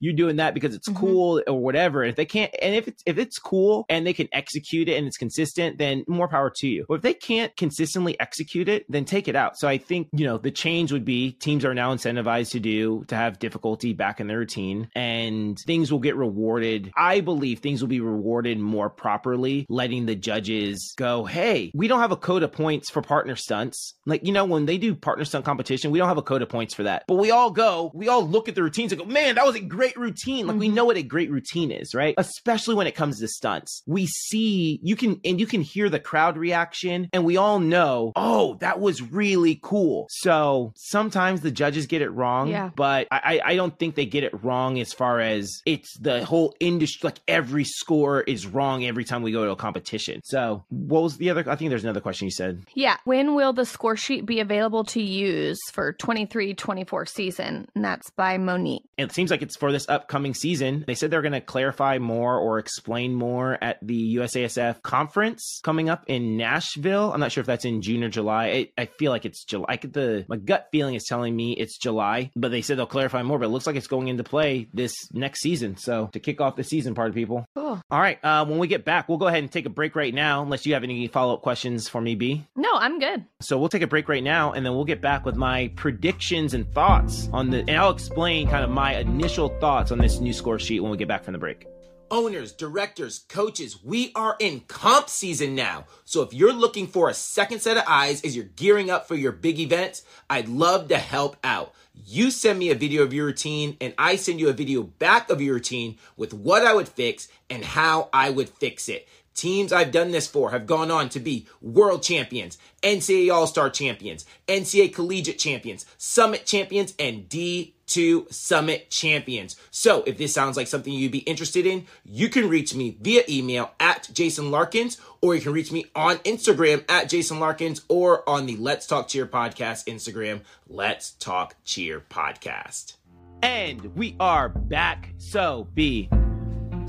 You're 0.01 0.15
doing 0.15 0.37
that 0.37 0.55
because 0.55 0.75
it's 0.75 0.89
Mhm. 0.89 0.97
cool 0.97 1.43
or 1.47 1.61
whatever. 1.61 2.03
And 2.03 2.11
if 2.11 2.17
they 2.17 2.25
can't, 2.25 2.55
and 2.61 2.75
if 2.75 2.89
it's, 2.89 3.03
if 3.07 3.19
it's 3.19 3.39
cool 3.39 3.85
and 3.89 4.07
they 4.07 4.13
can 4.13 4.29
execute 4.33 4.89
it 4.89 4.97
and 4.97 5.07
it's 5.07 5.17
consistent, 5.17 5.79
then 5.79 6.05
more 6.09 6.29
power 6.29 6.51
to 6.57 6.69
you. 6.69 6.85
But 6.89 6.95
if 6.97 7.03
they 7.03 7.15
can't 7.15 7.55
consistently 7.57 8.19
execute 8.21 8.69
it, 8.69 8.85
then 8.89 9.05
take 9.05 9.29
it 9.29 9.37
out. 9.37 9.59
So 9.59 9.69
I 9.69 9.79
think, 9.79 10.09
you 10.13 10.27
know, 10.27 10.39
the 10.39 10.51
change 10.51 10.93
would 10.93 11.05
be 11.05 11.33
teams 11.33 11.65
are 11.65 11.75
now 11.75 11.95
incentivized 11.95 12.51
to 12.53 12.61
do, 12.61 13.05
to 13.09 13.17
have 13.17 13.39
difficulty 13.39 13.93
back 13.93 14.21
in 14.21 14.27
their 14.27 14.39
routine 14.39 14.89
and 14.95 15.59
things 15.67 15.91
will 15.93 15.99
get 15.99 16.17
rewarded. 16.17 16.91
I 16.97 17.21
believe 17.21 17.61
things 17.61 17.83
will 17.83 17.89
be 17.89 18.01
rewarded 18.01 18.59
more 18.59 18.91
properly, 18.91 19.67
letting 19.69 20.07
the 20.07 20.15
judges 20.15 20.95
go, 20.97 21.25
hey, 21.25 21.71
we 21.75 21.89
don't 21.89 22.01
have 22.01 22.13
a 22.13 22.17
code 22.17 22.43
of 22.43 22.53
points 22.53 22.91
for 22.91 23.03
partner 23.03 23.37
stunts. 23.37 23.95
Like, 24.07 24.25
you 24.27 24.33
know, 24.33 24.45
when 24.45 24.67
they 24.67 24.79
do 24.79 24.95
partner 24.95 25.25
stunt 25.25 25.45
competition, 25.45 25.91
we 25.91 25.99
don't 25.99 26.09
have 26.09 26.19
a 26.19 26.23
code 26.23 26.43
of 26.43 26.49
points 26.49 26.75
for 26.75 26.85
that. 26.85 27.05
But 27.09 27.17
we 27.17 27.31
all 27.31 27.51
go, 27.51 27.91
we 27.95 28.09
all 28.09 28.27
look 28.27 28.49
at 28.49 28.55
the 28.55 28.63
routines 28.63 28.93
and 28.93 29.01
go, 29.01 29.07
man, 29.07 29.34
that 29.35 29.47
was 29.47 29.57
a 29.57 29.61
great 29.61 29.97
routine. 29.97 30.47
Like, 30.47 30.59
we 30.59 30.69
Mhm. 30.69 30.75
know 30.75 30.85
what 30.85 30.97
a 30.97 31.03
great 31.03 31.31
routine 31.31 31.71
is, 31.71 31.95
right? 31.95 32.15
Especially 32.19 32.75
when 32.75 32.87
it 32.87 32.95
comes 32.95 33.21
to 33.21 33.29
stunts. 33.29 33.83
We 33.87 34.07
see, 34.07 34.79
you 34.83 34.97
can, 34.97 35.21
and 35.25 35.39
you 35.41 35.47
can 35.47 35.61
hear 35.63 35.89
the 35.89 36.01
crowd 36.01 36.37
reaction, 36.37 37.09
and 37.13 37.25
we 37.25 37.37
all 37.37 37.59
know, 37.61 38.13
oh, 38.17 38.57
that 38.61 38.81
was 38.81 39.03
really 39.03 39.59
cool. 39.63 40.07
So 40.11 40.73
sometimes 40.77 41.41
the 41.41 41.51
judges 41.51 41.87
get 41.87 42.03
it 42.03 42.11
wrong, 42.11 42.49
Yeah. 42.49 42.71
but 42.77 43.07
I, 43.11 43.41
I 43.45 43.55
I 43.55 43.57
don't 43.57 43.79
think 43.79 43.95
they 43.95 44.07
get 44.07 44.25
it 44.25 44.33
wrong 44.43 44.79
as 44.81 44.93
far 44.93 45.21
as 45.21 45.61
it's 45.67 45.97
the 45.99 46.25
whole 46.25 46.55
industry, 46.61 47.07
like 47.07 47.21
every 47.29 47.65
score 47.65 48.23
is 48.23 48.47
wrong 48.47 48.85
every 48.85 49.05
time 49.05 49.23
we 49.23 49.31
go 49.33 49.45
to 49.45 49.51
a 49.53 49.57
competition. 49.57 50.21
So 50.25 50.65
what 50.71 51.03
was 51.03 51.17
the 51.19 51.31
other? 51.31 51.45
I 51.49 51.55
think 51.57 51.69
there's 51.71 51.85
another 51.85 52.01
question 52.01 52.27
you 52.27 52.31
said. 52.33 52.63
Yeah. 52.75 52.97
When 53.05 53.35
will 53.35 53.53
the 53.53 53.65
score 53.65 53.97
sheet 53.97 54.27
be 54.27 54.41
available 54.41 54.85
to 54.85 55.01
use 55.01 55.59
for 55.73 55.93
23 55.93 56.55
24 56.55 57.07
season? 57.07 57.69
And 57.75 57.85
that's 57.85 58.11
by 58.11 58.39
Monique. 58.39 58.83
it 58.99 59.13
seems 59.13 59.24
like 59.31 59.43
it's 59.43 59.57
for 59.57 59.73
this 59.73 59.89
upcoming 59.89 60.35
season. 60.35 60.85
They 60.87 60.95
said 60.95 61.11
they're 61.11 61.23
going 61.23 61.33
to 61.33 61.41
clarify 61.41 61.99
more 61.99 62.39
or 62.39 62.59
explain 62.59 63.15
more 63.15 63.59
at 63.63 63.79
the 63.83 64.17
USASF 64.17 64.83
conference 64.83 65.61
coming 65.63 65.89
up 65.89 66.05
in 66.07 66.37
Nashville. 66.37 67.13
I'm 67.13 67.21
not 67.21 67.33
sure 67.33 67.41
if 67.41 67.47
that's 67.47 67.65
in 67.65 67.83
June 67.83 68.05
or 68.05 68.09
July. 68.09 68.47
I, 68.77 68.83
I 68.83 68.87
feel 68.87 69.11
like 69.11 69.25
it's 69.25 69.45
July. 69.45 69.67
I 69.69 69.77
get 69.77 69.93
the 69.93 70.25
my 70.29 70.37
gut 70.37 70.69
feeling 70.73 70.95
is 70.95 71.05
telling 71.05 71.35
me 71.35 71.53
it's 71.53 71.79
July, 71.79 72.31
but 72.37 72.51
they 72.51 72.63
said 72.63 72.79
they'll 72.79 72.87
clarify 72.87 73.23
more. 73.23 73.39
But 73.39 73.47
it 73.47 73.51
looks 73.51 73.67
like 73.67 73.77
it's 73.77 73.87
going 73.87 74.09
into 74.09 74.25
play 74.25 74.69
this 74.73 74.95
next 75.13 75.41
season. 75.41 75.77
So 75.77 76.09
to 76.13 76.21
kick 76.21 76.41
off 76.41 76.57
the 76.57 76.65
season, 76.65 76.95
part 76.95 77.09
of 77.09 77.15
people. 77.15 77.47
Cool. 77.55 77.81
All 77.91 78.01
right. 78.01 78.19
Uh, 78.23 78.45
when 78.47 78.59
we 78.59 78.67
get 78.67 78.85
back, 78.85 79.09
we'll 79.09 79.19
go 79.19 79.27
ahead 79.27 79.43
and 79.43 79.51
take 79.51 79.67
a 79.67 79.71
break 79.71 79.97
right 79.97 80.15
now, 80.15 80.43
unless 80.43 80.67
you 80.67 80.75
have 80.75 80.85
any 80.85 81.07
follow 81.09 81.35
up 81.35 81.43
questions 81.43 81.89
for 81.89 82.01
me, 82.01 82.15
B. 82.15 82.47
No, 82.57 82.71
I'm 82.75 82.99
good. 82.99 83.25
So 83.41 83.59
we'll 83.59 83.69
take 83.69 83.83
a 83.83 83.87
break 83.87 84.09
right 84.09 84.23
now, 84.23 84.53
and 84.53 84.65
then 84.65 84.75
we'll 84.75 84.85
get 84.85 85.01
back 85.01 85.25
with 85.25 85.37
my 85.37 85.71
predictions 85.77 86.55
and 86.55 86.71
thoughts 86.73 87.29
on 87.33 87.51
the, 87.51 87.61
and 87.61 87.71
I'll 87.73 87.91
explain 87.91 88.49
kind 88.49 88.65
of 88.65 88.71
my 88.71 88.95
initial 89.15 89.49
thoughts 89.61 89.93
on 89.93 89.99
this 89.99 90.19
new 90.19 90.33
score 90.33 90.59
sheet 90.59 90.81
when 90.81 90.91
we 90.91 90.97
get 90.97 91.07
back 91.07 91.23
from 91.23 91.33
the 91.33 91.39
break. 91.39 91.69
owners, 92.11 92.53
directors, 92.53 93.25
coaches, 93.29 93.83
we 93.83 94.13
are 94.15 94.37
in 94.39 94.61
comp 94.69 95.09
season 95.09 95.55
now. 95.55 95.85
So 96.05 96.23
if 96.23 96.33
you're 96.33 96.53
looking 96.53 96.87
for 96.87 97.09
a 97.09 97.15
second 97.15 97.61
set 97.61 97.77
of 97.77 97.85
eyes 97.87 98.23
as 98.23 98.37
you're 98.37 98.45
gearing 98.45 98.91
up 98.91 99.09
for 99.09 99.17
your 99.17 99.33
big 99.33 99.59
events, 99.59 100.05
I'd 100.31 100.49
love 100.49 100.89
to 100.89 100.99
help 100.99 101.37
out. 101.43 101.75
You 101.93 102.31
send 102.31 102.59
me 102.59 102.71
a 102.71 102.75
video 102.75 103.03
of 103.03 103.13
your 103.13 103.27
routine 103.27 103.77
and 103.81 103.95
I 103.99 104.17
send 104.17 104.39
you 104.41 104.49
a 104.49 104.53
video 104.53 104.83
back 104.83 105.31
of 105.31 105.41
your 105.41 105.55
routine 105.55 105.99
with 106.17 106.35
what 106.35 106.65
I 106.65 106.75
would 106.75 106.89
fix 106.89 107.29
and 107.51 107.65
how 107.65 108.09
I 108.13 108.31
would 108.31 108.49
fix 108.49 108.89
it. 108.89 109.09
Teams 109.35 109.73
I've 109.73 109.91
done 109.91 110.13
this 110.13 110.29
for 110.29 110.53
have 110.53 110.67
gone 110.67 110.91
on 110.91 111.09
to 111.11 111.21
be 111.21 111.47
world 111.61 112.03
champions, 112.03 112.57
NCAA 112.83 113.33
All 113.35 113.47
Star 113.47 113.69
champions, 113.69 114.25
NCAA 114.47 114.95
collegiate 114.95 115.39
champions, 115.39 115.87
summit 115.99 116.47
champions, 116.47 116.95
and 117.01 117.29
D2 117.29 118.33
summit 118.33 118.91
champions. 118.91 119.57
So 119.73 120.05
if 120.07 120.19
this 120.19 120.33
sounds 120.33 120.57
like 120.57 120.69
something 120.69 120.93
you'd 120.93 121.11
be 121.11 121.19
interested 121.19 121.67
in, 121.67 121.87
you 122.05 122.29
can 122.29 122.49
reach 122.49 122.77
me 122.77 122.97
via 123.01 123.23
email 123.29 123.73
at 123.81 124.09
Jason 124.13 124.53
Larkins, 124.53 125.01
or 125.21 125.35
you 125.35 125.41
can 125.41 125.53
reach 125.53 125.73
me 125.73 125.87
on 125.97 126.19
Instagram 126.19 126.85
at 126.89 127.09
Jason 127.09 127.41
Larkins, 127.41 127.85
or 127.89 128.29
on 128.29 128.47
the 128.47 128.57
Let's 128.57 128.87
Talk 128.87 129.09
Cheer 129.09 129.27
podcast 129.27 129.87
Instagram, 129.87 130.43
Let's 130.69 131.11
Talk 131.11 131.57
Cheer 131.65 132.01
podcast. 132.09 132.95
And 133.43 133.95
we 133.97 134.17
are 134.21 134.49
back. 134.49 135.13
So, 135.19 135.69
B, 135.75 136.09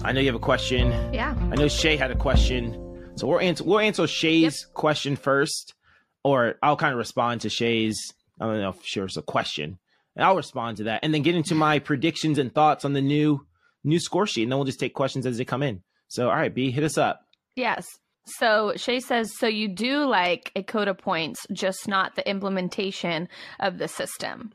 I 0.05 0.11
know 0.11 0.19
you 0.19 0.27
have 0.27 0.35
a 0.35 0.39
question. 0.39 0.91
Yeah. 1.11 1.35
I 1.51 1.55
know 1.55 1.67
Shay 1.67 1.97
had 1.97 2.11
a 2.11 2.15
question. 2.15 2.79
So 3.15 3.25
we'll 3.25 3.39
answer 3.39 3.63
we'll 3.63 3.79
answer 3.79 4.05
Shay's 4.05 4.61
yep. 4.61 4.73
question 4.75 5.15
first, 5.15 5.73
or 6.23 6.55
I'll 6.61 6.77
kind 6.77 6.91
of 6.91 6.99
respond 6.99 7.41
to 7.41 7.49
Shay's. 7.49 8.13
I 8.39 8.45
don't 8.45 8.61
know 8.61 8.69
if 8.69 8.85
sure 8.85 9.05
it's 9.05 9.17
a 9.17 9.23
question, 9.23 9.79
and 10.15 10.23
I'll 10.23 10.35
respond 10.35 10.77
to 10.77 10.83
that, 10.83 10.99
and 11.01 11.11
then 11.11 11.23
get 11.23 11.33
into 11.33 11.55
my 11.55 11.79
predictions 11.79 12.37
and 12.37 12.53
thoughts 12.53 12.85
on 12.85 12.93
the 12.93 13.01
new 13.01 13.47
new 13.83 13.99
score 13.99 14.27
sheet, 14.27 14.43
and 14.43 14.51
then 14.51 14.59
we'll 14.59 14.65
just 14.65 14.79
take 14.79 14.93
questions 14.93 15.25
as 15.25 15.39
they 15.39 15.45
come 15.45 15.63
in. 15.63 15.81
So, 16.07 16.29
all 16.29 16.35
right, 16.35 16.53
B, 16.53 16.69
hit 16.69 16.83
us 16.83 16.99
up. 16.99 17.21
Yes. 17.55 17.87
So 18.25 18.73
Shay 18.75 18.99
says, 18.99 19.31
so 19.37 19.47
you 19.47 19.67
do 19.67 20.05
like 20.05 20.51
a 20.55 20.61
code 20.61 20.87
of 20.87 20.97
points, 20.99 21.47
just 21.51 21.87
not 21.87 22.15
the 22.15 22.29
implementation 22.29 23.27
of 23.59 23.79
the 23.79 23.87
system. 23.87 24.51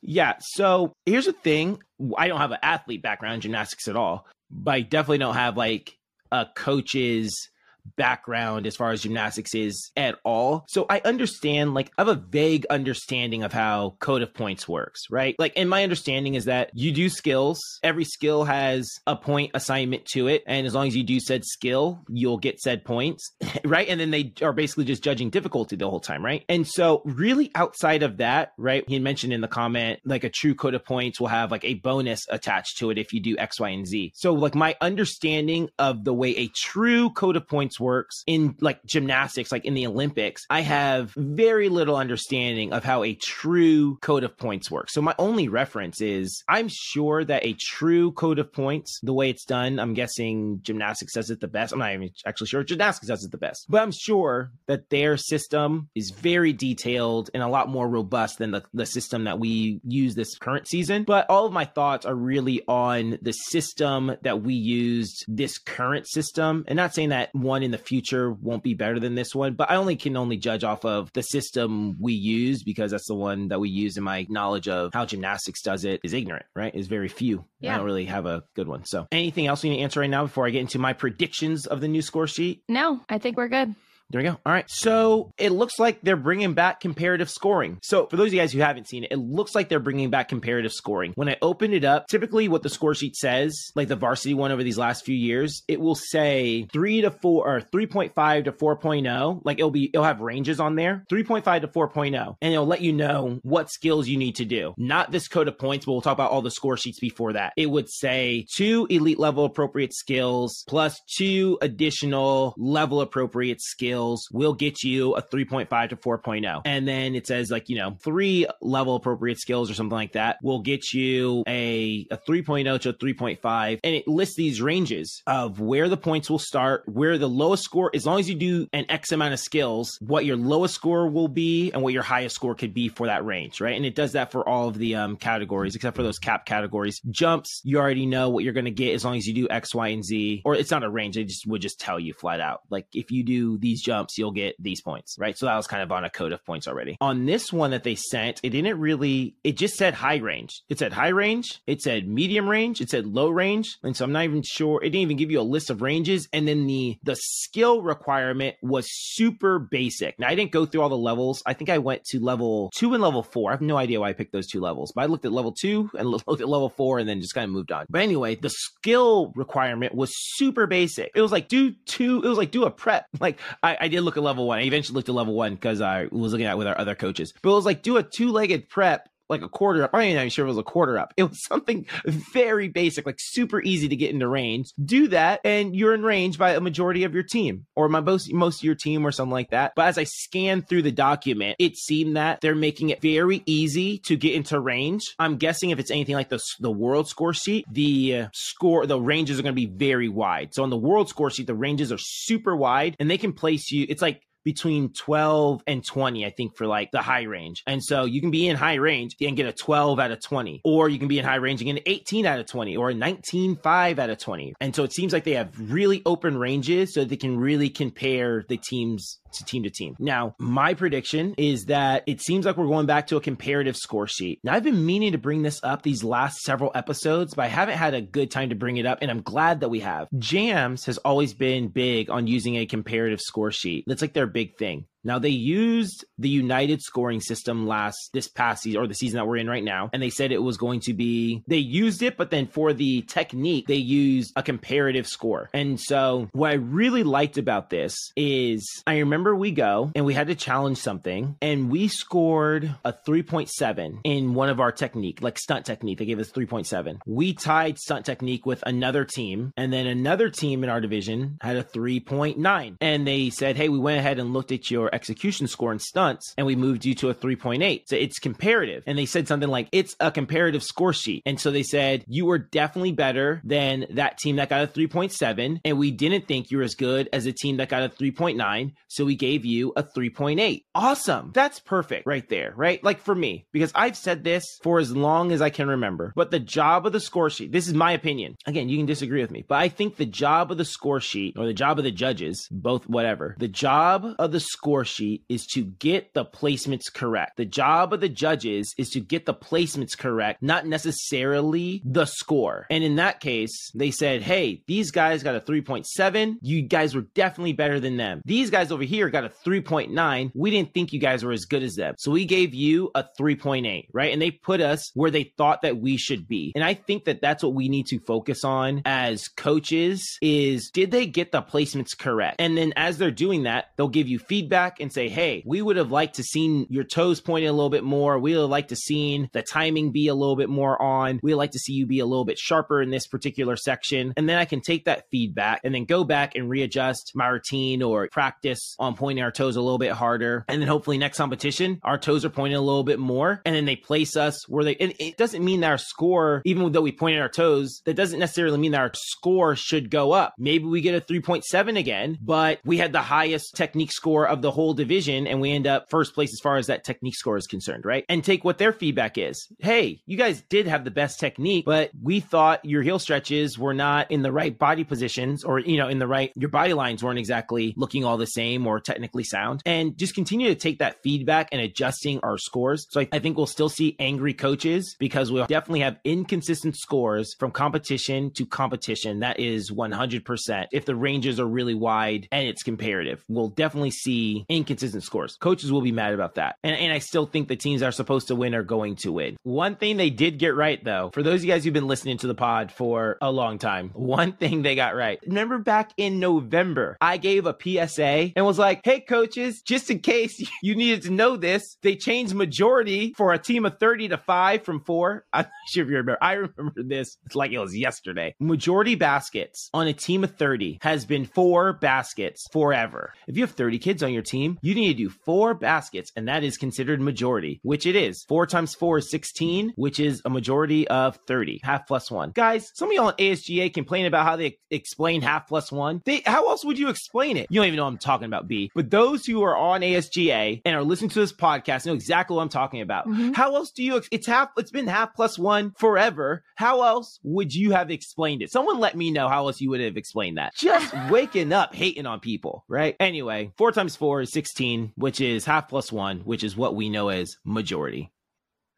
Yeah. 0.00 0.34
So 0.40 0.92
here's 1.06 1.26
the 1.26 1.32
thing: 1.32 1.80
I 2.16 2.28
don't 2.28 2.40
have 2.40 2.52
an 2.52 2.58
athlete 2.62 3.02
background 3.02 3.36
in 3.36 3.40
gymnastics 3.40 3.88
at 3.88 3.96
all, 3.96 4.26
but 4.50 4.70
I 4.72 4.80
definitely 4.80 5.18
don't 5.18 5.34
have 5.34 5.56
like 5.56 5.96
a 6.30 6.46
coach's 6.54 7.48
background 7.96 8.66
as 8.66 8.76
far 8.76 8.90
as 8.90 9.02
gymnastics 9.02 9.54
is 9.54 9.90
at 9.96 10.16
all. 10.24 10.64
So 10.68 10.86
I 10.88 11.00
understand, 11.04 11.74
like, 11.74 11.90
I 11.96 12.02
have 12.02 12.08
a 12.08 12.20
vague 12.20 12.66
understanding 12.70 13.42
of 13.42 13.52
how 13.52 13.96
code 14.00 14.22
of 14.22 14.34
points 14.34 14.68
works, 14.68 15.02
right? 15.10 15.36
Like, 15.38 15.52
and 15.56 15.70
my 15.70 15.82
understanding 15.82 16.34
is 16.34 16.46
that 16.46 16.70
you 16.74 16.92
do 16.92 17.08
skills, 17.08 17.60
every 17.82 18.04
skill 18.04 18.44
has 18.44 18.88
a 19.06 19.16
point 19.16 19.52
assignment 19.54 20.04
to 20.06 20.28
it. 20.28 20.42
And 20.46 20.66
as 20.66 20.74
long 20.74 20.88
as 20.88 20.96
you 20.96 21.02
do 21.02 21.20
said 21.20 21.44
skill, 21.44 22.02
you'll 22.08 22.38
get 22.38 22.60
said 22.60 22.84
points, 22.84 23.32
right? 23.64 23.88
And 23.88 24.00
then 24.00 24.10
they 24.10 24.32
are 24.42 24.52
basically 24.52 24.84
just 24.84 25.02
judging 25.02 25.30
difficulty 25.30 25.76
the 25.76 25.88
whole 25.88 26.00
time, 26.00 26.24
right? 26.24 26.44
And 26.48 26.66
so, 26.66 27.02
really, 27.04 27.50
outside 27.54 28.02
of 28.02 28.18
that, 28.18 28.52
right? 28.58 28.84
He 28.88 28.98
mentioned 28.98 29.32
in 29.32 29.40
the 29.40 29.48
comment, 29.48 30.00
like, 30.04 30.24
a 30.24 30.30
true 30.30 30.54
code 30.54 30.74
of 30.74 30.84
points 30.84 31.20
will 31.20 31.28
have 31.28 31.50
like 31.50 31.64
a 31.64 31.74
bonus 31.74 32.26
attached 32.28 32.78
to 32.78 32.90
it 32.90 32.98
if 32.98 33.12
you 33.12 33.20
do 33.20 33.36
X, 33.38 33.60
Y, 33.60 33.68
and 33.68 33.86
Z. 33.86 34.12
So, 34.14 34.32
like, 34.32 34.54
my 34.54 34.76
understanding 34.80 35.68
of 35.78 36.04
the 36.04 36.14
way 36.14 36.36
a 36.36 36.48
true 36.48 37.10
code 37.10 37.36
of 37.36 37.46
points 37.46 37.75
works 37.80 38.22
in 38.26 38.56
like 38.60 38.84
gymnastics, 38.84 39.52
like 39.52 39.64
in 39.64 39.74
the 39.74 39.86
Olympics, 39.86 40.44
I 40.50 40.60
have 40.60 41.12
very 41.16 41.68
little 41.68 41.96
understanding 41.96 42.72
of 42.72 42.84
how 42.84 43.04
a 43.04 43.14
true 43.14 43.96
code 43.98 44.24
of 44.24 44.36
points 44.36 44.70
works. 44.70 44.94
So 44.94 45.02
my 45.02 45.14
only 45.18 45.48
reference 45.48 46.00
is 46.00 46.42
I'm 46.48 46.68
sure 46.68 47.24
that 47.24 47.44
a 47.44 47.54
true 47.54 48.12
code 48.12 48.38
of 48.38 48.52
points, 48.52 49.00
the 49.02 49.12
way 49.12 49.30
it's 49.30 49.44
done, 49.44 49.78
I'm 49.78 49.94
guessing 49.94 50.60
gymnastics 50.62 51.14
does 51.14 51.30
it 51.30 51.40
the 51.40 51.48
best. 51.48 51.72
I'm 51.72 51.78
not 51.78 51.92
even 51.92 52.10
actually 52.24 52.48
sure 52.48 52.64
gymnastics 52.64 53.08
does 53.08 53.24
it 53.24 53.30
the 53.30 53.38
best, 53.38 53.66
but 53.68 53.82
I'm 53.82 53.92
sure 53.92 54.52
that 54.66 54.90
their 54.90 55.16
system 55.16 55.88
is 55.94 56.10
very 56.10 56.52
detailed 56.52 57.30
and 57.34 57.42
a 57.42 57.48
lot 57.48 57.68
more 57.68 57.88
robust 57.88 58.38
than 58.38 58.50
the, 58.52 58.62
the 58.74 58.86
system 58.86 59.24
that 59.24 59.38
we 59.38 59.80
use 59.84 60.14
this 60.14 60.36
current 60.38 60.68
season. 60.68 61.04
But 61.04 61.28
all 61.28 61.46
of 61.46 61.52
my 61.52 61.64
thoughts 61.64 62.06
are 62.06 62.14
really 62.14 62.62
on 62.68 63.18
the 63.22 63.32
system 63.32 64.12
that 64.22 64.42
we 64.42 64.54
used 64.54 65.24
this 65.28 65.58
current 65.58 66.08
system 66.08 66.64
and 66.66 66.76
not 66.76 66.94
saying 66.94 67.10
that 67.10 67.34
one 67.34 67.62
in 67.66 67.72
the 67.72 67.78
future 67.78 68.32
won't 68.32 68.62
be 68.62 68.72
better 68.72 68.98
than 68.98 69.14
this 69.14 69.34
one, 69.34 69.54
but 69.54 69.70
I 69.70 69.76
only 69.76 69.96
can 69.96 70.16
only 70.16 70.38
judge 70.38 70.64
off 70.64 70.84
of 70.84 71.12
the 71.12 71.22
system 71.22 71.96
we 72.00 72.14
use 72.14 72.62
because 72.62 72.92
that's 72.92 73.08
the 73.08 73.14
one 73.14 73.48
that 73.48 73.60
we 73.60 73.68
use. 73.68 73.96
And 73.96 74.04
my 74.04 74.26
knowledge 74.30 74.68
of 74.68 74.94
how 74.94 75.04
gymnastics 75.04 75.60
does 75.60 75.84
it 75.84 76.00
is 76.02 76.14
ignorant, 76.14 76.46
right? 76.54 76.74
Is 76.74 76.86
very 76.86 77.08
few. 77.08 77.44
Yeah. 77.60 77.74
I 77.74 77.76
don't 77.76 77.86
really 77.86 78.06
have 78.06 78.24
a 78.24 78.44
good 78.54 78.68
one. 78.68 78.84
So, 78.86 79.06
anything 79.12 79.46
else 79.46 79.62
we 79.62 79.70
need 79.70 79.76
to 79.76 79.82
answer 79.82 80.00
right 80.00 80.08
now 80.08 80.22
before 80.24 80.46
I 80.46 80.50
get 80.50 80.60
into 80.60 80.78
my 80.78 80.94
predictions 80.94 81.66
of 81.66 81.80
the 81.80 81.88
new 81.88 82.02
score 82.02 82.26
sheet? 82.26 82.62
No, 82.68 83.00
I 83.08 83.18
think 83.18 83.36
we're 83.36 83.48
good. 83.48 83.74
There 84.10 84.20
we 84.20 84.28
go. 84.28 84.38
All 84.46 84.52
right. 84.52 84.70
So 84.70 85.32
it 85.36 85.50
looks 85.50 85.78
like 85.80 86.00
they're 86.00 86.16
bringing 86.16 86.54
back 86.54 86.80
comparative 86.80 87.28
scoring. 87.28 87.78
So 87.82 88.06
for 88.06 88.16
those 88.16 88.28
of 88.28 88.34
you 88.34 88.40
guys 88.40 88.52
who 88.52 88.60
haven't 88.60 88.88
seen 88.88 89.02
it, 89.02 89.10
it 89.10 89.18
looks 89.18 89.54
like 89.54 89.68
they're 89.68 89.80
bringing 89.80 90.10
back 90.10 90.28
comparative 90.28 90.72
scoring. 90.72 91.12
When 91.16 91.28
I 91.28 91.36
open 91.42 91.72
it 91.72 91.84
up, 91.84 92.06
typically 92.06 92.46
what 92.46 92.62
the 92.62 92.68
score 92.68 92.94
sheet 92.94 93.16
says, 93.16 93.72
like 93.74 93.88
the 93.88 93.96
varsity 93.96 94.34
one 94.34 94.52
over 94.52 94.62
these 94.62 94.78
last 94.78 95.04
few 95.04 95.16
years, 95.16 95.62
it 95.66 95.80
will 95.80 95.96
say 95.96 96.68
three 96.72 97.00
to 97.00 97.10
four 97.10 97.48
or 97.48 97.60
3.5 97.60 98.44
to 98.44 98.52
4.0. 98.52 99.40
Like 99.44 99.58
it'll 99.58 99.70
be, 99.72 99.90
it'll 99.92 100.04
have 100.04 100.20
ranges 100.20 100.60
on 100.60 100.76
there, 100.76 101.04
3.5 101.10 101.62
to 101.62 101.68
4.0, 101.68 102.36
and 102.40 102.52
it'll 102.52 102.66
let 102.66 102.82
you 102.82 102.92
know 102.92 103.40
what 103.42 103.70
skills 103.70 104.06
you 104.06 104.18
need 104.18 104.36
to 104.36 104.44
do. 104.44 104.72
Not 104.76 105.10
this 105.10 105.26
code 105.26 105.48
of 105.48 105.58
points, 105.58 105.84
but 105.84 105.92
we'll 105.92 106.00
talk 106.00 106.12
about 106.12 106.30
all 106.30 106.42
the 106.42 106.50
score 106.50 106.76
sheets 106.76 107.00
before 107.00 107.32
that. 107.32 107.54
It 107.56 107.70
would 107.70 107.90
say 107.90 108.46
two 108.54 108.86
elite 108.88 109.18
level 109.18 109.44
appropriate 109.44 109.94
skills 109.94 110.64
plus 110.68 111.00
two 111.16 111.58
additional 111.60 112.54
level 112.56 113.00
appropriate 113.00 113.60
skills 113.60 113.95
skills 113.96 114.28
will 114.30 114.54
get 114.54 114.82
you 114.82 115.14
a 115.14 115.22
3.5 115.22 115.88
to 115.90 115.96
4.0. 115.96 116.62
And 116.64 116.86
then 116.86 117.14
it 117.14 117.26
says 117.26 117.50
like, 117.50 117.68
you 117.68 117.76
know, 117.76 117.96
three 118.02 118.46
level 118.60 118.96
appropriate 118.96 119.38
skills 119.38 119.70
or 119.70 119.74
something 119.74 119.96
like 119.96 120.12
that 120.12 120.38
will 120.42 120.60
get 120.60 120.92
you 120.92 121.42
a, 121.46 122.06
a 122.10 122.18
3.0 122.18 122.80
to 122.80 122.88
a 122.90 122.92
3.5. 122.92 123.80
And 123.82 123.94
it 123.94 124.06
lists 124.06 124.36
these 124.36 124.60
ranges 124.60 125.22
of 125.26 125.60
where 125.60 125.88
the 125.88 125.96
points 125.96 126.28
will 126.28 126.38
start, 126.38 126.82
where 126.86 127.16
the 127.16 127.28
lowest 127.28 127.64
score, 127.64 127.90
as 127.94 128.04
long 128.04 128.20
as 128.20 128.28
you 128.28 128.34
do 128.34 128.68
an 128.72 128.86
X 128.88 129.12
amount 129.12 129.32
of 129.32 129.40
skills, 129.40 129.98
what 130.00 130.24
your 130.24 130.36
lowest 130.36 130.74
score 130.74 131.08
will 131.08 131.28
be 131.28 131.70
and 131.72 131.82
what 131.82 131.92
your 131.92 132.02
highest 132.02 132.34
score 132.34 132.54
could 132.54 132.74
be 132.74 132.88
for 132.88 133.06
that 133.06 133.24
range, 133.24 133.60
right? 133.60 133.76
And 133.76 133.86
it 133.86 133.94
does 133.94 134.12
that 134.12 134.30
for 134.30 134.46
all 134.46 134.68
of 134.68 134.76
the 134.76 134.94
um, 134.94 135.16
categories, 135.16 135.74
except 135.74 135.96
for 135.96 136.02
those 136.02 136.18
cap 136.18 136.44
categories. 136.44 137.00
Jumps, 137.10 137.60
you 137.64 137.78
already 137.78 138.06
know 138.06 138.28
what 138.28 138.44
you're 138.44 138.52
going 138.52 138.66
to 138.66 138.70
get 138.70 138.94
as 138.94 139.04
long 139.04 139.16
as 139.16 139.26
you 139.26 139.34
do 139.34 139.48
X, 139.50 139.74
Y, 139.74 139.88
and 139.88 140.04
Z, 140.04 140.42
or 140.44 140.54
it's 140.54 140.70
not 140.70 140.84
a 140.84 140.90
range. 140.90 141.16
They 141.16 141.24
just 141.24 141.46
would 141.46 141.62
just 141.62 141.80
tell 141.80 141.98
you 141.98 142.12
flat 142.12 142.40
out. 142.40 142.60
Like 142.70 142.86
if 142.92 143.10
you 143.10 143.24
do 143.24 143.58
these 143.58 143.82
jumps, 143.86 144.18
you'll 144.18 144.32
get 144.32 144.54
these 144.58 144.82
points, 144.82 145.16
right? 145.18 145.38
So 145.38 145.46
that 145.46 145.56
was 145.56 145.66
kind 145.66 145.82
of 145.82 145.90
on 145.92 146.04
a 146.04 146.10
code 146.10 146.32
of 146.32 146.44
points 146.44 146.66
already. 146.68 146.96
On 147.00 147.24
this 147.24 147.52
one 147.52 147.70
that 147.70 147.84
they 147.84 147.94
sent, 147.94 148.40
it 148.42 148.50
didn't 148.50 148.78
really, 148.78 149.36
it 149.44 149.56
just 149.56 149.76
said 149.76 149.94
high 149.94 150.16
range. 150.16 150.62
It 150.68 150.78
said 150.78 150.92
high 150.92 151.08
range, 151.08 151.60
it 151.66 151.80
said 151.80 152.08
medium 152.08 152.48
range, 152.48 152.80
it 152.80 152.90
said 152.90 153.06
low 153.06 153.30
range. 153.30 153.78
And 153.82 153.96
so 153.96 154.04
I'm 154.04 154.12
not 154.12 154.24
even 154.24 154.42
sure, 154.42 154.82
it 154.82 154.90
didn't 154.90 155.02
even 155.02 155.16
give 155.16 155.30
you 155.30 155.40
a 155.40 155.42
list 155.42 155.70
of 155.70 155.80
ranges. 155.80 156.28
And 156.32 156.46
then 156.48 156.66
the, 156.66 156.98
the 157.04 157.16
skill 157.16 157.82
requirement 157.82 158.56
was 158.60 158.86
super 158.88 159.58
basic. 159.58 160.18
Now 160.18 160.28
I 160.28 160.34
didn't 160.34 160.52
go 160.52 160.66
through 160.66 160.82
all 160.82 160.88
the 160.88 160.96
levels. 160.96 161.42
I 161.46 161.54
think 161.54 161.70
I 161.70 161.78
went 161.78 162.04
to 162.06 162.20
level 162.20 162.70
two 162.74 162.92
and 162.92 163.02
level 163.02 163.22
four. 163.22 163.50
I 163.50 163.54
have 163.54 163.60
no 163.60 163.76
idea 163.76 164.00
why 164.00 164.08
I 164.08 164.12
picked 164.12 164.32
those 164.32 164.48
two 164.48 164.60
levels, 164.60 164.92
but 164.94 165.02
I 165.02 165.06
looked 165.06 165.24
at 165.24 165.32
level 165.32 165.52
two 165.52 165.90
and 165.96 166.08
looked 166.26 166.40
at 166.40 166.48
level 166.48 166.68
four 166.68 166.98
and 166.98 167.08
then 167.08 167.20
just 167.20 167.34
kind 167.34 167.44
of 167.44 167.50
moved 167.50 167.72
on. 167.72 167.86
But 167.88 168.02
anyway, 168.02 168.34
the 168.34 168.50
skill 168.50 169.32
requirement 169.36 169.94
was 169.94 170.12
super 170.14 170.66
basic. 170.66 171.12
It 171.14 171.20
was 171.20 171.32
like 171.32 171.48
do 171.48 171.72
two, 171.86 172.22
it 172.22 172.28
was 172.28 172.38
like 172.38 172.50
do 172.50 172.64
a 172.64 172.70
prep. 172.70 173.06
Like 173.18 173.40
I, 173.62 173.75
I 173.80 173.88
did 173.88 174.02
look 174.02 174.16
at 174.16 174.22
level 174.22 174.46
one. 174.46 174.58
I 174.58 174.62
eventually 174.62 174.94
looked 174.94 175.08
at 175.08 175.14
level 175.14 175.34
one 175.34 175.54
because 175.54 175.80
I 175.80 176.08
was 176.10 176.32
looking 176.32 176.46
at 176.46 176.58
with 176.58 176.66
our 176.66 176.78
other 176.78 176.94
coaches. 176.94 177.32
But 177.42 177.50
it 177.50 177.54
was 177.54 177.64
like 177.64 177.82
do 177.82 177.96
a 177.96 178.02
two 178.02 178.30
legged 178.30 178.68
prep 178.68 179.08
like 179.28 179.42
a 179.42 179.48
quarter 179.48 179.84
up. 179.84 179.90
I'm 179.92 180.14
not 180.14 180.20
even 180.20 180.30
sure 180.30 180.44
it 180.44 180.48
was 180.48 180.58
a 180.58 180.62
quarter 180.62 180.98
up. 180.98 181.12
It 181.16 181.24
was 181.24 181.44
something 181.44 181.86
very 182.04 182.68
basic, 182.68 183.06
like 183.06 183.16
super 183.18 183.60
easy 183.60 183.88
to 183.88 183.96
get 183.96 184.10
into 184.10 184.28
range. 184.28 184.72
Do 184.82 185.08
that, 185.08 185.40
and 185.44 185.74
you're 185.74 185.94
in 185.94 186.02
range 186.02 186.38
by 186.38 186.54
a 186.54 186.60
majority 186.60 187.04
of 187.04 187.14
your 187.14 187.22
team, 187.22 187.66
or 187.74 187.88
my 187.88 188.00
most 188.00 188.32
most 188.32 188.60
of 188.60 188.64
your 188.64 188.74
team, 188.74 189.06
or 189.06 189.12
something 189.12 189.32
like 189.32 189.50
that. 189.50 189.72
But 189.76 189.88
as 189.88 189.98
I 189.98 190.04
scanned 190.04 190.68
through 190.68 190.82
the 190.82 190.92
document, 190.92 191.56
it 191.58 191.76
seemed 191.76 192.16
that 192.16 192.40
they're 192.40 192.54
making 192.54 192.90
it 192.90 193.00
very 193.00 193.42
easy 193.46 193.98
to 194.06 194.16
get 194.16 194.34
into 194.34 194.60
range. 194.60 195.14
I'm 195.18 195.36
guessing 195.36 195.70
if 195.70 195.78
it's 195.78 195.90
anything 195.90 196.14
like 196.14 196.28
the 196.28 196.40
the 196.60 196.70
world 196.70 197.08
score 197.08 197.34
sheet, 197.34 197.64
the 197.70 198.16
uh, 198.16 198.28
score 198.32 198.86
the 198.86 199.00
ranges 199.00 199.38
are 199.38 199.42
going 199.42 199.54
to 199.54 199.60
be 199.60 199.66
very 199.66 200.08
wide. 200.08 200.54
So 200.54 200.62
on 200.62 200.70
the 200.70 200.76
world 200.76 201.08
score 201.08 201.30
sheet, 201.30 201.46
the 201.46 201.54
ranges 201.54 201.92
are 201.92 201.98
super 201.98 202.56
wide, 202.56 202.96
and 202.98 203.10
they 203.10 203.18
can 203.18 203.32
place 203.32 203.70
you. 203.70 203.86
It's 203.88 204.02
like 204.02 204.22
between 204.46 204.90
12 204.90 205.64
and 205.66 205.84
20, 205.84 206.24
I 206.24 206.30
think, 206.30 206.56
for 206.56 206.68
like 206.68 206.92
the 206.92 207.02
high 207.02 207.24
range. 207.24 207.64
And 207.66 207.82
so 207.82 208.04
you 208.04 208.20
can 208.20 208.30
be 208.30 208.46
in 208.46 208.56
high 208.56 208.74
range 208.74 209.16
and 209.20 209.36
get 209.36 209.46
a 209.46 209.52
12 209.52 209.98
out 209.98 210.12
of 210.12 210.22
20, 210.22 210.60
or 210.64 210.88
you 210.88 211.00
can 211.00 211.08
be 211.08 211.18
in 211.18 211.24
high 211.24 211.34
range 211.34 211.60
and 211.60 211.66
get 211.66 211.76
an 211.78 211.82
18 211.84 212.24
out 212.24 212.38
of 212.38 212.46
20, 212.46 212.76
or 212.76 212.90
a 212.90 212.94
19 212.94 213.56
5 213.56 213.98
out 213.98 214.08
of 214.08 214.18
20. 214.18 214.54
And 214.60 214.74
so 214.74 214.84
it 214.84 214.92
seems 214.92 215.12
like 215.12 215.24
they 215.24 215.34
have 215.34 215.50
really 215.58 216.00
open 216.06 216.38
ranges 216.38 216.94
so 216.94 217.04
they 217.04 217.16
can 217.16 217.36
really 217.36 217.68
compare 217.68 218.44
the 218.48 218.56
teams 218.56 219.18
to 219.32 219.44
team 219.44 219.62
to 219.64 219.70
team. 219.70 219.96
Now, 219.98 220.34
my 220.38 220.74
prediction 220.74 221.34
is 221.36 221.66
that 221.66 222.04
it 222.06 222.20
seems 222.20 222.46
like 222.46 222.56
we're 222.56 222.66
going 222.66 222.86
back 222.86 223.08
to 223.08 223.16
a 223.16 223.20
comparative 223.20 223.76
score 223.76 224.06
sheet. 224.06 224.40
Now, 224.42 224.54
I've 224.54 224.62
been 224.62 224.84
meaning 224.84 225.12
to 225.12 225.18
bring 225.18 225.42
this 225.42 225.60
up 225.62 225.82
these 225.82 226.02
last 226.02 226.38
several 226.38 226.70
episodes, 226.74 227.34
but 227.34 227.42
I 227.42 227.48
haven't 227.48 227.76
had 227.76 227.94
a 227.94 228.00
good 228.00 228.30
time 228.30 228.50
to 228.50 228.54
bring 228.54 228.76
it 228.76 228.86
up, 228.86 228.98
and 229.02 229.10
I'm 229.10 229.22
glad 229.22 229.60
that 229.60 229.68
we 229.68 229.80
have. 229.80 230.08
JAMZ 230.14 230.86
has 230.86 230.98
always 230.98 231.34
been 231.34 231.68
big 231.68 232.10
on 232.10 232.26
using 232.26 232.56
a 232.56 232.66
comparative 232.66 233.20
score 233.20 233.50
sheet. 233.50 233.84
That's 233.86 234.02
like 234.02 234.14
their 234.14 234.26
big 234.36 234.58
thing. 234.58 234.84
Now 235.06 235.20
they 235.20 235.28
used 235.28 236.04
the 236.18 236.28
United 236.28 236.82
scoring 236.82 237.20
system 237.20 237.66
last 237.66 238.10
this 238.12 238.26
past 238.26 238.64
season 238.64 238.80
or 238.80 238.86
the 238.86 238.94
season 238.94 239.18
that 239.18 239.26
we're 239.26 239.36
in 239.36 239.48
right 239.48 239.62
now, 239.62 239.88
and 239.92 240.02
they 240.02 240.10
said 240.10 240.32
it 240.32 240.42
was 240.42 240.56
going 240.56 240.80
to 240.80 240.94
be 240.94 241.44
they 241.46 241.58
used 241.58 242.02
it, 242.02 242.16
but 242.16 242.30
then 242.30 242.48
for 242.48 242.72
the 242.72 243.02
technique 243.02 243.66
they 243.68 243.76
used 243.76 244.32
a 244.34 244.42
comparative 244.42 245.06
score. 245.06 245.48
And 245.54 245.80
so 245.80 246.28
what 246.32 246.50
I 246.50 246.54
really 246.54 247.04
liked 247.04 247.38
about 247.38 247.70
this 247.70 247.96
is 248.16 248.82
I 248.86 248.98
remember 248.98 249.36
we 249.36 249.52
go 249.52 249.92
and 249.94 250.04
we 250.04 250.14
had 250.14 250.26
to 250.26 250.34
challenge 250.34 250.78
something, 250.78 251.36
and 251.40 251.70
we 251.70 251.86
scored 251.86 252.74
a 252.84 252.92
3.7 252.92 254.00
in 254.02 254.34
one 254.34 254.48
of 254.48 254.58
our 254.58 254.72
technique, 254.72 255.22
like 255.22 255.38
stunt 255.38 255.66
technique. 255.66 255.98
They 255.98 256.06
gave 256.06 256.18
us 256.18 256.32
3.7. 256.32 256.98
We 257.06 257.32
tied 257.32 257.78
stunt 257.78 258.06
technique 258.06 258.44
with 258.44 258.62
another 258.66 259.04
team, 259.04 259.52
and 259.56 259.72
then 259.72 259.86
another 259.86 260.30
team 260.30 260.64
in 260.64 260.70
our 260.70 260.80
division 260.80 261.38
had 261.40 261.56
a 261.56 261.62
3.9. 261.62 262.76
And 262.80 263.06
they 263.06 263.30
said, 263.30 263.56
Hey, 263.56 263.68
we 263.68 263.78
went 263.78 263.98
ahead 263.98 264.18
and 264.18 264.32
looked 264.32 264.50
at 264.50 264.70
your 264.70 264.92
execution 264.96 265.46
score 265.46 265.72
in 265.72 265.78
stunts 265.78 266.34
and 266.36 266.46
we 266.46 266.56
moved 266.56 266.84
you 266.84 266.94
to 266.96 267.10
a 267.10 267.14
3.8. 267.14 267.82
So 267.86 267.94
it's 267.94 268.18
comparative. 268.18 268.82
And 268.86 268.98
they 268.98 269.06
said 269.06 269.28
something 269.28 269.48
like, 269.48 269.68
it's 269.70 269.94
a 270.00 270.10
comparative 270.10 270.62
score 270.62 270.92
sheet. 270.92 271.22
And 271.24 271.38
so 271.38 271.50
they 271.50 271.62
said, 271.62 272.04
you 272.08 272.26
were 272.26 272.38
definitely 272.38 272.92
better 272.92 273.40
than 273.44 273.86
that 273.90 274.18
team 274.18 274.36
that 274.36 274.48
got 274.48 274.64
a 274.64 274.66
3.7. 274.66 275.60
And 275.64 275.78
we 275.78 275.90
didn't 275.90 276.26
think 276.26 276.50
you 276.50 276.58
were 276.58 276.64
as 276.64 276.74
good 276.74 277.08
as 277.12 277.26
a 277.26 277.32
team 277.32 277.58
that 277.58 277.68
got 277.68 277.84
a 277.84 277.88
3.9. 277.88 278.72
So 278.88 279.04
we 279.04 279.14
gave 279.14 279.44
you 279.44 279.72
a 279.76 279.82
3.8. 279.82 280.64
Awesome. 280.74 281.30
That's 281.34 281.60
perfect 281.60 282.06
right 282.06 282.28
there, 282.28 282.52
right? 282.56 282.82
Like 282.82 283.00
for 283.00 283.14
me, 283.14 283.46
because 283.52 283.72
I've 283.74 283.96
said 283.96 284.24
this 284.24 284.44
for 284.62 284.78
as 284.78 284.96
long 284.96 285.30
as 285.30 285.42
I 285.42 285.50
can 285.50 285.68
remember. 285.68 286.12
But 286.16 286.30
the 286.30 286.40
job 286.40 286.86
of 286.86 286.92
the 286.92 287.00
score 287.00 287.30
sheet, 287.30 287.52
this 287.52 287.68
is 287.68 287.74
my 287.74 287.92
opinion. 287.92 288.36
Again, 288.46 288.68
you 288.68 288.78
can 288.78 288.86
disagree 288.86 289.20
with 289.20 289.30
me, 289.30 289.44
but 289.46 289.56
I 289.56 289.68
think 289.68 289.96
the 289.96 290.06
job 290.06 290.50
of 290.50 290.58
the 290.58 290.64
score 290.64 291.00
sheet 291.00 291.36
or 291.38 291.46
the 291.46 291.52
job 291.52 291.78
of 291.78 291.84
the 291.84 291.90
judges, 291.90 292.48
both 292.50 292.88
whatever, 292.88 293.36
the 293.38 293.48
job 293.48 294.06
of 294.18 294.32
the 294.32 294.40
score 294.40 294.75
sheet 294.84 295.24
is 295.28 295.46
to 295.46 295.64
get 295.64 296.14
the 296.14 296.24
placements 296.24 296.92
correct. 296.92 297.36
The 297.36 297.44
job 297.44 297.92
of 297.92 298.00
the 298.00 298.08
judges 298.08 298.74
is 298.78 298.90
to 298.90 299.00
get 299.00 299.26
the 299.26 299.34
placements 299.34 299.96
correct, 299.96 300.42
not 300.42 300.66
necessarily 300.66 301.82
the 301.84 302.06
score. 302.06 302.66
And 302.70 302.84
in 302.84 302.96
that 302.96 303.20
case, 303.20 303.70
they 303.74 303.90
said, 303.90 304.22
hey, 304.22 304.62
these 304.66 304.90
guys 304.90 305.22
got 305.22 305.36
a 305.36 305.40
3.7. 305.40 306.36
You 306.42 306.62
guys 306.62 306.94
were 306.94 307.06
definitely 307.14 307.52
better 307.52 307.80
than 307.80 307.96
them. 307.96 308.22
These 308.24 308.50
guys 308.50 308.72
over 308.72 308.84
here 308.84 309.08
got 309.08 309.24
a 309.24 309.28
3.9. 309.28 310.32
We 310.34 310.50
didn't 310.50 310.74
think 310.74 310.92
you 310.92 311.00
guys 311.00 311.24
were 311.24 311.32
as 311.32 311.44
good 311.44 311.62
as 311.62 311.74
them. 311.74 311.94
So 311.98 312.10
we 312.10 312.24
gave 312.24 312.54
you 312.54 312.90
a 312.94 313.04
3.8, 313.18 313.88
right? 313.92 314.12
And 314.12 314.20
they 314.20 314.30
put 314.30 314.60
us 314.60 314.90
where 314.94 315.10
they 315.10 315.32
thought 315.36 315.62
that 315.62 315.78
we 315.78 315.96
should 315.96 316.26
be. 316.26 316.52
And 316.54 316.64
I 316.64 316.74
think 316.74 317.04
that 317.04 317.20
that's 317.20 317.42
what 317.42 317.54
we 317.54 317.68
need 317.68 317.86
to 317.86 317.98
focus 318.00 318.44
on 318.44 318.82
as 318.84 319.28
coaches 319.28 320.18
is 320.20 320.70
did 320.70 320.90
they 320.90 321.06
get 321.06 321.32
the 321.32 321.42
placements 321.42 321.96
correct? 321.96 322.36
And 322.40 322.56
then 322.56 322.72
as 322.76 322.98
they're 322.98 323.10
doing 323.10 323.44
that, 323.44 323.66
they'll 323.76 323.88
give 323.88 324.08
you 324.08 324.18
feedback 324.18 324.65
and 324.80 324.92
say, 324.92 325.08
hey, 325.08 325.42
we 325.46 325.62
would 325.62 325.76
have 325.76 325.90
liked 325.90 326.16
to 326.16 326.22
seen 326.22 326.66
your 326.68 326.84
toes 326.84 327.20
pointing 327.20 327.48
a 327.48 327.52
little 327.52 327.70
bit 327.70 327.84
more. 327.84 328.18
We 328.18 328.34
would 328.34 328.42
have 328.42 328.50
liked 328.50 328.70
to 328.70 328.76
seen 328.76 329.28
the 329.32 329.42
timing 329.42 329.92
be 329.92 330.08
a 330.08 330.14
little 330.14 330.36
bit 330.36 330.48
more 330.48 330.80
on. 330.80 331.20
We 331.22 331.32
would 331.32 331.38
like 331.38 331.52
to 331.52 331.58
see 331.58 331.72
you 331.72 331.86
be 331.86 332.00
a 332.00 332.06
little 332.06 332.24
bit 332.24 332.38
sharper 332.38 332.82
in 332.82 332.90
this 332.90 333.06
particular 333.06 333.56
section. 333.56 334.12
And 334.16 334.28
then 334.28 334.38
I 334.38 334.44
can 334.44 334.60
take 334.60 334.84
that 334.84 335.04
feedback 335.10 335.60
and 335.64 335.74
then 335.74 335.84
go 335.84 336.04
back 336.04 336.34
and 336.36 336.48
readjust 336.48 337.12
my 337.14 337.28
routine 337.28 337.82
or 337.82 338.08
practice 338.10 338.76
on 338.78 338.94
pointing 338.94 339.22
our 339.22 339.30
toes 339.30 339.56
a 339.56 339.60
little 339.60 339.78
bit 339.78 339.92
harder. 339.92 340.44
And 340.48 340.60
then 340.60 340.68
hopefully 340.68 340.98
next 340.98 341.18
competition, 341.18 341.80
our 341.82 341.98
toes 341.98 342.24
are 342.24 342.30
pointing 342.30 342.56
a 342.56 342.60
little 342.60 342.84
bit 342.84 342.98
more. 342.98 343.42
And 343.44 343.54
then 343.54 343.64
they 343.64 343.76
place 343.76 344.16
us 344.16 344.48
where 344.48 344.64
they, 344.64 344.76
and 344.76 344.94
it 344.98 345.16
doesn't 345.16 345.44
mean 345.44 345.60
that 345.60 345.70
our 345.70 345.78
score, 345.78 346.42
even 346.44 346.70
though 346.72 346.82
we 346.82 346.92
pointed 346.92 347.20
our 347.20 347.28
toes, 347.28 347.82
that 347.84 347.94
doesn't 347.94 348.18
necessarily 348.18 348.58
mean 348.58 348.72
that 348.72 348.80
our 348.80 348.92
score 348.94 349.56
should 349.56 349.90
go 349.90 350.12
up. 350.12 350.34
Maybe 350.38 350.64
we 350.64 350.80
get 350.80 350.94
a 350.94 351.00
3.7 351.00 351.78
again, 351.78 352.18
but 352.20 352.60
we 352.64 352.78
had 352.78 352.92
the 352.92 353.02
highest 353.02 353.54
technique 353.56 353.92
score 353.92 354.26
of 354.26 354.42
the 354.42 354.50
whole 354.56 354.74
division 354.74 355.26
and 355.26 355.40
we 355.40 355.52
end 355.52 355.66
up 355.66 355.88
first 355.90 356.14
place 356.14 356.32
as 356.32 356.40
far 356.40 356.56
as 356.56 356.66
that 356.66 356.82
technique 356.82 357.14
score 357.14 357.36
is 357.36 357.46
concerned, 357.46 357.84
right? 357.84 358.04
And 358.08 358.24
take 358.24 358.42
what 358.42 358.56
their 358.56 358.72
feedback 358.72 359.18
is. 359.18 359.46
Hey, 359.58 360.00
you 360.06 360.16
guys 360.16 360.42
did 360.48 360.66
have 360.66 360.84
the 360.84 360.90
best 360.90 361.20
technique, 361.20 361.66
but 361.66 361.90
we 362.02 362.20
thought 362.20 362.64
your 362.64 362.82
heel 362.82 362.98
stretches 362.98 363.58
were 363.58 363.74
not 363.74 364.10
in 364.10 364.22
the 364.22 364.32
right 364.32 364.58
body 364.58 364.82
positions 364.82 365.44
or, 365.44 365.58
you 365.58 365.76
know, 365.76 365.88
in 365.88 365.98
the 365.98 366.06
right, 366.06 366.32
your 366.34 366.48
body 366.48 366.72
lines 366.72 367.04
weren't 367.04 367.18
exactly 367.18 367.74
looking 367.76 368.04
all 368.04 368.16
the 368.16 368.26
same 368.26 368.66
or 368.66 368.80
technically 368.80 369.24
sound. 369.24 369.60
And 369.66 369.96
just 369.98 370.14
continue 370.14 370.48
to 370.48 370.54
take 370.54 370.78
that 370.78 371.02
feedback 371.02 371.50
and 371.52 371.60
adjusting 371.60 372.18
our 372.20 372.38
scores. 372.38 372.86
So 372.88 373.00
I, 373.02 373.08
I 373.12 373.18
think 373.18 373.36
we'll 373.36 373.46
still 373.46 373.68
see 373.68 373.94
angry 373.98 374.32
coaches 374.32 374.96
because 374.98 375.30
we'll 375.30 375.46
definitely 375.46 375.80
have 375.80 375.98
inconsistent 376.02 376.76
scores 376.76 377.34
from 377.34 377.50
competition 377.50 378.30
to 378.32 378.46
competition. 378.46 379.20
That 379.20 379.38
is 379.38 379.70
100%. 379.70 380.66
If 380.72 380.86
the 380.86 380.96
ranges 380.96 381.38
are 381.38 381.46
really 381.46 381.74
wide 381.74 382.26
and 382.32 382.48
it's 382.48 382.62
comparative, 382.62 383.22
we'll 383.28 383.50
definitely 383.50 383.90
see 383.90 384.45
inconsistent 384.48 385.02
scores. 385.02 385.36
Coaches 385.36 385.72
will 385.72 385.82
be 385.82 385.92
mad 385.92 386.14
about 386.14 386.36
that. 386.36 386.56
And, 386.62 386.76
and 386.76 386.92
I 386.92 386.98
still 386.98 387.26
think 387.26 387.48
the 387.48 387.56
teams 387.56 387.80
that 387.80 387.88
are 387.88 387.92
supposed 387.92 388.28
to 388.28 388.36
win 388.36 388.54
are 388.54 388.62
going 388.62 388.96
to 388.96 389.12
win. 389.12 389.36
One 389.42 389.76
thing 389.76 389.96
they 389.96 390.10
did 390.10 390.38
get 390.38 390.54
right, 390.54 390.82
though, 390.82 391.10
for 391.12 391.22
those 391.22 391.40
of 391.40 391.44
you 391.44 391.52
guys 391.52 391.64
who've 391.64 391.72
been 391.72 391.86
listening 391.86 392.18
to 392.18 392.26
the 392.26 392.34
pod 392.34 392.72
for 392.72 393.18
a 393.20 393.30
long 393.30 393.58
time, 393.58 393.90
one 393.94 394.32
thing 394.32 394.62
they 394.62 394.74
got 394.74 394.94
right. 394.94 395.18
Remember 395.26 395.58
back 395.58 395.92
in 395.96 396.20
November, 396.20 396.96
I 397.00 397.16
gave 397.16 397.46
a 397.46 397.56
PSA 397.60 398.32
and 398.36 398.46
was 398.46 398.58
like, 398.58 398.80
hey, 398.84 399.00
coaches, 399.00 399.62
just 399.62 399.90
in 399.90 400.00
case 400.00 400.40
you 400.62 400.74
needed 400.74 401.02
to 401.02 401.10
know 401.10 401.36
this, 401.36 401.76
they 401.82 401.96
changed 401.96 402.34
majority 402.34 403.14
for 403.16 403.32
a 403.32 403.38
team 403.38 403.64
of 403.66 403.78
30 403.78 404.08
to 404.08 404.18
5 404.18 404.62
from 404.64 404.80
4. 404.80 405.24
I'm 405.32 405.42
not 405.44 405.50
sure 405.68 405.84
if 405.84 405.90
you 405.90 405.96
remember. 405.96 406.18
I 406.22 406.32
remember 406.32 406.82
this 406.82 407.16
it's 407.26 407.34
like 407.34 407.52
it 407.52 407.58
was 407.58 407.76
yesterday. 407.76 408.34
Majority 408.40 408.94
baskets 408.94 409.70
on 409.74 409.86
a 409.86 409.92
team 409.92 410.24
of 410.24 410.36
30 410.36 410.78
has 410.82 411.04
been 411.04 411.24
four 411.24 411.72
baskets 411.72 412.46
forever. 412.52 413.12
If 413.26 413.36
you 413.36 413.42
have 413.42 413.52
30 413.52 413.78
kids 413.78 414.02
on 414.02 414.12
your 414.12 414.22
team, 414.22 414.35
you 414.44 414.74
need 414.74 414.88
to 414.88 415.04
do 415.04 415.10
four 415.10 415.54
baskets, 415.54 416.12
and 416.16 416.28
that 416.28 416.44
is 416.44 416.56
considered 416.56 417.00
majority, 417.00 417.60
which 417.62 417.86
it 417.86 417.96
is. 417.96 418.24
Four 418.28 418.46
times 418.46 418.74
four 418.74 418.98
is 418.98 419.10
16, 419.10 419.72
which 419.76 420.00
is 420.00 420.22
a 420.24 420.30
majority 420.30 420.86
of 420.88 421.18
30. 421.26 421.60
Half 421.62 421.86
plus 421.86 422.10
one. 422.10 422.30
Guys, 422.30 422.70
some 422.74 422.88
of 422.88 422.94
y'all 422.94 423.06
on 423.08 423.14
ASGA 423.14 423.72
complain 423.72 424.06
about 424.06 424.26
how 424.26 424.36
they 424.36 424.58
explain 424.70 425.22
half 425.22 425.48
plus 425.48 425.72
one. 425.72 426.02
They, 426.04 426.22
how 426.26 426.48
else 426.48 426.64
would 426.64 426.78
you 426.78 426.88
explain 426.88 427.36
it? 427.36 427.46
You 427.50 427.60
don't 427.60 427.66
even 427.66 427.76
know 427.76 427.84
what 427.84 427.90
I'm 427.90 427.98
talking 427.98 428.26
about, 428.26 428.48
B. 428.48 428.70
But 428.74 428.90
those 428.90 429.24
who 429.24 429.42
are 429.42 429.56
on 429.56 429.80
ASGA 429.80 430.62
and 430.64 430.76
are 430.76 430.82
listening 430.82 431.10
to 431.10 431.20
this 431.20 431.32
podcast 431.32 431.86
know 431.86 431.94
exactly 431.94 432.36
what 432.36 432.42
I'm 432.42 432.48
talking 432.48 432.80
about. 432.80 433.06
Mm-hmm. 433.06 433.32
How 433.32 433.54
else 433.54 433.70
do 433.70 433.82
you, 433.82 434.02
it's 434.10 434.26
half, 434.26 434.50
it's 434.56 434.70
been 434.70 434.86
half 434.86 435.14
plus 435.14 435.38
one 435.38 435.72
forever. 435.78 436.44
How 436.56 436.82
else 436.82 437.18
would 437.22 437.54
you 437.54 437.72
have 437.72 437.90
explained 437.90 438.42
it? 438.42 438.50
Someone 438.50 438.78
let 438.78 438.96
me 438.96 439.10
know 439.10 439.28
how 439.28 439.46
else 439.46 439.60
you 439.60 439.70
would 439.70 439.80
have 439.80 439.96
explained 439.96 440.38
that. 440.38 440.54
Just 440.56 440.94
waking 441.10 441.52
up 441.52 441.74
hating 441.74 442.06
on 442.06 442.20
people, 442.20 442.64
right? 442.68 442.96
Anyway, 443.00 443.52
four 443.56 443.72
times 443.72 443.96
four 443.96 444.20
is 444.20 444.25
16, 444.26 444.92
which 444.96 445.20
is 445.20 445.44
half 445.44 445.68
plus 445.68 445.90
one, 445.92 446.20
which 446.20 446.44
is 446.44 446.56
what 446.56 446.74
we 446.74 446.88
know 446.88 447.08
as 447.08 447.36
majority. 447.44 448.10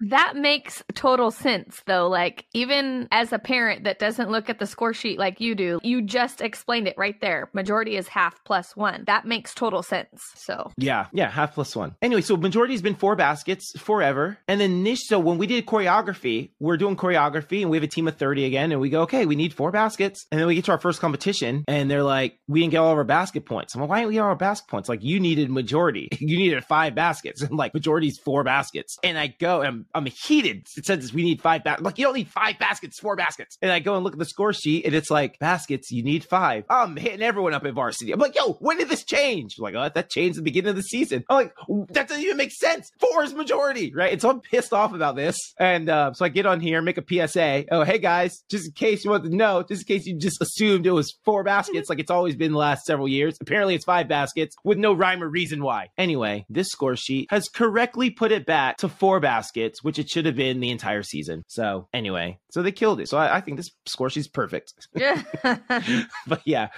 That 0.01 0.37
makes 0.37 0.83
total 0.95 1.31
sense, 1.31 1.83
though. 1.87 2.09
Like, 2.09 2.47
even 2.55 3.09
as 3.11 3.33
a 3.33 3.39
parent 3.39 3.85
that 3.85 3.99
doesn't 3.99 4.31
look 4.31 4.49
at 4.49 4.59
the 4.59 4.67
score 4.67 4.93
sheet 4.93 5.19
like 5.19 5.41
you 5.41 5.55
do, 5.55 5.81
you 5.83 6.03
just 6.03 6.41
explained 6.41 6.87
it 6.89 6.95
right 6.97 7.21
there. 7.21 7.51
Majority 7.53 7.97
is 7.97 8.09
half 8.09 8.43
plus 8.45 8.77
one. 8.77 9.05
That 9.07 9.27
makes 9.27 9.55
total 9.55 9.83
sense. 9.83 10.09
So, 10.35 10.71
yeah, 10.77 11.07
yeah, 11.13 11.31
half 11.31 11.55
plus 11.55 11.75
one. 11.75 11.97
Anyway, 12.01 12.21
so 12.23 12.37
majority 12.37 12.75
has 12.75 12.83
been 12.83 12.95
four 12.95 13.17
baskets 13.17 13.73
forever. 13.79 14.39
And 14.47 14.61
then 14.61 14.83
niche, 14.83 15.03
so 15.07 15.19
when 15.19 15.39
we 15.39 15.47
did 15.47 15.67
choreography, 15.67 16.51
we're 16.61 16.77
doing 16.77 16.97
choreography 16.97 17.63
and 17.63 17.71
we 17.71 17.77
have 17.77 17.85
a 17.85 17.89
team 17.89 18.07
of 18.09 18.17
30 18.17 18.45
again. 18.45 18.73
And 18.73 18.81
we 18.81 18.91
go, 18.91 19.03
okay, 19.03 19.27
we 19.27 19.37
need 19.37 19.53
four 19.53 19.73
baskets. 19.73 20.27
And 20.31 20.41
then 20.41 20.47
we 20.47 20.55
get 20.55 20.65
to 20.67 20.73
our 20.73 20.79
first 20.79 21.01
competition 21.01 21.65
and 21.67 21.91
they're 21.91 22.03
like, 22.03 22.39
we 22.47 22.61
didn't 22.61 22.73
get 22.73 22.79
all 22.79 22.93
of 22.93 22.99
our 22.99 23.05
basket 23.05 23.47
points. 23.47 23.75
I'm 23.75 23.81
like, 23.81 23.91
why 23.91 23.97
didn't 23.99 24.09
we 24.09 24.15
get 24.15 24.21
all 24.21 24.29
our 24.29 24.37
basket 24.37 24.69
points? 24.69 24.89
Like, 24.89 25.03
you 25.03 25.19
needed 25.19 25.51
majority. 25.51 26.09
you 26.19 26.37
needed 26.37 26.65
five 26.65 26.95
baskets. 26.95 27.43
And 27.49 27.57
like, 27.57 27.73
majority's 27.73 28.19
four 28.19 28.45
baskets. 28.45 28.99
And 29.03 29.19
I 29.19 29.29
go, 29.29 29.63
and 29.63 29.87
I'm 29.95 30.07
heated. 30.07 30.67
It 30.77 30.87
says 30.87 31.13
we 31.13 31.23
need 31.23 31.41
five 31.41 31.65
baskets. 31.65 31.85
Like 31.85 31.99
you 31.99 32.05
don't 32.05 32.15
need 32.15 32.29
five 32.29 32.59
baskets, 32.59 32.99
four 32.99 33.17
baskets. 33.17 33.57
And 33.63 33.71
I 33.71 33.79
go 33.79 33.95
and 33.95 34.05
look 34.05 34.13
at 34.15 34.19
the 34.19 34.25
score 34.25 34.53
sheet, 34.53 34.85
and 34.85 34.95
it's 34.95 35.11
like 35.11 35.39
baskets. 35.39 35.91
You 35.91 36.03
need 36.03 36.25
five. 36.25 36.65
I'm 36.69 36.97
hitting 36.97 37.23
everyone 37.23 37.55
up 37.55 37.65
at 37.65 37.75
varsity. 37.75 38.13
I'm 38.13 38.21
like, 38.21 38.37
yo, 38.37 38.55
when 38.55 38.79
did 38.79 38.89
this 38.89 39.05
change? 39.05 39.57
I'm 39.59 39.65
like, 39.65 39.75
oh, 39.75 39.91
that 39.95 40.11
changed 40.11 40.37
at 40.37 40.41
the 40.41 40.51
beginning 40.51 40.71
of 40.71 40.77
the 40.77 40.83
season. 40.83 41.25
I'm 41.29 41.37
like, 41.37 41.55
that 41.91 42.09
doesn't 42.09 42.23
even 42.23 42.37
make 42.37 42.53
sense. 42.53 42.91
Four 42.99 43.25
is 43.25 43.35
majority, 43.35 43.93
right? 43.95 44.13
And 44.13 44.21
so 44.21 44.31
I'm 44.31 44.41
pissed 44.41 44.73
off 44.73 44.93
about 44.95 45.17
this. 45.17 45.37
And 45.59 45.89
uh, 45.89 46.13
so 46.13 46.25
I 46.25 46.29
get 46.29 46.47
on 46.47 46.61
here, 46.61 46.83
make 46.83 46.99
a 46.99 47.29
PSA. 47.29 47.67
Oh, 47.71 47.85
hey 47.85 47.99
guys, 47.99 48.43
just 48.49 48.67
in 48.67 48.73
case 48.73 49.05
you 49.05 49.11
want 49.11 49.25
to 49.25 49.35
know, 49.35 49.63
just 49.63 49.83
in 49.83 49.87
case 49.87 50.07
you 50.07 50.17
just 50.17 50.41
assumed 50.41 50.87
it 50.87 50.93
was 50.93 51.17
four 51.25 51.43
baskets, 51.43 51.89
like 51.89 51.99
it's 51.99 52.11
always 52.11 52.37
been 52.37 52.53
the 52.53 52.59
last 52.59 52.85
several 52.85 53.09
years. 53.09 53.37
Apparently, 53.41 53.75
it's 53.75 53.85
five 53.85 54.09
baskets 54.09 54.57
with 54.65 54.79
no 54.79 54.93
rhyme 54.93 55.23
or 55.23 55.29
reason 55.29 55.63
why. 55.63 55.89
Anyway, 55.97 56.45
this 56.49 56.69
score 56.69 56.97
sheet 56.97 57.29
has 57.31 57.49
correctly 57.49 58.11
put 58.11 58.33
it 58.33 58.47
back 58.47 58.77
to 58.79 58.89
four 58.89 59.21
baskets, 59.21 59.78
which 59.83 59.99
it 59.99 60.09
should 60.09 60.27
have 60.27 60.37
been 60.37 60.61
the 60.61 60.71
entire 60.71 61.03
season. 61.03 61.43
So 61.49 61.89
anyway, 61.93 62.39
so 62.51 62.63
they 62.63 62.73
killed 62.73 63.01
it. 63.01 63.09
So 63.09 63.19
I, 63.19 63.37
I 63.37 63.41
think 63.41 63.57
this 63.57 63.71
score 63.87 64.11
sheet's 64.11 64.29
perfect. 64.29 64.73
Yeah. 64.95 65.23
but 66.27 66.43
yeah, 66.45 66.69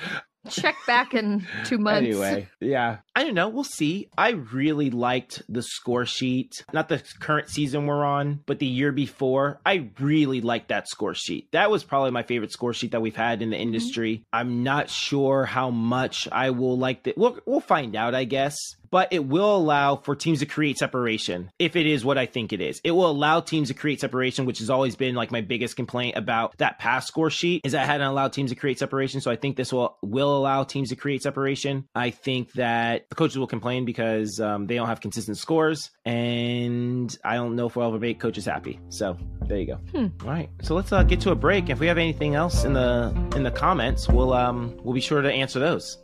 Check 0.48 0.76
back 0.86 1.12
in 1.12 1.46
two 1.64 1.76
months. 1.76 2.06
Anyway, 2.06 2.48
yeah. 2.60 2.98
I 3.14 3.24
don't 3.24 3.34
know. 3.34 3.50
We'll 3.50 3.62
see. 3.62 4.08
I 4.16 4.30
really 4.30 4.88
liked 4.88 5.42
the 5.50 5.62
score 5.62 6.06
sheet. 6.06 6.64
Not 6.72 6.88
the 6.88 7.02
current 7.20 7.50
season 7.50 7.86
we're 7.86 8.04
on, 8.04 8.40
but 8.46 8.58
the 8.58 8.66
year 8.66 8.90
before. 8.90 9.60
I 9.66 9.90
really 9.98 10.40
liked 10.40 10.68
that 10.68 10.88
score 10.88 11.14
sheet. 11.14 11.52
That 11.52 11.70
was 11.70 11.84
probably 11.84 12.10
my 12.10 12.22
favorite 12.22 12.52
score 12.52 12.72
sheet 12.72 12.92
that 12.92 13.02
we've 13.02 13.14
had 13.14 13.42
in 13.42 13.50
the 13.50 13.58
industry. 13.58 14.16
Mm-hmm. 14.16 14.36
I'm 14.36 14.62
not 14.62 14.88
sure 14.88 15.44
how 15.44 15.70
much 15.70 16.26
I 16.32 16.50
will 16.50 16.78
like 16.78 17.06
it. 17.06 17.18
We'll, 17.18 17.38
we'll 17.44 17.60
find 17.60 17.94
out, 17.94 18.14
I 18.14 18.24
guess 18.24 18.56
but 18.90 19.12
it 19.12 19.24
will 19.24 19.56
allow 19.56 19.96
for 19.96 20.14
teams 20.14 20.40
to 20.40 20.46
create 20.46 20.78
separation 20.78 21.50
if 21.58 21.76
it 21.76 21.86
is 21.86 22.04
what 22.04 22.18
I 22.18 22.26
think 22.26 22.52
it 22.52 22.60
is. 22.60 22.80
It 22.84 22.92
will 22.92 23.10
allow 23.10 23.40
teams 23.40 23.68
to 23.68 23.74
create 23.74 24.00
separation, 24.00 24.46
which 24.46 24.58
has 24.58 24.70
always 24.70 24.96
been 24.96 25.14
like 25.14 25.30
my 25.30 25.40
biggest 25.40 25.76
complaint 25.76 26.16
about 26.16 26.56
that 26.58 26.78
pass 26.78 27.06
score 27.06 27.30
sheet 27.30 27.62
is 27.64 27.72
that 27.72 27.82
I 27.82 27.86
hadn't 27.86 28.06
allowed 28.06 28.32
teams 28.32 28.50
to 28.50 28.56
create 28.56 28.78
separation. 28.78 29.20
So 29.20 29.30
I 29.30 29.36
think 29.36 29.56
this 29.56 29.72
will 29.72 29.96
will 30.02 30.36
allow 30.36 30.64
teams 30.64 30.90
to 30.90 30.96
create 30.96 31.22
separation. 31.22 31.86
I 31.94 32.10
think 32.10 32.52
that 32.52 33.08
the 33.08 33.14
coaches 33.14 33.38
will 33.38 33.46
complain 33.46 33.84
because 33.84 34.40
um, 34.40 34.66
they 34.66 34.74
don't 34.74 34.88
have 34.88 35.00
consistent 35.00 35.38
scores, 35.38 35.90
and 36.04 37.16
I 37.24 37.34
don't 37.34 37.56
know 37.56 37.66
if 37.66 37.76
we'll 37.76 37.88
ever 37.88 37.98
make 37.98 38.20
coaches 38.20 38.44
happy. 38.44 38.80
So 38.88 39.16
there 39.42 39.58
you 39.58 39.66
go. 39.66 39.76
Hmm. 39.76 40.06
All 40.22 40.30
right, 40.30 40.50
so 40.62 40.74
let's 40.74 40.92
uh, 40.92 41.02
get 41.02 41.20
to 41.22 41.30
a 41.30 41.34
break. 41.36 41.70
If 41.70 41.80
we 41.80 41.86
have 41.86 41.98
anything 41.98 42.34
else 42.34 42.64
in 42.64 42.72
the 42.72 43.14
in 43.36 43.42
the 43.42 43.50
comments, 43.50 44.08
we'll 44.08 44.32
um 44.32 44.76
we'll 44.82 44.94
be 44.94 45.00
sure 45.00 45.22
to 45.22 45.32
answer 45.32 45.58
those. 45.58 45.98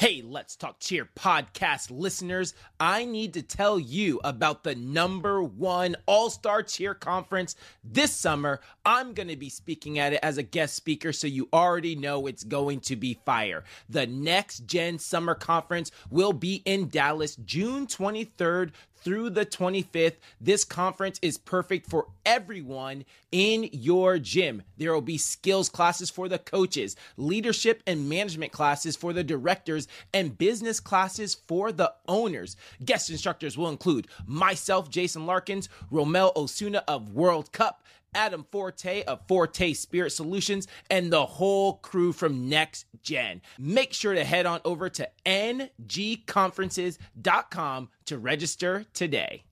Hey, 0.00 0.22
Let's 0.26 0.56
Talk 0.56 0.80
Cheer 0.80 1.10
podcast 1.14 1.90
listeners. 1.90 2.54
I 2.80 3.04
need 3.04 3.34
to 3.34 3.42
tell 3.42 3.78
you 3.78 4.18
about 4.24 4.64
the 4.64 4.74
number 4.74 5.42
one 5.42 5.94
All 6.06 6.30
Star 6.30 6.62
Cheer 6.62 6.94
Conference 6.94 7.54
this 7.84 8.10
summer. 8.10 8.62
I'm 8.86 9.12
going 9.12 9.28
to 9.28 9.36
be 9.36 9.50
speaking 9.50 9.98
at 9.98 10.14
it 10.14 10.20
as 10.22 10.38
a 10.38 10.42
guest 10.42 10.74
speaker, 10.74 11.12
so 11.12 11.26
you 11.26 11.50
already 11.52 11.96
know 11.96 12.26
it's 12.26 12.44
going 12.44 12.80
to 12.80 12.96
be 12.96 13.20
fire. 13.26 13.62
The 13.90 14.06
Next 14.06 14.60
Gen 14.60 14.98
Summer 14.98 15.34
Conference 15.34 15.90
will 16.08 16.32
be 16.32 16.62
in 16.64 16.88
Dallas 16.88 17.36
June 17.36 17.86
23rd 17.86 18.70
through 19.02 19.30
the 19.30 19.46
25th. 19.46 20.16
This 20.40 20.64
conference 20.64 21.18
is 21.22 21.38
perfect 21.38 21.88
for 21.88 22.06
everyone 22.24 23.04
in 23.32 23.68
your 23.72 24.18
gym. 24.18 24.62
There 24.76 24.92
will 24.92 25.00
be 25.00 25.18
skills 25.18 25.68
classes 25.68 26.10
for 26.10 26.28
the 26.28 26.38
coaches, 26.38 26.96
leadership 27.16 27.82
and 27.86 28.08
management 28.08 28.52
classes 28.52 28.96
for 28.96 29.12
the 29.12 29.24
directors, 29.24 29.88
and 30.12 30.36
business 30.36 30.80
classes 30.80 31.34
for 31.34 31.72
the 31.72 31.92
owners. 32.08 32.56
Guest 32.84 33.10
instructors 33.10 33.56
will 33.56 33.68
include 33.68 34.08
myself, 34.26 34.90
Jason 34.90 35.26
Larkins, 35.26 35.68
Romel 35.90 36.34
Osuna 36.36 36.84
of 36.88 37.10
World 37.10 37.52
Cup, 37.52 37.84
Adam 38.14 38.46
Forte 38.50 39.02
of 39.04 39.20
Forte 39.26 39.72
Spirit 39.74 40.10
Solutions, 40.10 40.66
and 40.90 41.12
the 41.12 41.26
whole 41.26 41.74
crew 41.74 42.12
from 42.12 42.48
Next 42.48 42.86
Gen. 43.02 43.42
Make 43.58 43.92
sure 43.92 44.14
to 44.14 44.24
head 44.24 44.46
on 44.46 44.60
over 44.64 44.88
to 44.90 45.08
ngconferences.com 45.26 47.88
to 48.06 48.18
register 48.18 48.84
today. 48.92 49.44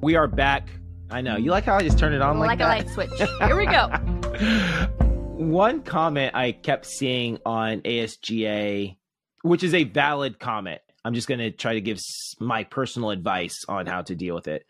We 0.00 0.14
are 0.16 0.26
back. 0.28 0.68
I 1.10 1.20
know. 1.22 1.36
You 1.36 1.50
like 1.50 1.64
how 1.64 1.76
I 1.76 1.82
just 1.82 1.98
turned 1.98 2.14
it 2.14 2.22
on 2.22 2.38
like, 2.38 2.48
like 2.48 2.58
that? 2.58 2.66
a 2.66 2.68
light 2.68 2.88
switch. 2.90 3.10
Here 3.40 3.56
we 3.56 3.64
go. 3.66 3.88
One 5.38 5.82
comment 5.82 6.34
I 6.34 6.52
kept 6.52 6.86
seeing 6.86 7.38
on 7.46 7.80
ASGA, 7.82 8.96
which 9.42 9.62
is 9.62 9.74
a 9.74 9.84
valid 9.84 10.38
comment, 10.38 10.80
I'm 11.04 11.14
just 11.14 11.28
going 11.28 11.40
to 11.40 11.50
try 11.50 11.74
to 11.74 11.80
give 11.80 11.98
my 12.38 12.64
personal 12.64 13.10
advice 13.10 13.64
on 13.68 13.86
how 13.86 14.02
to 14.02 14.14
deal 14.14 14.34
with 14.34 14.48
it. 14.48 14.66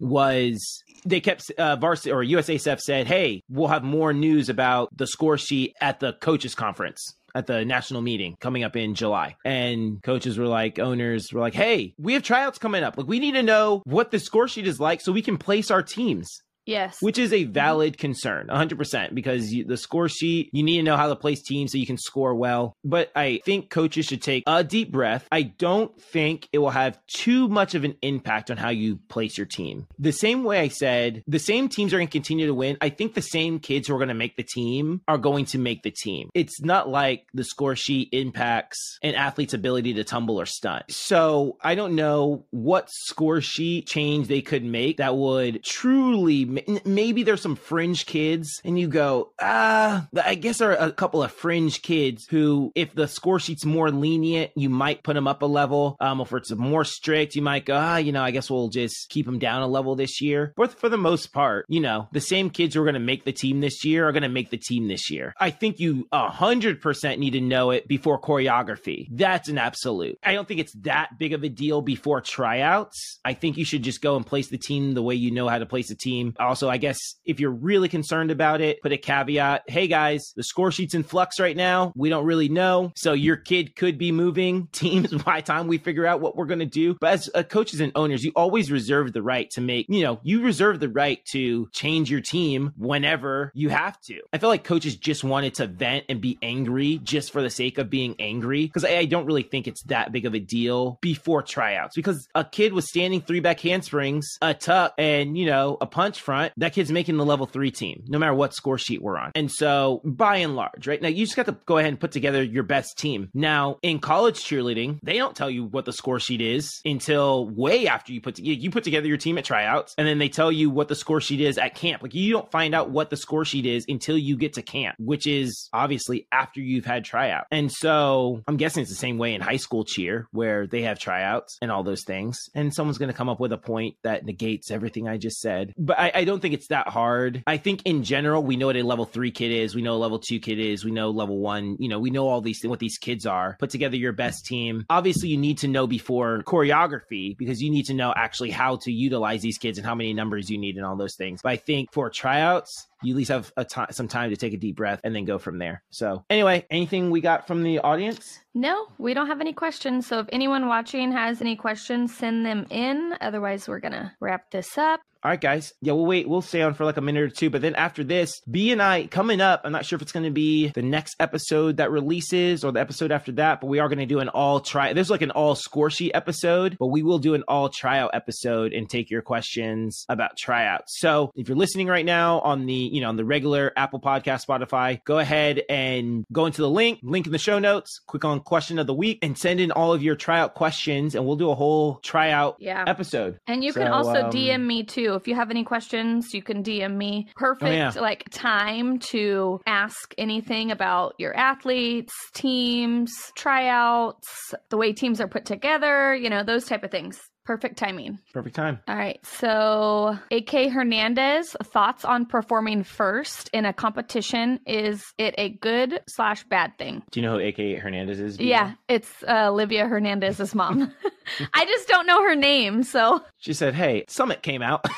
Was 0.00 0.82
they 1.04 1.20
kept 1.20 1.50
uh, 1.52 1.76
varsity 1.76 2.12
or 2.12 2.24
USASF 2.24 2.80
said, 2.80 3.06
"Hey, 3.06 3.42
we'll 3.48 3.68
have 3.68 3.82
more 3.84 4.12
news 4.12 4.48
about 4.48 4.88
the 4.96 5.06
score 5.06 5.38
sheet 5.38 5.74
at 5.80 6.00
the 6.00 6.14
coaches 6.14 6.54
conference." 6.54 7.14
At 7.34 7.46
the 7.46 7.64
national 7.64 8.02
meeting 8.02 8.36
coming 8.40 8.62
up 8.62 8.76
in 8.76 8.94
July. 8.94 9.36
And 9.42 10.02
coaches 10.02 10.36
were 10.36 10.46
like, 10.46 10.78
owners 10.78 11.32
were 11.32 11.40
like, 11.40 11.54
hey, 11.54 11.94
we 11.98 12.12
have 12.12 12.22
tryouts 12.22 12.58
coming 12.58 12.82
up. 12.82 12.98
Like, 12.98 13.06
we 13.06 13.20
need 13.20 13.32
to 13.32 13.42
know 13.42 13.80
what 13.86 14.10
the 14.10 14.18
score 14.18 14.48
sheet 14.48 14.66
is 14.66 14.78
like 14.78 15.00
so 15.00 15.12
we 15.12 15.22
can 15.22 15.38
place 15.38 15.70
our 15.70 15.82
teams. 15.82 16.28
Yes. 16.66 17.00
Which 17.00 17.18
is 17.18 17.32
a 17.32 17.44
valid 17.44 17.98
concern, 17.98 18.48
100%, 18.48 19.14
because 19.14 19.52
you, 19.52 19.64
the 19.64 19.76
score 19.76 20.08
sheet, 20.08 20.50
you 20.52 20.62
need 20.62 20.76
to 20.76 20.82
know 20.82 20.96
how 20.96 21.08
to 21.08 21.16
place 21.16 21.42
teams 21.42 21.72
so 21.72 21.78
you 21.78 21.86
can 21.86 21.98
score 21.98 22.34
well. 22.34 22.76
But 22.84 23.10
I 23.16 23.40
think 23.44 23.70
coaches 23.70 24.06
should 24.06 24.22
take 24.22 24.44
a 24.46 24.62
deep 24.62 24.92
breath. 24.92 25.26
I 25.32 25.42
don't 25.42 26.00
think 26.00 26.48
it 26.52 26.58
will 26.58 26.70
have 26.70 26.98
too 27.06 27.48
much 27.48 27.74
of 27.74 27.84
an 27.84 27.96
impact 28.02 28.50
on 28.50 28.56
how 28.56 28.70
you 28.70 28.96
place 29.08 29.36
your 29.36 29.46
team. 29.46 29.86
The 29.98 30.12
same 30.12 30.44
way 30.44 30.60
I 30.60 30.68
said, 30.68 31.22
the 31.26 31.38
same 31.38 31.68
teams 31.68 31.92
are 31.92 31.98
going 31.98 32.08
to 32.08 32.12
continue 32.12 32.46
to 32.46 32.54
win. 32.54 32.76
I 32.80 32.90
think 32.90 33.14
the 33.14 33.22
same 33.22 33.58
kids 33.58 33.88
who 33.88 33.94
are 33.94 33.98
going 33.98 34.08
to 34.08 34.14
make 34.14 34.36
the 34.36 34.42
team 34.42 35.02
are 35.08 35.18
going 35.18 35.46
to 35.46 35.58
make 35.58 35.82
the 35.82 35.90
team. 35.90 36.30
It's 36.34 36.60
not 36.60 36.88
like 36.88 37.26
the 37.34 37.44
score 37.44 37.76
sheet 37.76 38.08
impacts 38.12 38.98
an 39.02 39.14
athlete's 39.14 39.54
ability 39.54 39.94
to 39.94 40.04
tumble 40.04 40.40
or 40.40 40.46
stunt. 40.46 40.84
So 40.90 41.58
I 41.60 41.74
don't 41.74 41.96
know 41.96 42.46
what 42.50 42.88
score 42.90 43.40
sheet 43.40 43.86
change 43.86 44.28
they 44.28 44.42
could 44.42 44.64
make 44.64 44.98
that 44.98 45.16
would 45.16 45.62
truly 45.64 46.44
maybe 46.84 47.22
there's 47.22 47.42
some 47.42 47.56
fringe 47.56 48.06
kids 48.06 48.60
and 48.64 48.78
you 48.78 48.88
go, 48.88 49.32
ah, 49.40 50.06
I 50.24 50.34
guess 50.34 50.58
there 50.58 50.70
are 50.70 50.88
a 50.88 50.92
couple 50.92 51.22
of 51.22 51.32
fringe 51.32 51.82
kids 51.82 52.26
who, 52.28 52.72
if 52.74 52.94
the 52.94 53.08
score 53.08 53.38
sheet's 53.38 53.64
more 53.64 53.90
lenient, 53.90 54.52
you 54.56 54.68
might 54.68 55.02
put 55.02 55.14
them 55.14 55.28
up 55.28 55.42
a 55.42 55.46
level. 55.46 55.96
Um, 56.00 56.20
if 56.20 56.32
it's 56.32 56.50
more 56.52 56.84
strict, 56.84 57.34
you 57.34 57.42
might 57.42 57.64
go, 57.64 57.76
ah, 57.76 57.96
you 57.96 58.12
know, 58.12 58.22
I 58.22 58.30
guess 58.30 58.50
we'll 58.50 58.68
just 58.68 59.08
keep 59.10 59.26
them 59.26 59.38
down 59.38 59.62
a 59.62 59.66
level 59.66 59.96
this 59.96 60.20
year. 60.20 60.52
But 60.56 60.78
for 60.78 60.88
the 60.88 60.96
most 60.96 61.32
part, 61.32 61.66
you 61.68 61.80
know, 61.80 62.08
the 62.12 62.20
same 62.20 62.50
kids 62.50 62.74
who 62.74 62.82
are 62.82 62.84
going 62.84 62.94
to 62.94 63.00
make 63.00 63.24
the 63.24 63.32
team 63.32 63.60
this 63.60 63.84
year 63.84 64.08
are 64.08 64.12
going 64.12 64.22
to 64.22 64.28
make 64.28 64.50
the 64.50 64.58
team 64.58 64.88
this 64.88 65.10
year. 65.10 65.34
I 65.38 65.50
think 65.50 65.78
you 65.78 66.06
a 66.12 66.28
hundred 66.28 66.80
percent 66.80 67.20
need 67.20 67.32
to 67.32 67.40
know 67.40 67.70
it 67.70 67.88
before 67.88 68.20
choreography. 68.20 69.08
That's 69.10 69.48
an 69.48 69.58
absolute. 69.58 70.18
I 70.22 70.34
don't 70.34 70.46
think 70.46 70.60
it's 70.60 70.74
that 70.82 71.18
big 71.18 71.32
of 71.32 71.42
a 71.44 71.48
deal 71.48 71.82
before 71.82 72.20
tryouts. 72.20 73.18
I 73.24 73.34
think 73.34 73.56
you 73.56 73.64
should 73.64 73.82
just 73.82 74.02
go 74.02 74.16
and 74.16 74.26
place 74.26 74.48
the 74.48 74.58
team 74.58 74.94
the 74.94 75.02
way 75.02 75.14
you 75.14 75.30
know 75.30 75.48
how 75.48 75.58
to 75.58 75.66
place 75.66 75.90
a 75.90 75.96
team 75.96 76.34
also, 76.46 76.68
I 76.68 76.76
guess 76.76 76.98
if 77.24 77.40
you're 77.40 77.50
really 77.50 77.88
concerned 77.88 78.30
about 78.30 78.60
it, 78.60 78.80
put 78.82 78.92
a 78.92 78.96
caveat. 78.96 79.62
Hey 79.68 79.86
guys, 79.86 80.32
the 80.36 80.42
score 80.42 80.72
sheet's 80.72 80.94
in 80.94 81.02
flux 81.02 81.38
right 81.38 81.56
now. 81.56 81.92
We 81.94 82.08
don't 82.08 82.26
really 82.26 82.48
know. 82.48 82.92
So 82.96 83.12
your 83.12 83.36
kid 83.36 83.76
could 83.76 83.98
be 83.98 84.12
moving 84.12 84.68
teams 84.72 85.12
by 85.22 85.40
time 85.40 85.68
we 85.68 85.78
figure 85.78 86.06
out 86.06 86.20
what 86.20 86.36
we're 86.36 86.46
going 86.46 86.60
to 86.60 86.66
do. 86.66 86.96
But 87.00 87.12
as 87.12 87.30
uh, 87.34 87.42
coaches 87.42 87.80
and 87.80 87.92
owners, 87.94 88.24
you 88.24 88.32
always 88.34 88.70
reserve 88.70 89.12
the 89.12 89.22
right 89.22 89.48
to 89.50 89.60
make, 89.60 89.86
you 89.88 90.02
know, 90.02 90.20
you 90.22 90.42
reserve 90.42 90.80
the 90.80 90.88
right 90.88 91.24
to 91.32 91.68
change 91.72 92.10
your 92.10 92.20
team 92.20 92.72
whenever 92.76 93.52
you 93.54 93.68
have 93.68 94.00
to. 94.02 94.20
I 94.32 94.38
feel 94.38 94.48
like 94.48 94.64
coaches 94.64 94.96
just 94.96 95.24
wanted 95.24 95.54
to 95.54 95.66
vent 95.66 96.06
and 96.08 96.20
be 96.20 96.38
angry 96.42 96.98
just 97.02 97.32
for 97.32 97.42
the 97.42 97.50
sake 97.50 97.78
of 97.78 97.90
being 97.90 98.16
angry 98.18 98.66
because 98.66 98.84
I, 98.84 98.98
I 98.98 99.04
don't 99.04 99.26
really 99.26 99.42
think 99.42 99.66
it's 99.66 99.82
that 99.84 100.12
big 100.12 100.26
of 100.26 100.34
a 100.34 100.40
deal 100.40 100.98
before 101.00 101.42
tryouts 101.42 101.94
because 101.94 102.28
a 102.34 102.44
kid 102.44 102.72
was 102.72 102.88
standing 102.88 103.20
three 103.20 103.40
back 103.40 103.60
handsprings, 103.60 104.38
a 104.42 104.54
tuck, 104.54 104.94
and, 104.98 105.36
you 105.36 105.46
know, 105.46 105.76
a 105.80 105.86
punch 105.86 106.20
from 106.20 106.31
front, 106.32 106.52
that 106.56 106.72
kid's 106.72 106.90
making 106.90 107.18
the 107.18 107.26
level 107.26 107.44
three 107.44 107.70
team, 107.70 108.04
no 108.08 108.18
matter 108.18 108.32
what 108.32 108.54
score 108.54 108.78
sheet 108.78 109.02
we're 109.02 109.18
on. 109.18 109.32
And 109.34 109.52
so, 109.52 110.00
by 110.02 110.36
and 110.36 110.56
large, 110.56 110.88
right 110.88 111.00
now, 111.00 111.08
you 111.08 111.26
just 111.26 111.36
got 111.36 111.44
to 111.46 111.56
go 111.66 111.76
ahead 111.76 111.90
and 111.90 112.00
put 112.00 112.12
together 112.12 112.42
your 112.42 112.62
best 112.62 112.96
team. 112.96 113.28
Now, 113.34 113.76
in 113.82 113.98
college 113.98 114.42
cheerleading, 114.42 114.98
they 115.02 115.18
don't 115.18 115.36
tell 115.36 115.50
you 115.50 115.64
what 115.64 115.84
the 115.84 115.92
score 115.92 116.18
sheet 116.18 116.40
is 116.40 116.80
until 116.86 117.48
way 117.50 117.86
after 117.86 118.14
you 118.14 118.22
put 118.22 118.36
to, 118.36 118.42
you 118.42 118.70
put 118.70 118.84
together 118.84 119.06
your 119.06 119.18
team 119.18 119.36
at 119.36 119.44
tryouts, 119.44 119.94
and 119.98 120.08
then 120.08 120.18
they 120.18 120.30
tell 120.30 120.50
you 120.50 120.70
what 120.70 120.88
the 120.88 120.94
score 120.94 121.20
sheet 121.20 121.42
is 121.42 121.58
at 121.58 121.74
camp. 121.74 122.02
Like 122.02 122.14
you 122.14 122.32
don't 122.32 122.50
find 122.50 122.74
out 122.74 122.88
what 122.88 123.10
the 123.10 123.16
score 123.18 123.44
sheet 123.44 123.66
is 123.66 123.84
until 123.88 124.16
you 124.16 124.38
get 124.38 124.54
to 124.54 124.62
camp, 124.62 124.96
which 124.98 125.26
is 125.26 125.68
obviously 125.74 126.26
after 126.32 126.60
you've 126.60 126.86
had 126.86 127.04
tryout. 127.04 127.44
And 127.50 127.70
so, 127.70 128.42
I'm 128.48 128.56
guessing 128.56 128.80
it's 128.80 128.90
the 128.90 128.96
same 128.96 129.18
way 129.18 129.34
in 129.34 129.42
high 129.42 129.56
school 129.56 129.84
cheer 129.84 130.28
where 130.32 130.66
they 130.66 130.82
have 130.82 130.98
tryouts 130.98 131.58
and 131.60 131.70
all 131.70 131.82
those 131.82 132.04
things. 132.04 132.38
And 132.54 132.72
someone's 132.72 132.96
going 132.96 133.10
to 133.10 133.16
come 133.16 133.28
up 133.28 133.38
with 133.38 133.52
a 133.52 133.58
point 133.58 133.96
that 134.02 134.24
negates 134.24 134.70
everything 134.70 135.08
I 135.08 135.18
just 135.18 135.38
said. 135.38 135.74
But 135.76 135.98
I, 135.98 136.12
I 136.14 136.21
I 136.22 136.24
don't 136.24 136.40
think 136.40 136.54
it's 136.54 136.68
that 136.68 136.86
hard. 136.86 137.42
I 137.48 137.56
think 137.56 137.82
in 137.84 138.04
general, 138.04 138.44
we 138.44 138.54
know 138.54 138.66
what 138.66 138.76
a 138.76 138.84
level 138.84 139.04
three 139.04 139.32
kid 139.32 139.50
is. 139.50 139.74
We 139.74 139.82
know 139.82 139.94
a 139.94 139.98
level 139.98 140.20
two 140.20 140.38
kid 140.38 140.60
is. 140.60 140.84
We 140.84 140.92
know 140.92 141.10
level 141.10 141.38
one. 141.38 141.76
You 141.80 141.88
know, 141.88 141.98
we 141.98 142.10
know 142.10 142.28
all 142.28 142.40
these 142.40 142.62
what 142.62 142.78
these 142.78 142.96
kids 142.96 143.26
are. 143.26 143.56
Put 143.58 143.70
together 143.70 143.96
your 143.96 144.12
best 144.12 144.46
team. 144.46 144.86
Obviously, 144.88 145.30
you 145.30 145.36
need 145.36 145.58
to 145.58 145.68
know 145.68 145.88
before 145.88 146.44
choreography 146.44 147.36
because 147.36 147.60
you 147.60 147.72
need 147.72 147.86
to 147.86 147.94
know 147.94 148.14
actually 148.14 148.50
how 148.52 148.76
to 148.76 148.92
utilize 148.92 149.42
these 149.42 149.58
kids 149.58 149.78
and 149.78 149.84
how 149.84 149.96
many 149.96 150.14
numbers 150.14 150.48
you 150.48 150.58
need 150.58 150.76
and 150.76 150.86
all 150.86 150.94
those 150.94 151.16
things. 151.16 151.42
But 151.42 151.50
I 151.50 151.56
think 151.56 151.92
for 151.92 152.08
tryouts, 152.08 152.86
you 153.02 153.14
at 153.14 153.16
least 153.16 153.30
have 153.32 153.52
a 153.56 153.64
t- 153.64 153.82
some 153.90 154.06
time 154.06 154.30
to 154.30 154.36
take 154.36 154.52
a 154.52 154.56
deep 154.56 154.76
breath 154.76 155.00
and 155.02 155.16
then 155.16 155.24
go 155.24 155.38
from 155.38 155.58
there. 155.58 155.82
So, 155.90 156.24
anyway, 156.30 156.66
anything 156.70 157.10
we 157.10 157.20
got 157.20 157.48
from 157.48 157.64
the 157.64 157.80
audience? 157.80 158.38
No, 158.54 158.86
we 158.98 159.12
don't 159.12 159.26
have 159.26 159.40
any 159.40 159.52
questions. 159.52 160.06
So 160.06 160.20
if 160.20 160.28
anyone 160.30 160.68
watching 160.68 161.10
has 161.10 161.40
any 161.40 161.56
questions, 161.56 162.16
send 162.16 162.46
them 162.46 162.68
in. 162.70 163.14
Otherwise, 163.20 163.66
we're 163.66 163.80
going 163.80 163.92
to 163.92 164.12
wrap 164.20 164.52
this 164.52 164.78
up. 164.78 165.00
All 165.24 165.30
right, 165.30 165.40
guys. 165.40 165.72
Yeah, 165.80 165.92
we'll 165.92 166.06
wait. 166.06 166.28
We'll 166.28 166.42
stay 166.42 166.62
on 166.62 166.74
for 166.74 166.84
like 166.84 166.96
a 166.96 167.00
minute 167.00 167.22
or 167.22 167.28
two. 167.28 167.48
But 167.48 167.62
then 167.62 167.76
after 167.76 168.02
this, 168.02 168.40
B 168.50 168.72
and 168.72 168.82
I 168.82 169.06
coming 169.06 169.40
up. 169.40 169.60
I'm 169.64 169.70
not 169.70 169.84
sure 169.86 169.96
if 169.96 170.02
it's 170.02 170.10
going 170.10 170.24
to 170.24 170.32
be 170.32 170.68
the 170.68 170.82
next 170.82 171.14
episode 171.20 171.76
that 171.76 171.92
releases 171.92 172.64
or 172.64 172.72
the 172.72 172.80
episode 172.80 173.12
after 173.12 173.30
that, 173.32 173.60
but 173.60 173.68
we 173.68 173.78
are 173.78 173.88
going 173.88 174.00
to 174.00 174.06
do 174.06 174.18
an 174.18 174.28
all 174.28 174.58
try. 174.58 174.92
There's 174.92 175.10
like 175.10 175.22
an 175.22 175.30
all 175.30 175.54
score 175.54 175.90
sheet 175.90 176.10
episode, 176.14 176.76
but 176.80 176.86
we 176.88 177.04
will 177.04 177.20
do 177.20 177.34
an 177.34 177.44
all 177.46 177.68
tryout 177.68 178.10
episode 178.14 178.72
and 178.72 178.90
take 178.90 179.10
your 179.10 179.22
questions 179.22 180.04
about 180.08 180.36
tryouts. 180.36 180.98
So 180.98 181.30
if 181.36 181.48
you're 181.48 181.56
listening 181.56 181.86
right 181.86 182.04
now 182.04 182.40
on 182.40 182.66
the, 182.66 182.74
you 182.74 183.00
know, 183.00 183.08
on 183.08 183.16
the 183.16 183.24
regular 183.24 183.72
Apple 183.76 184.00
Podcast, 184.00 184.44
Spotify, 184.44 185.04
go 185.04 185.20
ahead 185.20 185.62
and 185.68 186.24
go 186.32 186.46
into 186.46 186.62
the 186.62 186.68
link, 186.70 186.98
link 187.04 187.26
in 187.26 187.32
the 187.32 187.38
show 187.38 187.60
notes, 187.60 188.00
click 188.08 188.24
on 188.24 188.40
question 188.40 188.78
of 188.80 188.88
the 188.88 188.94
week 188.94 189.20
and 189.22 189.38
send 189.38 189.60
in 189.60 189.70
all 189.70 189.92
of 189.92 190.02
your 190.02 190.16
tryout 190.16 190.54
questions 190.54 191.14
and 191.14 191.24
we'll 191.24 191.36
do 191.36 191.50
a 191.50 191.54
whole 191.54 191.96
tryout 192.02 192.56
Yeah. 192.58 192.82
episode. 192.88 193.38
And 193.46 193.62
you 193.62 193.72
can 193.72 193.86
also 193.86 194.24
um, 194.24 194.30
DM 194.32 194.66
me 194.66 194.82
too. 194.82 195.11
If 195.14 195.28
you 195.28 195.34
have 195.34 195.50
any 195.50 195.64
questions, 195.64 196.34
you 196.34 196.42
can 196.42 196.62
DM 196.62 196.96
me. 196.96 197.28
Perfect 197.36 197.70
Oh, 197.70 197.72
yeah. 197.72 197.92
like 198.00 198.24
time 198.30 198.98
to 199.10 199.60
ask 199.66 200.14
anything 200.18 200.70
about 200.70 201.14
your 201.18 201.34
athletes, 201.36 202.12
teams, 202.32 203.12
tryouts, 203.36 204.54
the 204.70 204.76
way 204.76 204.92
teams 204.92 205.20
are 205.20 205.28
put 205.28 205.44
together, 205.44 206.14
you 206.14 206.30
know, 206.30 206.42
those 206.42 206.64
type 206.64 206.84
of 206.84 206.90
things. 206.90 207.20
Perfect 207.44 207.76
timing. 207.76 208.20
Perfect 208.32 208.54
time. 208.54 208.78
All 208.86 208.94
right. 208.96 209.18
So, 209.26 210.16
AK 210.30 210.70
Hernandez, 210.70 211.56
thoughts 211.64 212.04
on 212.04 212.24
performing 212.26 212.84
first 212.84 213.50
in 213.52 213.64
a 213.64 213.72
competition. 213.72 214.60
Is 214.64 215.02
it 215.18 215.34
a 215.38 215.48
good 215.48 216.00
slash 216.08 216.44
bad 216.44 216.78
thing? 216.78 217.02
Do 217.10 217.18
you 217.18 217.26
know 217.26 217.38
who 217.40 217.44
AK 217.46 217.80
Hernandez 217.82 218.20
is? 218.20 218.36
Vito? 218.36 218.48
Yeah, 218.48 218.74
it's 218.88 219.10
uh, 219.24 219.48
Olivia 219.50 219.86
Hernandez's 219.88 220.54
mom. 220.54 220.92
I 221.54 221.64
just 221.64 221.88
don't 221.88 222.06
know 222.06 222.22
her 222.22 222.36
name. 222.36 222.84
So, 222.84 223.22
She 223.38 223.54
said, 223.54 223.74
"Hey, 223.74 224.04
Summit 224.08 224.42
came 224.42 224.62
out. 224.62 224.86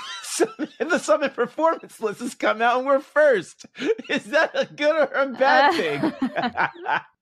The 0.80 0.99
Summit 0.99 1.34
performance 1.34 2.01
list 2.01 2.18
has 2.18 2.34
come 2.34 2.61
out, 2.61 2.78
and 2.78 2.86
we're 2.86 2.99
first. 2.99 3.66
Is 4.11 4.24
that 4.24 4.51
a 4.55 4.66
good 4.66 4.90
or 4.97 5.05
a 5.12 5.28
bad 5.28 5.74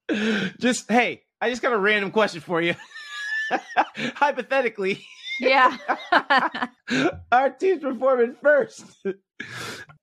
thing?" 0.09 0.51
just 0.59 0.91
hey, 0.91 1.23
I 1.39 1.51
just 1.51 1.61
got 1.61 1.75
a 1.75 1.79
random 1.79 2.11
question 2.11 2.41
for 2.41 2.63
you. 2.63 2.75
Hypothetically, 4.15 5.05
yeah. 5.41 5.77
our 7.33 7.51
team's 7.51 7.83
performing 7.83 8.37
first. 8.43 8.85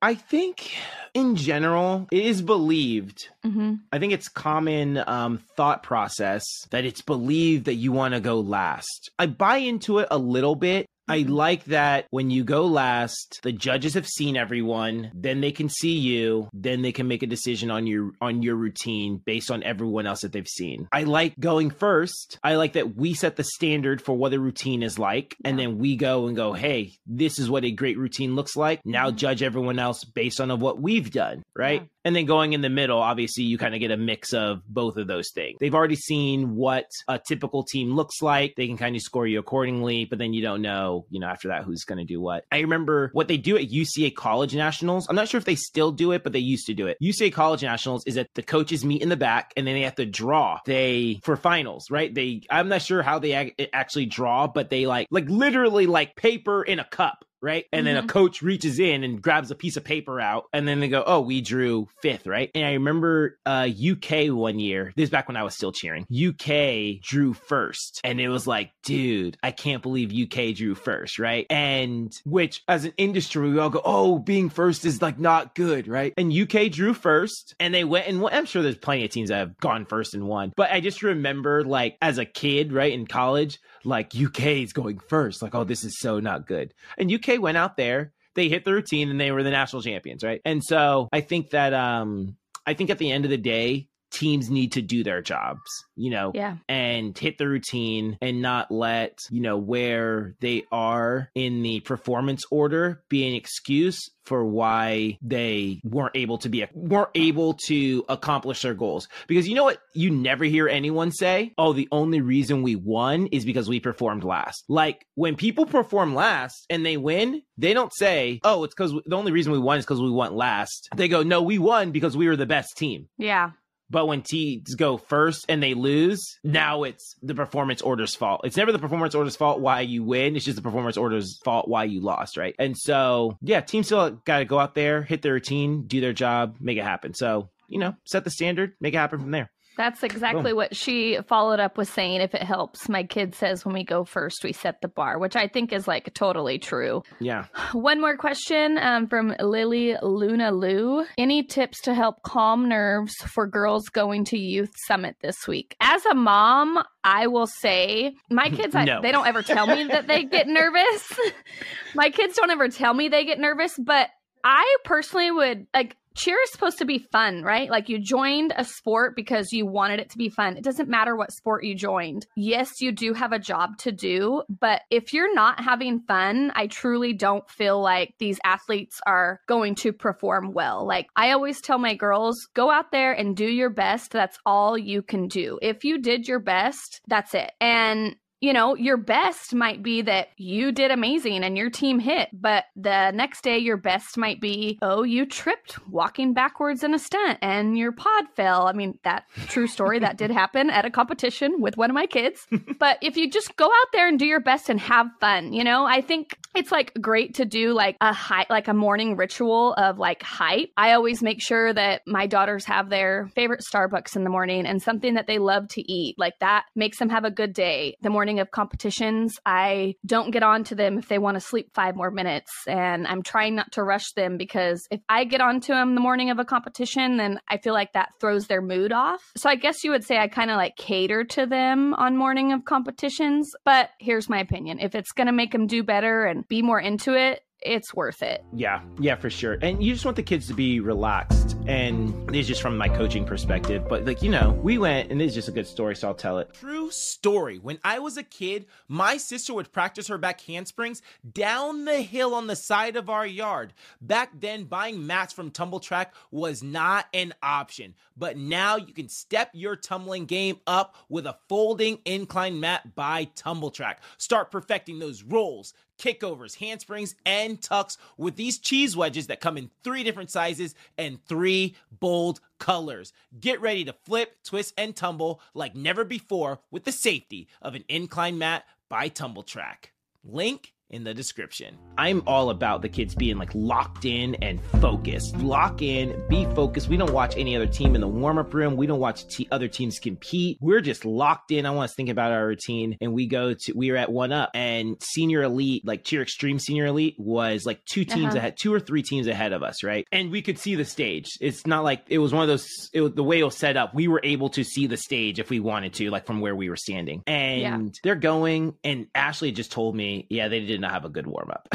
I 0.02 0.16
think, 0.16 0.72
in 1.14 1.36
general, 1.36 2.08
it 2.12 2.26
is 2.26 2.42
believed 2.42 3.30
hmm 3.44 3.76
I 3.92 4.00
think 4.00 4.14
it's 4.14 4.28
common 4.28 4.98
um, 5.08 5.40
thought 5.56 5.84
process 5.84 6.44
that 6.72 6.86
it's 6.86 7.02
believed 7.02 7.66
that 7.66 7.76
you 7.76 7.92
want 7.92 8.14
to 8.14 8.20
go 8.20 8.40
last. 8.40 9.10
I 9.18 9.28
buy 9.28 9.58
into 9.58 10.00
it 10.00 10.08
a 10.12 10.18
little 10.18 10.56
bit. 10.56 10.86
I 11.10 11.26
like 11.28 11.66
that 11.66 12.06
when 12.12 12.30
you 12.30 12.44
go 12.44 12.66
last, 12.66 13.40
the 13.44 13.52
judges 13.52 13.96
have 13.96 14.08
seen 14.08 14.38
everyone, 14.38 15.12
then 15.14 15.42
they 15.42 15.52
can 15.52 15.70
see 15.70 15.98
you, 15.98 16.50
then 16.54 16.82
they 16.82 16.92
can 16.92 17.08
make 17.08 17.24
a 17.24 17.28
decision 17.28 17.72
on 17.72 17.88
your 17.88 18.12
on 18.22 18.44
your 18.44 18.56
routine 18.56 19.22
based 19.26 19.52
on 19.52 19.64
everyone 19.64 20.06
else 20.08 20.22
that 20.22 20.32
they've 20.32 20.48
seen. 20.48 20.88
I 20.92 21.04
like 21.04 21.34
going 21.40 21.70
first. 21.72 22.38
I 22.44 22.56
like 22.56 22.74
that 22.74 22.96
we 22.96 23.14
set 23.14 23.36
the 23.36 23.44
standard 23.44 24.02
for 24.02 24.16
what 24.16 24.34
a 24.34 24.40
routine 24.40 24.84
is 24.84 25.00
like, 25.00 25.36
and 25.44 25.58
then 25.58 25.78
we 25.80 25.96
go 25.96 26.28
and 26.28 26.36
go, 26.36 26.54
hey, 26.54 26.94
this 27.06 27.40
is 27.40 27.50
what 27.50 27.66
a 27.66 27.72
great 27.72 27.98
routine 27.98 28.36
looks 28.36 28.56
like. 28.56 28.82
Now 28.86 29.10
Mhm. 29.10 29.16
judge 29.16 29.44
everyone 29.44 29.80
else 29.80 30.04
based 30.04 30.40
on 30.40 30.52
of 30.52 30.62
what 30.62 30.82
we've 30.82 31.12
done, 31.12 31.44
right? 31.56 31.82
Yeah. 31.82 31.88
And 32.06 32.16
then 32.16 32.26
going 32.26 32.54
in 32.54 32.62
the 32.62 32.70
middle, 32.70 33.00
obviously, 33.00 33.44
you 33.44 33.58
kind 33.58 33.74
of 33.74 33.82
get 33.82 33.92
a 33.92 33.98
mix 33.98 34.34
of 34.34 34.62
both 34.68 34.96
of 34.98 35.08
those 35.08 35.32
things. 35.36 35.58
They've 35.60 35.76
already 35.76 35.96
seen 35.98 36.56
what 36.56 36.86
a 37.08 37.20
typical 37.28 37.64
team 37.64 37.94
looks 37.96 38.22
like. 38.22 38.54
They 38.56 38.68
can 38.68 38.78
kind 38.78 38.96
of 38.96 39.02
score 39.02 39.28
you 39.28 39.38
accordingly, 39.40 40.06
but 40.06 40.18
then 40.18 40.34
you 40.34 40.42
don't 40.42 40.62
know, 40.62 40.99
you 41.10 41.20
know, 41.20 41.28
after 41.28 41.50
that, 41.50 41.64
who's 41.64 41.84
going 41.84 42.00
to 42.00 42.06
do 42.06 42.22
what. 42.22 42.46
I 42.52 42.60
remember 42.60 43.10
what 43.14 43.28
they 43.28 43.38
do 43.38 43.58
at 43.58 43.70
UCA 43.70 44.14
College 44.16 44.56
Nationals. 44.56 45.08
I'm 45.10 45.16
not 45.16 45.28
sure 45.28 45.38
if 45.38 45.46
they 45.46 45.56
still 45.56 45.92
do 45.92 46.12
it, 46.12 46.24
but 46.24 46.34
they 46.34 46.40
used 46.40 46.68
to 46.68 46.74
do 46.74 46.88
it. 46.88 46.98
UCA 47.02 47.32
College 47.34 47.64
Nationals 47.64 48.04
is 48.06 48.16
that 48.16 48.28
the 48.36 48.44
coaches 48.44 48.86
meet 48.86 49.02
in 49.02 49.10
the 49.10 49.18
back 49.18 49.54
and 49.58 49.66
then 49.66 49.76
they 49.76 49.82
have 49.82 49.96
to 49.96 50.06
draw. 50.06 50.60
They, 50.66 51.20
for 51.24 51.36
finals, 51.36 51.90
right? 51.90 52.14
They, 52.14 52.42
I'm 52.50 52.70
not 52.70 52.82
sure 52.82 53.02
how 53.02 53.20
they 53.20 53.34
ac- 53.34 53.70
actually 53.74 54.06
draw, 54.06 54.48
but 54.48 54.70
they 54.70 54.86
like, 54.86 55.08
like 55.12 55.30
literally 55.30 55.88
like 55.88 56.16
paper 56.16 56.64
in 56.64 56.80
a 56.80 56.86
cup 56.86 57.26
right? 57.42 57.66
And 57.72 57.86
then 57.86 57.98
a 57.98 58.08
coach 58.08 58.42
reaches 58.42 58.80
in 58.80 59.04
and 59.04 59.22
grabs 59.22 59.52
a 59.52 59.56
piece 59.56 59.78
of 59.78 59.84
paper 59.84 60.20
out, 60.20 60.46
and 60.54 60.68
then 60.68 60.80
they 60.80 60.88
go, 60.88 61.04
"Oh, 61.06 61.22
we 61.22 61.42
drew 61.42 61.88
fifth, 62.02 62.28
right?" 62.28 62.50
And 62.56 62.66
I 62.66 62.74
remember 62.74 63.38
uh, 63.46 63.68
UK 63.70 64.28
one 64.28 64.60
year. 64.60 64.94
This 64.96 65.06
is 65.06 65.10
back 65.10 65.28
when 65.28 65.38
I 65.38 65.44
was 65.44 65.56
still 65.56 65.72
cheering. 65.72 66.06
UK 66.12 67.02
drew 67.02 67.34
first, 67.34 68.02
and 68.04 68.20
it 68.20 68.30
was 68.30 68.48
like, 68.48 68.72
dude, 68.84 69.38
I 69.44 69.52
can't 69.52 69.82
believe 69.82 70.12
UK 70.14 70.56
drew 70.56 70.76
first, 70.76 71.20
right? 71.20 71.46
And 71.50 72.16
which, 72.26 72.64
as 72.68 72.86
an 72.86 72.94
industry, 72.98 73.50
we 73.50 73.60
all 73.60 73.70
go, 73.70 73.82
"Oh, 73.84 74.20
being 74.20 74.50
first 74.50 74.86
is 74.86 75.02
like 75.02 75.20
not 75.20 75.56
good, 75.56 75.88
right?" 75.88 76.14
And 76.18 76.34
UK 76.34 76.72
drew 76.72 76.94
first, 76.94 77.56
and 77.60 77.74
they 77.74 77.84
went 77.84 78.08
and 78.08 78.22
won- 78.22 78.34
I'm 78.34 78.46
sure 78.46 78.62
there's 78.62 78.78
plenty 78.78 79.06
of 79.06 79.12
teams 79.12 79.30
that 79.30 79.38
have 79.38 79.58
gone 79.58 79.86
first 79.86 80.14
and 80.14 80.28
won, 80.28 80.54
but 80.56 80.72
I 80.72 80.80
just 80.80 81.04
remember 81.04 81.64
like 81.64 81.98
as 82.02 82.18
a 82.18 82.26
kid, 82.26 82.74
right 82.74 82.92
in 82.92 83.08
college, 83.08 83.60
like 83.84 84.16
UK 84.16 84.48
is 84.64 84.74
going 84.74 85.00
first, 85.00 85.42
like, 85.42 85.56
oh, 85.56 85.64
this 85.64 85.84
is 85.84 86.00
so 86.00 86.20
not 86.20 86.48
good. 86.48 86.74
And 86.98 87.12
UK 87.12 87.40
went 87.40 87.58
out 87.58 87.78
there, 87.78 88.14
they 88.36 88.50
hit 88.50 88.66
the 88.66 88.74
routine 88.74 89.10
and 89.10 89.20
they 89.20 89.32
were 89.32 89.44
the 89.44 89.50
national 89.50 89.82
champions, 89.82 90.24
right? 90.24 90.42
And 90.46 90.64
so 90.64 91.10
I 91.12 91.22
think 91.22 91.50
that 91.52 91.74
um 91.74 92.38
I 92.66 92.74
think 92.74 92.90
at 92.90 93.00
the 93.00 93.12
end 93.12 93.26
of 93.26 93.32
the 93.32 93.38
day, 93.38 93.89
teams 94.12 94.50
need 94.50 94.72
to 94.74 94.82
do 94.82 95.04
their 95.04 95.22
jobs, 95.22 95.62
you 95.96 96.10
know, 96.10 96.32
Yeah. 96.34 96.58
and 96.68 97.18
hit 97.18 97.38
the 97.38 97.48
routine 97.48 98.18
and 98.22 98.42
not 98.42 98.72
let, 98.72 99.20
you 99.30 99.42
know, 99.42 99.58
where 99.58 100.36
they 100.42 100.64
are 100.72 101.30
in 101.36 101.62
the 101.64 101.80
performance 101.82 102.44
order 102.52 103.04
be 103.10 103.28
an 103.28 103.34
excuse 103.34 104.00
for 104.26 104.46
why 104.46 105.18
they 105.24 105.80
weren't 105.84 106.16
able 106.16 106.38
to 106.38 106.50
be 106.50 106.64
weren't 106.76 107.10
able 107.16 107.56
to 107.66 108.06
accomplish 108.10 108.62
their 108.62 108.76
goals. 108.76 109.08
Because 109.28 109.48
you 109.48 109.56
know 109.56 109.64
what 109.64 109.80
you 109.96 110.12
never 110.12 110.44
hear 110.46 110.68
anyone 110.68 111.12
say? 111.12 111.52
Oh, 111.58 111.74
the 111.74 111.88
only 111.92 112.22
reason 112.22 112.62
we 112.62 112.76
won 112.76 113.26
is 113.28 113.44
because 113.44 113.68
we 113.68 113.80
performed 113.80 114.24
last. 114.24 114.64
Like 114.70 115.04
when 115.16 115.36
people 115.36 115.66
perform 115.66 116.14
last 116.14 116.66
and 116.70 116.86
they 116.86 116.96
win, 116.98 117.42
they 117.58 117.74
don't 117.74 117.94
say, 117.94 118.40
"Oh, 118.44 118.64
it's 118.64 118.76
cuz 118.76 118.94
the 119.06 119.16
only 119.16 119.32
reason 119.32 119.52
we 119.52 119.58
won 119.60 119.80
is 119.80 119.86
cuz 119.86 120.00
we 120.00 120.12
went 120.12 120.34
last." 120.36 120.90
They 120.96 121.08
go, 121.08 121.24
"No, 121.24 121.42
we 121.42 121.58
won 121.58 121.92
because 121.92 122.16
we 122.16 122.28
were 122.28 122.36
the 122.36 122.46
best 122.46 122.78
team." 122.78 123.08
Yeah. 123.18 123.52
But 123.90 124.08
when 124.08 124.22
teams 124.22 124.76
go 124.76 124.98
first 124.98 125.46
and 125.50 125.64
they 125.64 125.74
lose, 125.74 126.38
now 126.44 126.84
it's 126.84 127.16
the 127.24 127.34
performance 127.36 127.82
order's 127.82 128.16
fault. 128.16 128.42
It's 128.44 128.58
never 128.58 128.72
the 128.72 128.80
performance 128.80 129.16
order's 129.16 129.36
fault 129.36 129.62
why 129.62 129.82
you 129.82 130.04
win. 130.04 130.36
It's 130.36 130.46
just 130.46 130.58
the 130.58 130.62
performance 130.62 130.98
order's 130.98 131.40
fault 131.44 131.68
why 131.68 131.86
you 131.86 132.02
lost, 132.02 132.38
right? 132.38 132.56
And 132.60 132.78
so, 132.78 133.38
yeah, 133.42 133.62
teams 133.62 133.88
still 133.88 134.12
got 134.26 134.40
to 134.40 134.46
go 134.46 134.60
out 134.60 134.76
there, 134.76 135.02
hit 135.02 135.22
their 135.22 135.34
routine, 135.34 135.88
do 135.88 136.02
their 136.02 136.14
job, 136.14 136.58
make 136.60 136.78
it 136.78 136.84
happen. 136.84 137.14
So, 137.14 137.50
you 137.68 137.80
know, 137.80 137.96
set 138.06 138.24
the 138.24 138.30
standard, 138.30 138.74
make 138.80 138.94
it 138.94 138.98
happen 138.98 139.20
from 139.20 139.32
there. 139.32 139.52
That's 139.80 140.04
exactly 140.04 140.52
what 140.52 140.76
she 140.76 141.18
followed 141.26 141.62
up 141.62 141.78
with 141.78 141.88
saying. 141.88 142.20
If 142.20 142.36
it 142.36 142.44
helps, 142.44 142.90
my 142.90 143.04
kid 143.04 143.34
says 143.34 143.64
when 143.64 143.74
we 143.74 143.86
go 143.86 144.04
first, 144.04 144.44
we 144.44 144.52
set 144.52 144.82
the 144.82 144.90
bar, 144.90 145.18
which 145.20 145.38
I 145.38 145.48
think 145.48 145.72
is 145.72 145.88
like 145.88 146.14
totally 146.14 146.60
true. 146.60 147.02
Yeah. 147.22 147.46
One 147.72 148.02
more 148.02 148.18
question 148.18 148.78
um, 148.78 149.08
from 149.08 149.34
Lily 149.40 149.96
Luna 150.02 150.52
Lou. 150.52 151.06
Any 151.18 151.44
tips 151.44 151.80
to 151.84 151.94
help 151.94 152.24
calm 152.24 152.68
nerves 152.68 153.16
for 153.34 153.48
girls 153.48 153.88
going 153.88 154.26
to 154.26 154.38
Youth 154.38 154.74
Summit 154.86 155.16
this 155.22 155.48
week? 155.48 155.78
As 155.80 156.06
a 156.06 156.14
mom, 156.14 156.84
I 157.06 157.28
will 157.28 157.48
say 157.48 158.14
my 158.30 158.50
kids, 158.56 158.76
I, 158.76 158.84
No. 158.84 159.02
they 159.02 159.14
don't 159.14 159.28
ever 159.28 159.42
tell 159.44 159.66
me 159.66 159.86
that 159.86 160.08
they 160.08 160.26
get 160.26 160.46
nervous. 160.50 161.14
my 161.96 162.10
kids 162.10 162.36
don't 162.36 162.52
ever 162.52 162.68
tell 162.68 162.94
me 162.94 163.08
they 163.08 163.24
get 163.24 163.40
nervous, 163.40 163.80
but 163.80 164.10
I 164.44 164.78
personally 164.84 165.32
would 165.32 165.68
like 165.74 165.96
cheer 166.20 166.38
is 166.44 166.52
supposed 166.52 166.78
to 166.80 166.86
be 166.86 167.00
fun, 167.00 167.44
right? 167.44 167.70
Like 167.70 167.88
you 167.88 167.98
joined 167.98 168.54
a 168.58 168.66
sport 168.66 169.16
because 169.16 169.54
you 169.54 169.66
wanted 169.66 170.02
it 170.02 170.10
to 170.12 170.18
be 170.18 170.30
fun. 170.30 170.58
It 170.58 170.64
doesn't 170.64 170.90
matter 170.90 171.16
what 171.16 171.32
sport 171.32 171.64
you 171.64 171.76
joined. 171.76 172.28
Yes, 172.36 172.82
you 172.82 172.92
do 172.92 173.14
have 173.14 173.32
a 173.32 173.40
job 173.40 173.78
to 173.80 173.92
do, 173.92 174.44
but 174.60 174.82
if 174.92 175.14
you're 175.14 175.34
not 175.34 175.64
having 175.64 176.02
fun, 176.02 176.52
I 176.56 176.68
truly 176.68 177.14
don't 177.14 177.50
feel 177.50 177.82
like 177.82 178.14
these 178.20 178.40
athletes 178.44 179.00
are 179.08 179.40
going 179.48 179.76
to 179.76 179.94
perform 179.94 180.52
well. 180.52 180.86
Like 180.86 181.08
I 181.16 181.32
always 181.32 181.62
tell 181.62 181.78
my 181.78 181.96
girls, 181.96 182.36
go 182.54 182.70
out 182.70 182.92
there 182.92 183.14
and 183.14 183.36
do 183.36 183.46
your 183.46 183.70
best. 183.70 184.12
That's 184.12 184.38
all 184.46 184.78
you 184.78 185.02
can 185.02 185.28
do. 185.28 185.58
If 185.62 185.86
you 185.86 186.00
did 186.00 186.28
your 186.28 186.40
best, 186.40 187.02
that's 187.08 187.34
it. 187.34 187.52
And 187.62 188.16
you 188.42 188.54
know, 188.54 188.76
your 188.76 188.98
best 188.98 189.54
might 189.54 189.84
be 189.84 190.02
that 190.04 190.30
you 190.38 190.72
did 190.72 190.92
amazing 190.92 191.44
and 191.44 191.58
your 191.58 191.70
team 191.70 192.00
hit, 192.00 192.30
but 192.34 192.66
the 192.76 193.12
next 193.12 193.44
day 193.44 193.58
your 193.58 193.78
best 193.78 194.18
might 194.18 194.40
be, 194.40 194.80
oh, 194.82 195.04
you 195.04 195.26
tripped 195.26 195.78
walking 195.90 196.34
backwards 196.34 196.84
in 196.84 196.94
a 196.94 197.00
stunt 197.00 197.38
and 197.42 197.78
your 197.78 197.92
pod 197.92 198.26
fell. 198.36 198.68
I 198.68 198.74
mean, 198.74 198.98
that 199.04 199.26
true 199.48 199.68
story 199.68 200.00
that 200.00 200.18
did 200.18 200.32
happen 200.40 200.70
at 200.70 200.86
a 200.86 200.90
competition 200.90 201.60
with 201.60 201.76
one 201.76 201.90
of 201.90 201.94
my 201.94 202.06
kids. 202.06 202.48
but 202.80 202.98
if 203.02 203.18
you 203.18 203.30
just 203.30 203.56
go 203.58 203.66
out 203.66 203.88
there 203.92 204.08
and 204.08 204.18
do 204.18 204.26
your 204.26 204.40
best 204.40 204.70
and 204.70 204.80
have 204.80 205.08
fun, 205.20 205.52
you 205.52 205.64
know, 205.64 205.86
I 205.86 206.02
think 206.02 206.38
it's 206.56 206.72
like 206.72 206.94
great 207.02 207.36
to 207.36 207.46
do 207.46 207.74
like 207.74 207.98
a 208.00 208.14
high, 208.14 208.46
like 208.50 208.68
a 208.68 208.74
morning 208.74 209.18
ritual 209.18 209.74
of 209.74 210.00
like 210.00 210.24
hype. 210.24 210.70
I 210.78 210.94
always 210.94 211.22
make 211.22 211.42
sure 211.42 211.74
that 211.74 212.02
my 212.08 212.26
daughters 212.26 212.66
have 212.66 212.90
their 212.90 213.30
favorite 213.36 213.62
Starbucks 213.62 214.16
in 214.16 214.24
the 214.24 214.30
morning 214.30 214.66
and 214.66 214.82
something 214.82 215.16
that 215.16 215.28
they 215.28 215.40
love 215.40 215.68
to 215.70 215.92
eat. 215.92 216.16
Like 216.18 216.40
that 216.40 216.66
makes 216.76 217.00
them 217.00 217.10
have 217.10 217.26
a 217.26 217.32
good 217.32 217.54
day. 217.54 217.98
The 218.02 218.10
morning 218.10 218.29
of 218.38 218.52
competitions, 218.52 219.40
I 219.48 219.96
don't 220.06 220.30
get 220.30 220.44
on 220.44 220.64
to 220.66 220.76
them 220.76 221.00
if 221.00 221.08
they 221.08 221.18
want 221.18 221.36
to 221.36 221.42
sleep 221.42 221.72
five 221.74 221.96
more 221.96 222.12
minutes. 222.12 222.52
And 222.68 223.08
I'm 223.08 223.24
trying 223.24 223.56
not 223.56 223.72
to 223.72 223.84
rush 223.84 224.12
them 224.12 224.38
because 224.38 224.88
if 224.92 225.02
I 225.10 225.24
get 225.24 225.42
on 225.42 225.62
to 225.62 225.72
them 225.72 225.96
the 225.96 226.02
morning 226.02 226.30
of 226.30 226.38
a 226.38 226.46
competition, 226.46 227.18
then 227.18 227.40
I 227.48 227.58
feel 227.58 227.74
like 227.74 227.94
that 227.94 228.10
throws 228.22 228.46
their 228.46 228.62
mood 228.62 228.92
off. 228.92 229.22
So 229.36 229.50
I 229.50 229.56
guess 229.56 229.84
you 229.84 229.90
would 229.90 230.04
say 230.04 230.20
I 230.20 230.28
kind 230.28 230.52
of 230.52 230.58
like 230.58 230.76
cater 230.76 231.24
to 231.24 231.48
them 231.48 231.96
on 231.96 232.16
morning 232.16 232.54
of 232.54 232.66
competitions. 232.66 233.52
But 233.66 233.90
here's 234.00 234.30
my 234.30 234.40
opinion 234.40 234.80
if 234.80 234.94
it's 234.94 235.14
going 235.14 235.28
to 235.28 235.34
make 235.34 235.52
them 235.52 235.66
do 235.66 235.84
better 235.84 236.26
and 236.26 236.48
be 236.48 236.62
more 236.62 236.80
into 236.80 237.16
it, 237.16 237.42
it's 237.62 237.94
worth 237.94 238.24
it. 238.24 238.44
Yeah, 238.54 238.82
yeah, 239.00 239.16
for 239.16 239.30
sure. 239.30 239.58
And 239.62 239.84
you 239.84 239.94
just 239.94 240.06
want 240.06 240.16
the 240.16 240.24
kids 240.24 240.48
to 240.48 240.54
be 240.54 240.80
relaxed. 240.80 241.58
And 241.68 242.28
this 242.30 242.42
is 242.42 242.48
just 242.48 242.62
from 242.62 242.78
my 242.78 242.88
coaching 242.90 243.26
perspective. 243.26 243.88
But 243.88 244.06
like, 244.06 244.24
you 244.24 244.30
know, 244.30 244.52
we 244.64 244.78
went 244.78 245.12
and 245.12 245.20
this 245.20 245.30
is 245.30 245.36
just 245.36 245.48
a 245.50 245.52
good 245.52 245.68
story, 245.68 245.96
so 245.96 246.08
I'll 246.08 246.14
tell 246.14 246.40
it. 246.40 246.54
True 246.54 246.90
story. 246.90 247.58
When 247.60 247.80
I 247.84 248.00
was 248.00 248.18
a 248.18 248.24
kid, 248.24 248.66
my 248.88 249.18
sister 249.18 249.54
would 249.54 249.72
practice 249.72 250.08
her 250.08 250.18
back 250.18 250.42
handsprings 250.42 251.02
down 251.34 251.86
the 251.86 252.02
hill 252.02 252.34
on 252.34 252.48
the 252.48 252.56
side 252.56 252.96
of 252.96 253.10
our 253.10 253.28
yard. 253.28 253.74
Back 254.02 254.32
then, 254.40 254.64
buying 254.64 255.06
mats 255.06 255.34
from 255.34 255.52
Tumbl 255.52 255.82
Trak 255.82 256.08
was 256.32 256.64
not 256.64 257.08
an 257.14 257.34
option. 257.44 257.94
But 258.16 258.38
now 258.38 258.78
you 258.78 258.94
can 258.94 259.10
step 259.10 259.50
your 259.54 259.76
tumbling 259.76 260.26
game 260.26 260.60
up 260.66 260.96
with 261.08 261.26
a 261.26 261.38
folding 261.48 262.00
incline 262.06 262.60
mat 262.60 262.96
by 262.96 263.26
Tumbl 263.26 263.74
Trak. 263.74 263.98
Start 264.18 264.52
perfecting 264.52 265.00
those 265.00 265.24
rolls, 265.24 265.74
kickovers, 266.00 266.56
handsprings, 266.56 267.16
and 267.26 267.62
tucks 267.62 267.98
with 268.18 268.36
these 268.36 268.58
cheese 268.58 268.98
wedges 268.98 269.28
that 269.28 269.42
come 269.42 269.58
in 269.58 269.70
three 269.84 270.04
different 270.04 270.32
sizes 270.32 270.74
and 270.98 271.24
three 271.26 271.76
bold 271.92 272.40
colors. 272.58 273.14
Get 273.40 273.62
ready 273.62 273.86
to 273.86 273.94
flip, 273.94 274.38
twist, 274.44 274.74
and 274.78 274.96
tumble 274.96 275.42
like 275.54 275.76
never 275.76 276.04
before 276.04 276.60
with 276.72 276.86
the 276.86 276.92
safety 276.92 277.48
of 277.62 277.76
an 277.76 277.84
incline 277.88 278.38
mat 278.38 278.66
by 278.90 279.10
Tumbl 279.10 279.46
Trak. 279.46 279.92
Link 280.24 280.74
in 280.90 281.04
the 281.04 281.14
description. 281.14 281.78
I'm 281.98 282.24
all 282.26 282.50
about 282.50 282.82
the 282.82 282.90
kids 282.90 283.16
being 283.16 283.38
like 283.38 283.52
locked 283.54 284.06
in 284.06 284.36
and 284.36 284.64
focused. 284.82 285.36
Lock 285.38 285.82
in, 285.82 286.22
be 286.30 286.46
focused. 286.56 286.90
We 286.90 286.98
don't 286.98 287.14
watch 287.14 287.36
any 287.38 287.56
other 287.56 287.68
team 287.68 287.96
in 287.96 288.02
the 288.02 288.08
warm 288.08 288.38
up 288.38 288.54
room. 288.54 288.76
We 288.76 288.88
don't 288.88 289.00
watch 289.00 289.28
t- 289.28 289.48
other 289.52 289.68
teams 289.68 290.00
compete. 290.00 290.58
We're 290.62 290.82
just 290.82 291.06
locked 291.06 291.52
in. 291.52 291.66
I 291.66 291.72
want 291.72 291.86
us 291.86 291.92
to 291.92 291.96
think 291.96 292.10
about 292.10 292.32
our 292.32 292.48
routine. 292.48 292.98
And 293.02 293.14
we 293.14 293.28
go 293.28 293.54
to, 293.54 293.74
we 293.74 293.92
were 293.92 293.98
at 293.98 294.12
one 294.12 294.32
up 294.32 294.52
and 294.54 294.96
senior 295.02 295.44
elite, 295.44 295.86
like 295.86 296.04
cheer 296.04 296.22
extreme 296.22 296.60
senior 296.60 296.88
elite 296.88 297.16
was 297.18 297.66
like 297.66 297.84
two 297.86 298.06
teams 298.06 298.30
uh-huh. 298.30 298.38
ahead, 298.38 298.58
two 298.60 298.74
or 298.74 298.80
three 298.80 299.04
teams 299.04 299.28
ahead 299.28 299.54
of 299.54 299.64
us, 299.64 299.84
right? 299.84 300.06
And 300.12 300.32
we 300.32 300.42
could 300.42 300.58
see 300.58 300.76
the 300.76 300.86
stage. 300.86 301.28
It's 301.42 301.68
not 301.68 301.84
like 301.84 302.04
it 302.08 302.20
was 302.20 302.34
one 302.34 302.44
of 302.44 302.48
those, 302.48 302.68
it 302.94 303.02
was, 303.02 303.14
the 303.14 303.24
way 303.24 303.40
it 303.40 303.44
was 303.44 303.58
set 303.58 303.78
up. 303.78 303.94
We 303.94 304.08
were 304.08 304.22
able 304.24 304.50
to 304.50 304.64
see 304.64 304.88
the 304.88 304.98
stage 304.98 305.40
if 305.40 305.50
we 305.50 305.60
wanted 305.60 305.94
to, 305.96 306.10
like 306.10 306.26
from 306.26 306.42
where 306.42 306.56
we 306.56 306.70
were 306.70 306.78
standing. 306.78 307.24
And 307.28 307.62
yeah. 307.62 307.80
they're 308.04 308.16
going, 308.16 308.76
and 308.84 309.08
Ashley 309.14 309.52
just 309.52 309.72
told 309.72 309.96
me, 309.96 310.26
yeah, 310.30 310.48
they 310.48 310.66
did 310.66 310.79
not 310.80 310.92
have 310.92 311.06
a 311.06 311.10
good 311.10 311.28
warm 311.28 311.52
up. 311.52 311.68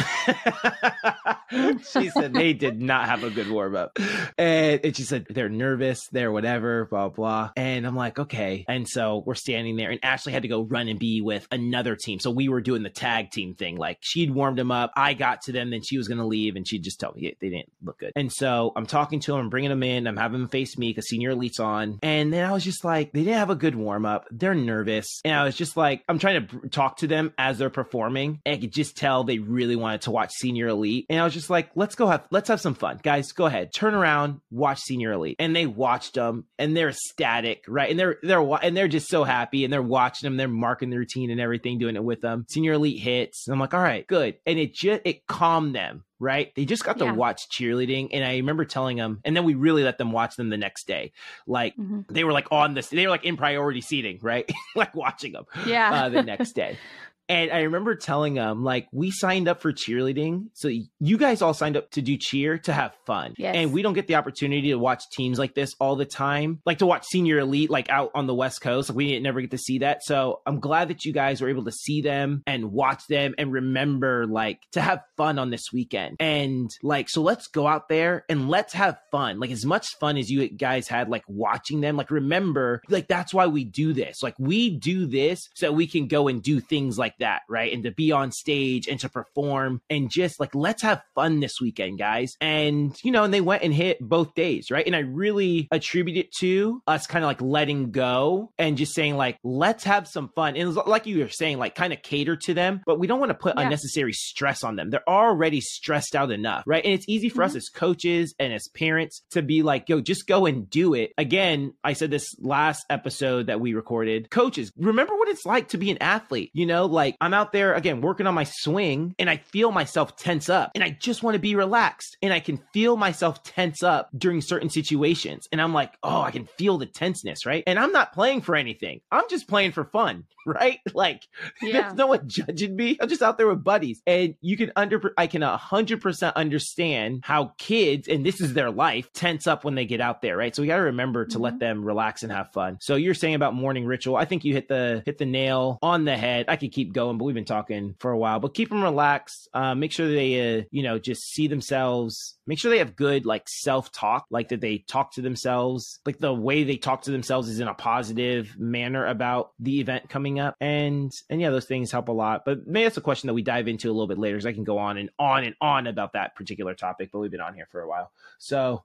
she 1.92 2.10
said 2.10 2.34
they 2.34 2.52
did 2.52 2.80
not 2.80 3.06
have 3.06 3.24
a 3.24 3.30
good 3.30 3.50
warm 3.50 3.76
up. 3.76 3.98
And, 4.38 4.80
and, 4.84 4.96
she 4.96 5.02
said 5.02 5.26
they're 5.28 5.48
nervous, 5.48 6.08
they're 6.08 6.32
whatever, 6.32 6.86
blah, 6.86 7.08
blah. 7.08 7.50
And 7.56 7.86
I'm 7.86 7.96
like, 7.96 8.18
okay. 8.18 8.64
And 8.68 8.88
so 8.88 9.22
we're 9.26 9.34
standing 9.34 9.76
there, 9.76 9.90
and 9.90 10.00
Ashley 10.04 10.32
had 10.32 10.42
to 10.42 10.48
go 10.48 10.62
run 10.62 10.88
and 10.88 10.98
be 10.98 11.20
with 11.20 11.46
another 11.50 11.96
team. 11.96 12.18
So 12.18 12.30
we 12.30 12.48
were 12.48 12.60
doing 12.60 12.82
the 12.82 12.90
tag 12.90 13.30
team 13.30 13.54
thing. 13.54 13.76
Like 13.76 13.98
she'd 14.00 14.32
warmed 14.32 14.58
them 14.58 14.70
up. 14.70 14.92
I 14.96 15.14
got 15.14 15.42
to 15.42 15.52
them, 15.52 15.70
then 15.70 15.82
she 15.82 15.98
was 15.98 16.08
going 16.08 16.18
to 16.18 16.26
leave, 16.26 16.56
and 16.56 16.66
she'd 16.66 16.82
just 16.82 17.00
tell 17.00 17.12
me 17.12 17.36
they 17.40 17.50
didn't 17.50 17.72
look 17.82 17.98
good. 17.98 18.12
And 18.16 18.32
so 18.32 18.72
I'm 18.76 18.86
talking 18.86 19.20
to 19.20 19.32
them, 19.32 19.40
I'm 19.40 19.50
bringing 19.50 19.70
them 19.70 19.82
in, 19.82 20.06
I'm 20.06 20.16
having 20.16 20.40
them 20.40 20.48
face 20.48 20.76
me 20.78 20.90
because 20.90 21.08
senior 21.08 21.30
elite's 21.30 21.60
on. 21.60 21.98
And 22.02 22.32
then 22.32 22.44
I 22.44 22.52
was 22.52 22.64
just 22.64 22.84
like, 22.84 23.12
they 23.12 23.20
didn't 23.24 23.38
have 23.38 23.50
a 23.50 23.56
good 23.56 23.74
warm 23.74 24.06
up. 24.06 24.26
They're 24.30 24.54
nervous. 24.54 25.20
And 25.24 25.34
I 25.34 25.44
was 25.44 25.56
just 25.56 25.76
like, 25.76 26.02
I'm 26.08 26.18
trying 26.18 26.46
to 26.46 26.68
talk 26.68 26.98
to 26.98 27.06
them 27.06 27.32
as 27.38 27.58
they're 27.58 27.70
performing. 27.70 28.40
And 28.44 28.56
I 28.56 28.58
could 28.58 28.72
just 28.94 29.00
tell 29.00 29.24
they 29.24 29.38
really 29.38 29.76
wanted 29.76 30.02
to 30.02 30.10
watch 30.10 30.32
Senior 30.32 30.68
Elite. 30.68 31.06
And 31.08 31.20
I 31.20 31.24
was 31.24 31.34
just 31.34 31.50
like, 31.50 31.70
let's 31.74 31.94
go 31.94 32.06
have 32.06 32.26
let's 32.30 32.48
have 32.48 32.60
some 32.60 32.74
fun. 32.74 33.00
Guys, 33.02 33.32
go 33.32 33.46
ahead. 33.46 33.72
Turn 33.72 33.94
around, 33.94 34.40
watch 34.50 34.80
Senior 34.80 35.12
Elite. 35.12 35.36
And 35.38 35.54
they 35.54 35.66
watched 35.66 36.14
them 36.14 36.44
and 36.58 36.76
they're 36.76 36.90
ecstatic, 36.90 37.64
right? 37.68 37.90
And 37.90 37.98
they're 37.98 38.16
they're 38.22 38.42
and 38.62 38.76
they're 38.76 38.88
just 38.88 39.08
so 39.08 39.24
happy 39.24 39.64
and 39.64 39.72
they're 39.72 39.82
watching 39.82 40.26
them, 40.26 40.36
they're 40.36 40.48
marking 40.48 40.90
the 40.90 40.98
routine 40.98 41.30
and 41.30 41.40
everything, 41.40 41.78
doing 41.78 41.96
it 41.96 42.04
with 42.04 42.20
them. 42.20 42.46
Senior 42.48 42.74
Elite 42.74 43.00
hits. 43.00 43.46
And 43.46 43.54
I'm 43.54 43.60
like, 43.60 43.74
all 43.74 43.80
right, 43.80 44.06
good. 44.06 44.36
And 44.46 44.58
it 44.58 44.74
just 44.74 45.02
it 45.04 45.26
calmed 45.26 45.74
them 45.74 46.04
right? 46.20 46.54
They 46.54 46.64
just 46.64 46.84
got 46.84 46.96
to 46.98 47.04
yeah. 47.04 47.12
watch 47.12 47.48
cheerleading. 47.50 48.08
And 48.12 48.24
I 48.24 48.36
remember 48.36 48.64
telling 48.64 48.96
them, 48.96 49.20
and 49.24 49.36
then 49.36 49.44
we 49.44 49.54
really 49.54 49.82
let 49.82 49.98
them 49.98 50.10
watch 50.10 50.36
them 50.36 50.48
the 50.48 50.56
next 50.56 50.86
day. 50.86 51.12
Like 51.46 51.76
mm-hmm. 51.76 52.00
they 52.08 52.24
were 52.24 52.32
like 52.32 52.46
on 52.50 52.72
this, 52.72 52.88
they 52.88 53.04
were 53.04 53.10
like 53.10 53.26
in 53.26 53.36
priority 53.36 53.82
seating, 53.82 54.20
right? 54.22 54.50
like 54.74 54.94
watching 54.94 55.32
them 55.32 55.44
yeah. 55.66 56.04
Uh, 56.04 56.08
the 56.08 56.22
next 56.22 56.52
day. 56.52 56.78
And 57.28 57.50
I 57.50 57.60
remember 57.60 57.94
telling 57.94 58.34
them, 58.34 58.64
like, 58.64 58.86
we 58.92 59.10
signed 59.10 59.48
up 59.48 59.62
for 59.62 59.72
cheerleading. 59.72 60.48
So 60.52 60.68
you 61.00 61.16
guys 61.16 61.40
all 61.40 61.54
signed 61.54 61.76
up 61.76 61.90
to 61.92 62.02
do 62.02 62.18
cheer 62.18 62.58
to 62.58 62.72
have 62.72 62.94
fun. 63.06 63.34
Yes. 63.38 63.56
And 63.56 63.72
we 63.72 63.82
don't 63.82 63.94
get 63.94 64.06
the 64.06 64.16
opportunity 64.16 64.68
to 64.68 64.78
watch 64.78 65.02
teams 65.12 65.38
like 65.38 65.54
this 65.54 65.74
all 65.80 65.96
the 65.96 66.04
time, 66.04 66.60
like 66.66 66.78
to 66.78 66.86
watch 66.86 67.04
senior 67.06 67.38
elite, 67.38 67.70
like 67.70 67.88
out 67.88 68.10
on 68.14 68.26
the 68.26 68.34
West 68.34 68.60
Coast. 68.60 68.90
Like, 68.90 68.96
we 68.96 69.08
didn't 69.08 69.22
never 69.22 69.40
get 69.40 69.52
to 69.52 69.58
see 69.58 69.78
that. 69.78 70.02
So 70.02 70.40
I'm 70.46 70.60
glad 70.60 70.88
that 70.88 71.04
you 71.04 71.12
guys 71.12 71.40
were 71.40 71.48
able 71.48 71.64
to 71.64 71.72
see 71.72 72.02
them 72.02 72.42
and 72.46 72.72
watch 72.72 73.06
them 73.08 73.34
and 73.38 73.52
remember, 73.52 74.26
like, 74.26 74.60
to 74.72 74.82
have 74.82 75.00
fun 75.16 75.38
on 75.38 75.50
this 75.50 75.72
weekend. 75.72 76.16
And 76.20 76.70
like, 76.82 77.08
so 77.08 77.22
let's 77.22 77.46
go 77.46 77.66
out 77.66 77.88
there 77.88 78.24
and 78.28 78.48
let's 78.50 78.74
have 78.74 78.98
fun. 79.10 79.40
Like, 79.40 79.50
as 79.50 79.64
much 79.64 79.86
fun 79.98 80.16
as 80.16 80.30
you 80.30 80.46
guys 80.48 80.88
had, 80.88 81.08
like, 81.08 81.24
watching 81.26 81.80
them, 81.80 81.96
like, 81.96 82.10
remember, 82.10 82.82
like, 82.88 83.08
that's 83.08 83.32
why 83.32 83.46
we 83.46 83.64
do 83.64 83.92
this. 83.92 84.22
Like, 84.22 84.34
we 84.38 84.70
do 84.76 85.06
this 85.06 85.48
so 85.54 85.72
we 85.72 85.86
can 85.86 86.06
go 86.06 86.28
and 86.28 86.42
do 86.42 86.60
things 86.60 86.98
like 86.98 87.13
like 87.14 87.26
that, 87.26 87.42
right? 87.48 87.72
And 87.72 87.84
to 87.84 87.90
be 87.90 88.12
on 88.12 88.32
stage 88.32 88.88
and 88.88 88.98
to 89.00 89.08
perform 89.08 89.80
and 89.90 90.10
just 90.10 90.40
like, 90.40 90.54
let's 90.54 90.82
have 90.82 91.02
fun 91.14 91.40
this 91.40 91.60
weekend, 91.60 91.98
guys. 91.98 92.36
And, 92.40 92.96
you 93.02 93.10
know, 93.10 93.24
and 93.24 93.34
they 93.34 93.40
went 93.40 93.62
and 93.62 93.74
hit 93.74 93.98
both 94.00 94.34
days, 94.34 94.70
right? 94.70 94.86
And 94.86 94.96
I 94.96 95.00
really 95.00 95.68
attribute 95.70 96.16
it 96.16 96.32
to 96.40 96.82
us 96.86 97.06
kind 97.06 97.24
of 97.24 97.28
like 97.28 97.40
letting 97.40 97.90
go 97.90 98.52
and 98.58 98.76
just 98.76 98.94
saying, 98.94 99.16
like, 99.16 99.38
let's 99.42 99.84
have 99.84 100.08
some 100.08 100.30
fun. 100.34 100.56
And 100.56 100.74
like 100.74 101.06
you 101.06 101.20
were 101.20 101.28
saying, 101.28 101.58
like, 101.58 101.74
kind 101.74 101.92
of 101.92 102.02
cater 102.02 102.36
to 102.36 102.54
them, 102.54 102.82
but 102.86 102.98
we 102.98 103.06
don't 103.06 103.20
want 103.20 103.30
to 103.30 103.34
put 103.34 103.54
yeah. 103.56 103.62
unnecessary 103.62 104.12
stress 104.12 104.64
on 104.64 104.76
them. 104.76 104.90
They're 104.90 105.08
already 105.08 105.60
stressed 105.60 106.14
out 106.14 106.30
enough, 106.30 106.64
right? 106.66 106.84
And 106.84 106.94
it's 106.94 107.08
easy 107.08 107.28
for 107.28 107.42
mm-hmm. 107.42 107.50
us 107.50 107.56
as 107.56 107.68
coaches 107.68 108.34
and 108.38 108.52
as 108.52 108.68
parents 108.68 109.22
to 109.30 109.42
be 109.42 109.62
like, 109.62 109.88
yo, 109.88 110.00
just 110.00 110.26
go 110.26 110.46
and 110.46 110.68
do 110.68 110.94
it. 110.94 111.12
Again, 111.18 111.74
I 111.82 111.92
said 111.92 112.10
this 112.10 112.34
last 112.40 112.84
episode 112.90 113.46
that 113.46 113.60
we 113.60 113.74
recorded. 113.74 114.30
Coaches, 114.30 114.72
remember 114.76 115.16
what 115.16 115.28
it's 115.28 115.46
like 115.46 115.68
to 115.68 115.78
be 115.78 115.90
an 115.90 115.98
athlete, 116.00 116.50
you 116.54 116.66
know, 116.66 116.86
like, 116.86 117.03
like 117.04 117.16
I'm 117.20 117.34
out 117.34 117.52
there 117.52 117.74
again 117.74 118.00
working 118.00 118.26
on 118.26 118.34
my 118.34 118.44
swing 118.44 119.14
and 119.18 119.28
I 119.28 119.36
feel 119.36 119.70
myself 119.70 120.16
tense 120.16 120.48
up 120.48 120.70
and 120.74 120.82
I 120.82 120.90
just 120.90 121.22
want 121.22 121.34
to 121.34 121.38
be 121.38 121.54
relaxed 121.54 122.16
and 122.22 122.32
I 122.32 122.40
can 122.40 122.58
feel 122.72 122.96
myself 122.96 123.42
tense 123.42 123.82
up 123.82 124.08
during 124.16 124.40
certain 124.40 124.70
situations. 124.70 125.46
And 125.52 125.60
I'm 125.60 125.74
like, 125.74 125.92
oh, 126.02 126.22
I 126.22 126.30
can 126.30 126.46
feel 126.46 126.78
the 126.78 126.86
tenseness, 126.86 127.44
right? 127.44 127.62
And 127.66 127.78
I'm 127.78 127.92
not 127.92 128.14
playing 128.14 128.40
for 128.40 128.56
anything. 128.56 129.02
I'm 129.10 129.28
just 129.28 129.48
playing 129.48 129.72
for 129.72 129.84
fun, 129.84 130.24
right? 130.46 130.78
Like 130.94 131.26
yeah. 131.60 131.80
there's 131.80 131.94
no 131.94 132.06
one 132.06 132.28
judging 132.28 132.76
me. 132.76 132.96
I'm 133.00 133.08
just 133.08 133.20
out 133.20 133.36
there 133.36 133.48
with 133.48 133.64
buddies. 133.64 134.00
And 134.06 134.36
you 134.40 134.56
can 134.56 134.70
under 134.76 135.12
I 135.18 135.26
can 135.26 135.42
100% 135.42 136.34
understand 136.34 137.20
how 137.24 137.52
kids 137.58 138.06
and 138.06 138.24
this 138.24 138.40
is 138.40 138.54
their 138.54 138.70
life 138.70 139.12
tense 139.12 139.48
up 139.48 139.64
when 139.64 139.74
they 139.74 139.84
get 139.84 140.00
out 140.00 140.22
there, 140.22 140.36
right? 140.36 140.54
So 140.54 140.62
we 140.62 140.68
got 140.68 140.76
to 140.76 140.82
remember 140.82 141.24
to 141.26 141.34
mm-hmm. 141.34 141.42
let 141.42 141.58
them 141.58 141.84
relax 141.84 142.22
and 142.22 142.30
have 142.30 142.52
fun. 142.52 142.78
So 142.80 142.94
you're 142.94 143.12
saying 143.12 143.34
about 143.34 143.54
morning 143.54 143.84
ritual. 143.86 144.16
I 144.16 144.24
think 144.24 144.44
you 144.44 144.54
hit 144.54 144.68
the 144.68 145.02
hit 145.04 145.18
the 145.18 145.26
nail 145.26 145.78
on 145.82 146.04
the 146.04 146.16
head. 146.16 146.46
I 146.48 146.56
could 146.56 146.72
keep 146.72 146.93
going, 146.94 147.18
but 147.18 147.24
we've 147.26 147.34
been 147.34 147.44
talking 147.44 147.94
for 147.98 148.10
a 148.10 148.16
while. 148.18 148.40
But 148.40 148.54
keep 148.54 148.70
them 148.70 148.82
relaxed. 148.82 149.48
Uh, 149.52 149.74
make 149.74 149.92
sure 149.92 150.08
they, 150.08 150.58
uh, 150.58 150.62
you 150.70 150.82
know, 150.82 150.98
just 150.98 151.24
see 151.24 151.46
themselves. 151.46 152.38
Make 152.46 152.58
sure 152.58 152.70
they 152.70 152.78
have 152.78 152.96
good 152.96 153.26
like 153.26 153.48
self 153.48 153.92
talk, 153.92 154.24
like 154.30 154.48
that 154.48 154.62
they 154.62 154.78
talk 154.78 155.12
to 155.14 155.22
themselves, 155.22 155.98
like 156.06 156.18
the 156.18 156.32
way 156.32 156.64
they 156.64 156.76
talk 156.76 157.02
to 157.02 157.10
themselves 157.10 157.48
is 157.48 157.60
in 157.60 157.68
a 157.68 157.74
positive 157.74 158.56
manner 158.58 159.06
about 159.06 159.50
the 159.58 159.80
event 159.80 160.08
coming 160.08 160.40
up. 160.40 160.56
And 160.60 161.12
and 161.28 161.40
yeah, 161.40 161.50
those 161.50 161.66
things 161.66 161.90
help 161.90 162.08
a 162.08 162.12
lot. 162.12 162.44
But 162.46 162.66
maybe 162.66 162.84
that's 162.84 162.96
a 162.96 163.02
question 163.02 163.26
that 163.26 163.34
we 163.34 163.42
dive 163.42 163.68
into 163.68 163.88
a 163.88 163.92
little 163.92 164.08
bit 164.08 164.18
later, 164.18 164.36
because 164.36 164.46
I 164.46 164.54
can 164.54 164.64
go 164.64 164.78
on 164.78 164.96
and 164.96 165.10
on 165.18 165.44
and 165.44 165.54
on 165.60 165.86
about 165.86 166.14
that 166.14 166.36
particular 166.36 166.74
topic. 166.74 167.10
But 167.12 167.18
we've 167.18 167.30
been 167.30 167.40
on 167.40 167.54
here 167.54 167.68
for 167.70 167.82
a 167.82 167.88
while, 167.88 168.10
so. 168.38 168.84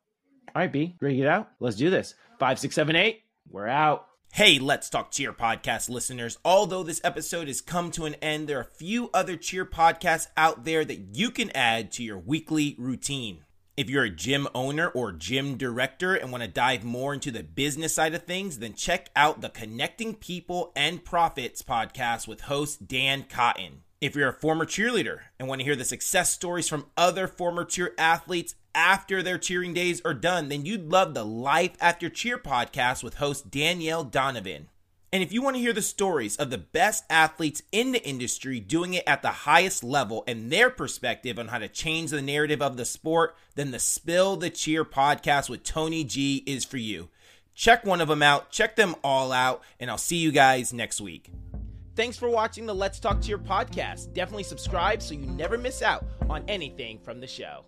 All 0.56 0.64
right, 0.64 0.72
B, 0.72 0.96
to 1.00 1.16
get 1.16 1.28
out? 1.28 1.52
Let's 1.60 1.76
do 1.76 1.92
this. 1.92 2.16
Five, 2.40 2.58
six, 2.58 2.74
seven, 2.74 2.96
eight. 2.96 3.22
We're 3.52 3.68
out. 3.68 4.08
Hey, 4.32 4.58
Let's 4.58 4.90
Talk 4.90 5.12
Cheer 5.12 5.34
podcast 5.34 5.90
listeners. 5.90 6.38
Although 6.46 6.84
this 6.84 7.02
episode 7.04 7.48
has 7.48 7.60
come 7.60 7.92
to 7.92 8.06
an 8.06 8.14
end, 8.16 8.48
there 8.48 8.60
are 8.60 8.62
a 8.62 8.66
few 8.66 9.10
other 9.14 9.36
cheer 9.36 9.66
podcasts 9.66 10.28
out 10.38 10.64
there 10.64 10.86
that 10.86 11.16
you 11.18 11.30
can 11.30 11.50
add 11.56 11.92
to 11.94 12.04
your 12.04 12.20
weekly 12.20 12.76
routine. 12.78 13.44
If 13.76 13.90
you're 13.90 14.06
a 14.06 14.10
gym 14.10 14.48
owner 14.54 14.88
or 14.90 15.12
gym 15.12 15.58
director 15.58 16.14
and 16.14 16.32
want 16.32 16.44
to 16.44 16.48
dive 16.48 16.86
more 16.86 17.14
into 17.14 17.32
the 17.32 17.44
business 17.44 17.96
side 17.96 18.14
of 18.14 18.24
things, 18.24 18.60
then 18.60 18.76
check 18.76 19.10
out 19.16 19.42
the 19.42 19.50
Connecting 19.50 20.14
People 20.14 20.72
and 20.74 21.04
Profits 21.04 21.62
podcast 21.62 22.28
with 22.28 22.42
host 22.42 22.88
Dan 22.88 23.26
Cotton. 23.28 23.82
If 24.00 24.16
you're 24.16 24.30
a 24.30 24.34
former 24.34 24.66
cheerleader 24.66 25.20
and 25.38 25.50
want 25.50 25.60
to 25.60 25.66
hear 25.66 25.76
the 25.76 25.84
success 25.84 26.32
stories 26.32 26.70
from 26.70 26.86
other 26.96 27.28
former 27.28 27.66
cheer 27.66 27.94
athletes 27.98 28.56
after 28.74 29.22
their 29.22 29.38
cheering 29.38 29.74
days 29.74 30.02
are 30.06 30.14
done, 30.14 30.50
then 30.50 30.66
you'd 30.66 30.92
love 30.92 31.14
the 31.14 31.26
Life 31.26 31.72
After 31.80 32.10
Cheer 32.10 32.38
podcast 32.38 33.04
with 33.04 33.16
host 33.16 33.50
Danielle 33.52 34.04
Donovan. 34.04 34.70
And 35.12 35.24
if 35.24 35.34
you 35.34 35.42
want 35.42 35.56
to 35.56 35.62
hear 35.62 35.74
the 35.74 35.82
stories 35.82 36.38
of 36.38 36.52
the 36.52 36.60
best 36.60 37.04
athletes 37.10 37.64
in 37.72 37.94
the 37.94 38.08
industry 38.08 38.60
doing 38.60 38.94
it 38.94 39.04
at 39.08 39.24
the 39.24 39.30
highest 39.30 39.84
level 39.84 40.24
and 40.28 40.52
their 40.52 40.70
perspective 40.70 41.40
on 41.40 41.48
how 41.48 41.58
to 41.58 41.68
change 41.68 42.12
the 42.12 42.22
narrative 42.22 42.62
of 42.62 42.78
the 42.78 42.86
sport, 42.86 43.36
then 43.56 43.72
the 43.72 43.80
Spill 43.80 44.38
the 44.38 44.52
Cheer 44.52 44.86
podcast 44.86 45.50
with 45.50 45.64
Tony 45.64 46.04
G 46.04 46.44
is 46.46 46.64
for 46.64 46.78
you. 46.78 47.10
Check 47.56 47.86
one 47.86 48.02
of 48.02 48.08
them 48.08 48.22
out, 48.22 48.52
check 48.52 48.76
them 48.76 48.96
all 49.04 49.32
out, 49.32 49.64
and 49.80 49.90
I'll 49.90 49.98
see 49.98 50.18
you 50.18 50.32
guys 50.32 50.72
next 50.72 51.02
week. 51.02 51.32
Thanks 51.96 52.16
for 52.16 52.30
watching 52.30 52.66
the 52.66 52.76
Let's 52.76 53.00
Talk 53.00 53.22
Cheer 53.22 53.40
podcast. 53.40 54.14
Definitely 54.14 54.44
subscribe 54.44 55.02
so 55.02 55.16
you 55.16 55.26
never 55.26 55.58
miss 55.58 55.82
out 55.82 56.06
on 56.30 56.44
anything 56.48 57.00
from 57.00 57.20
the 57.20 57.28
show. 57.28 57.66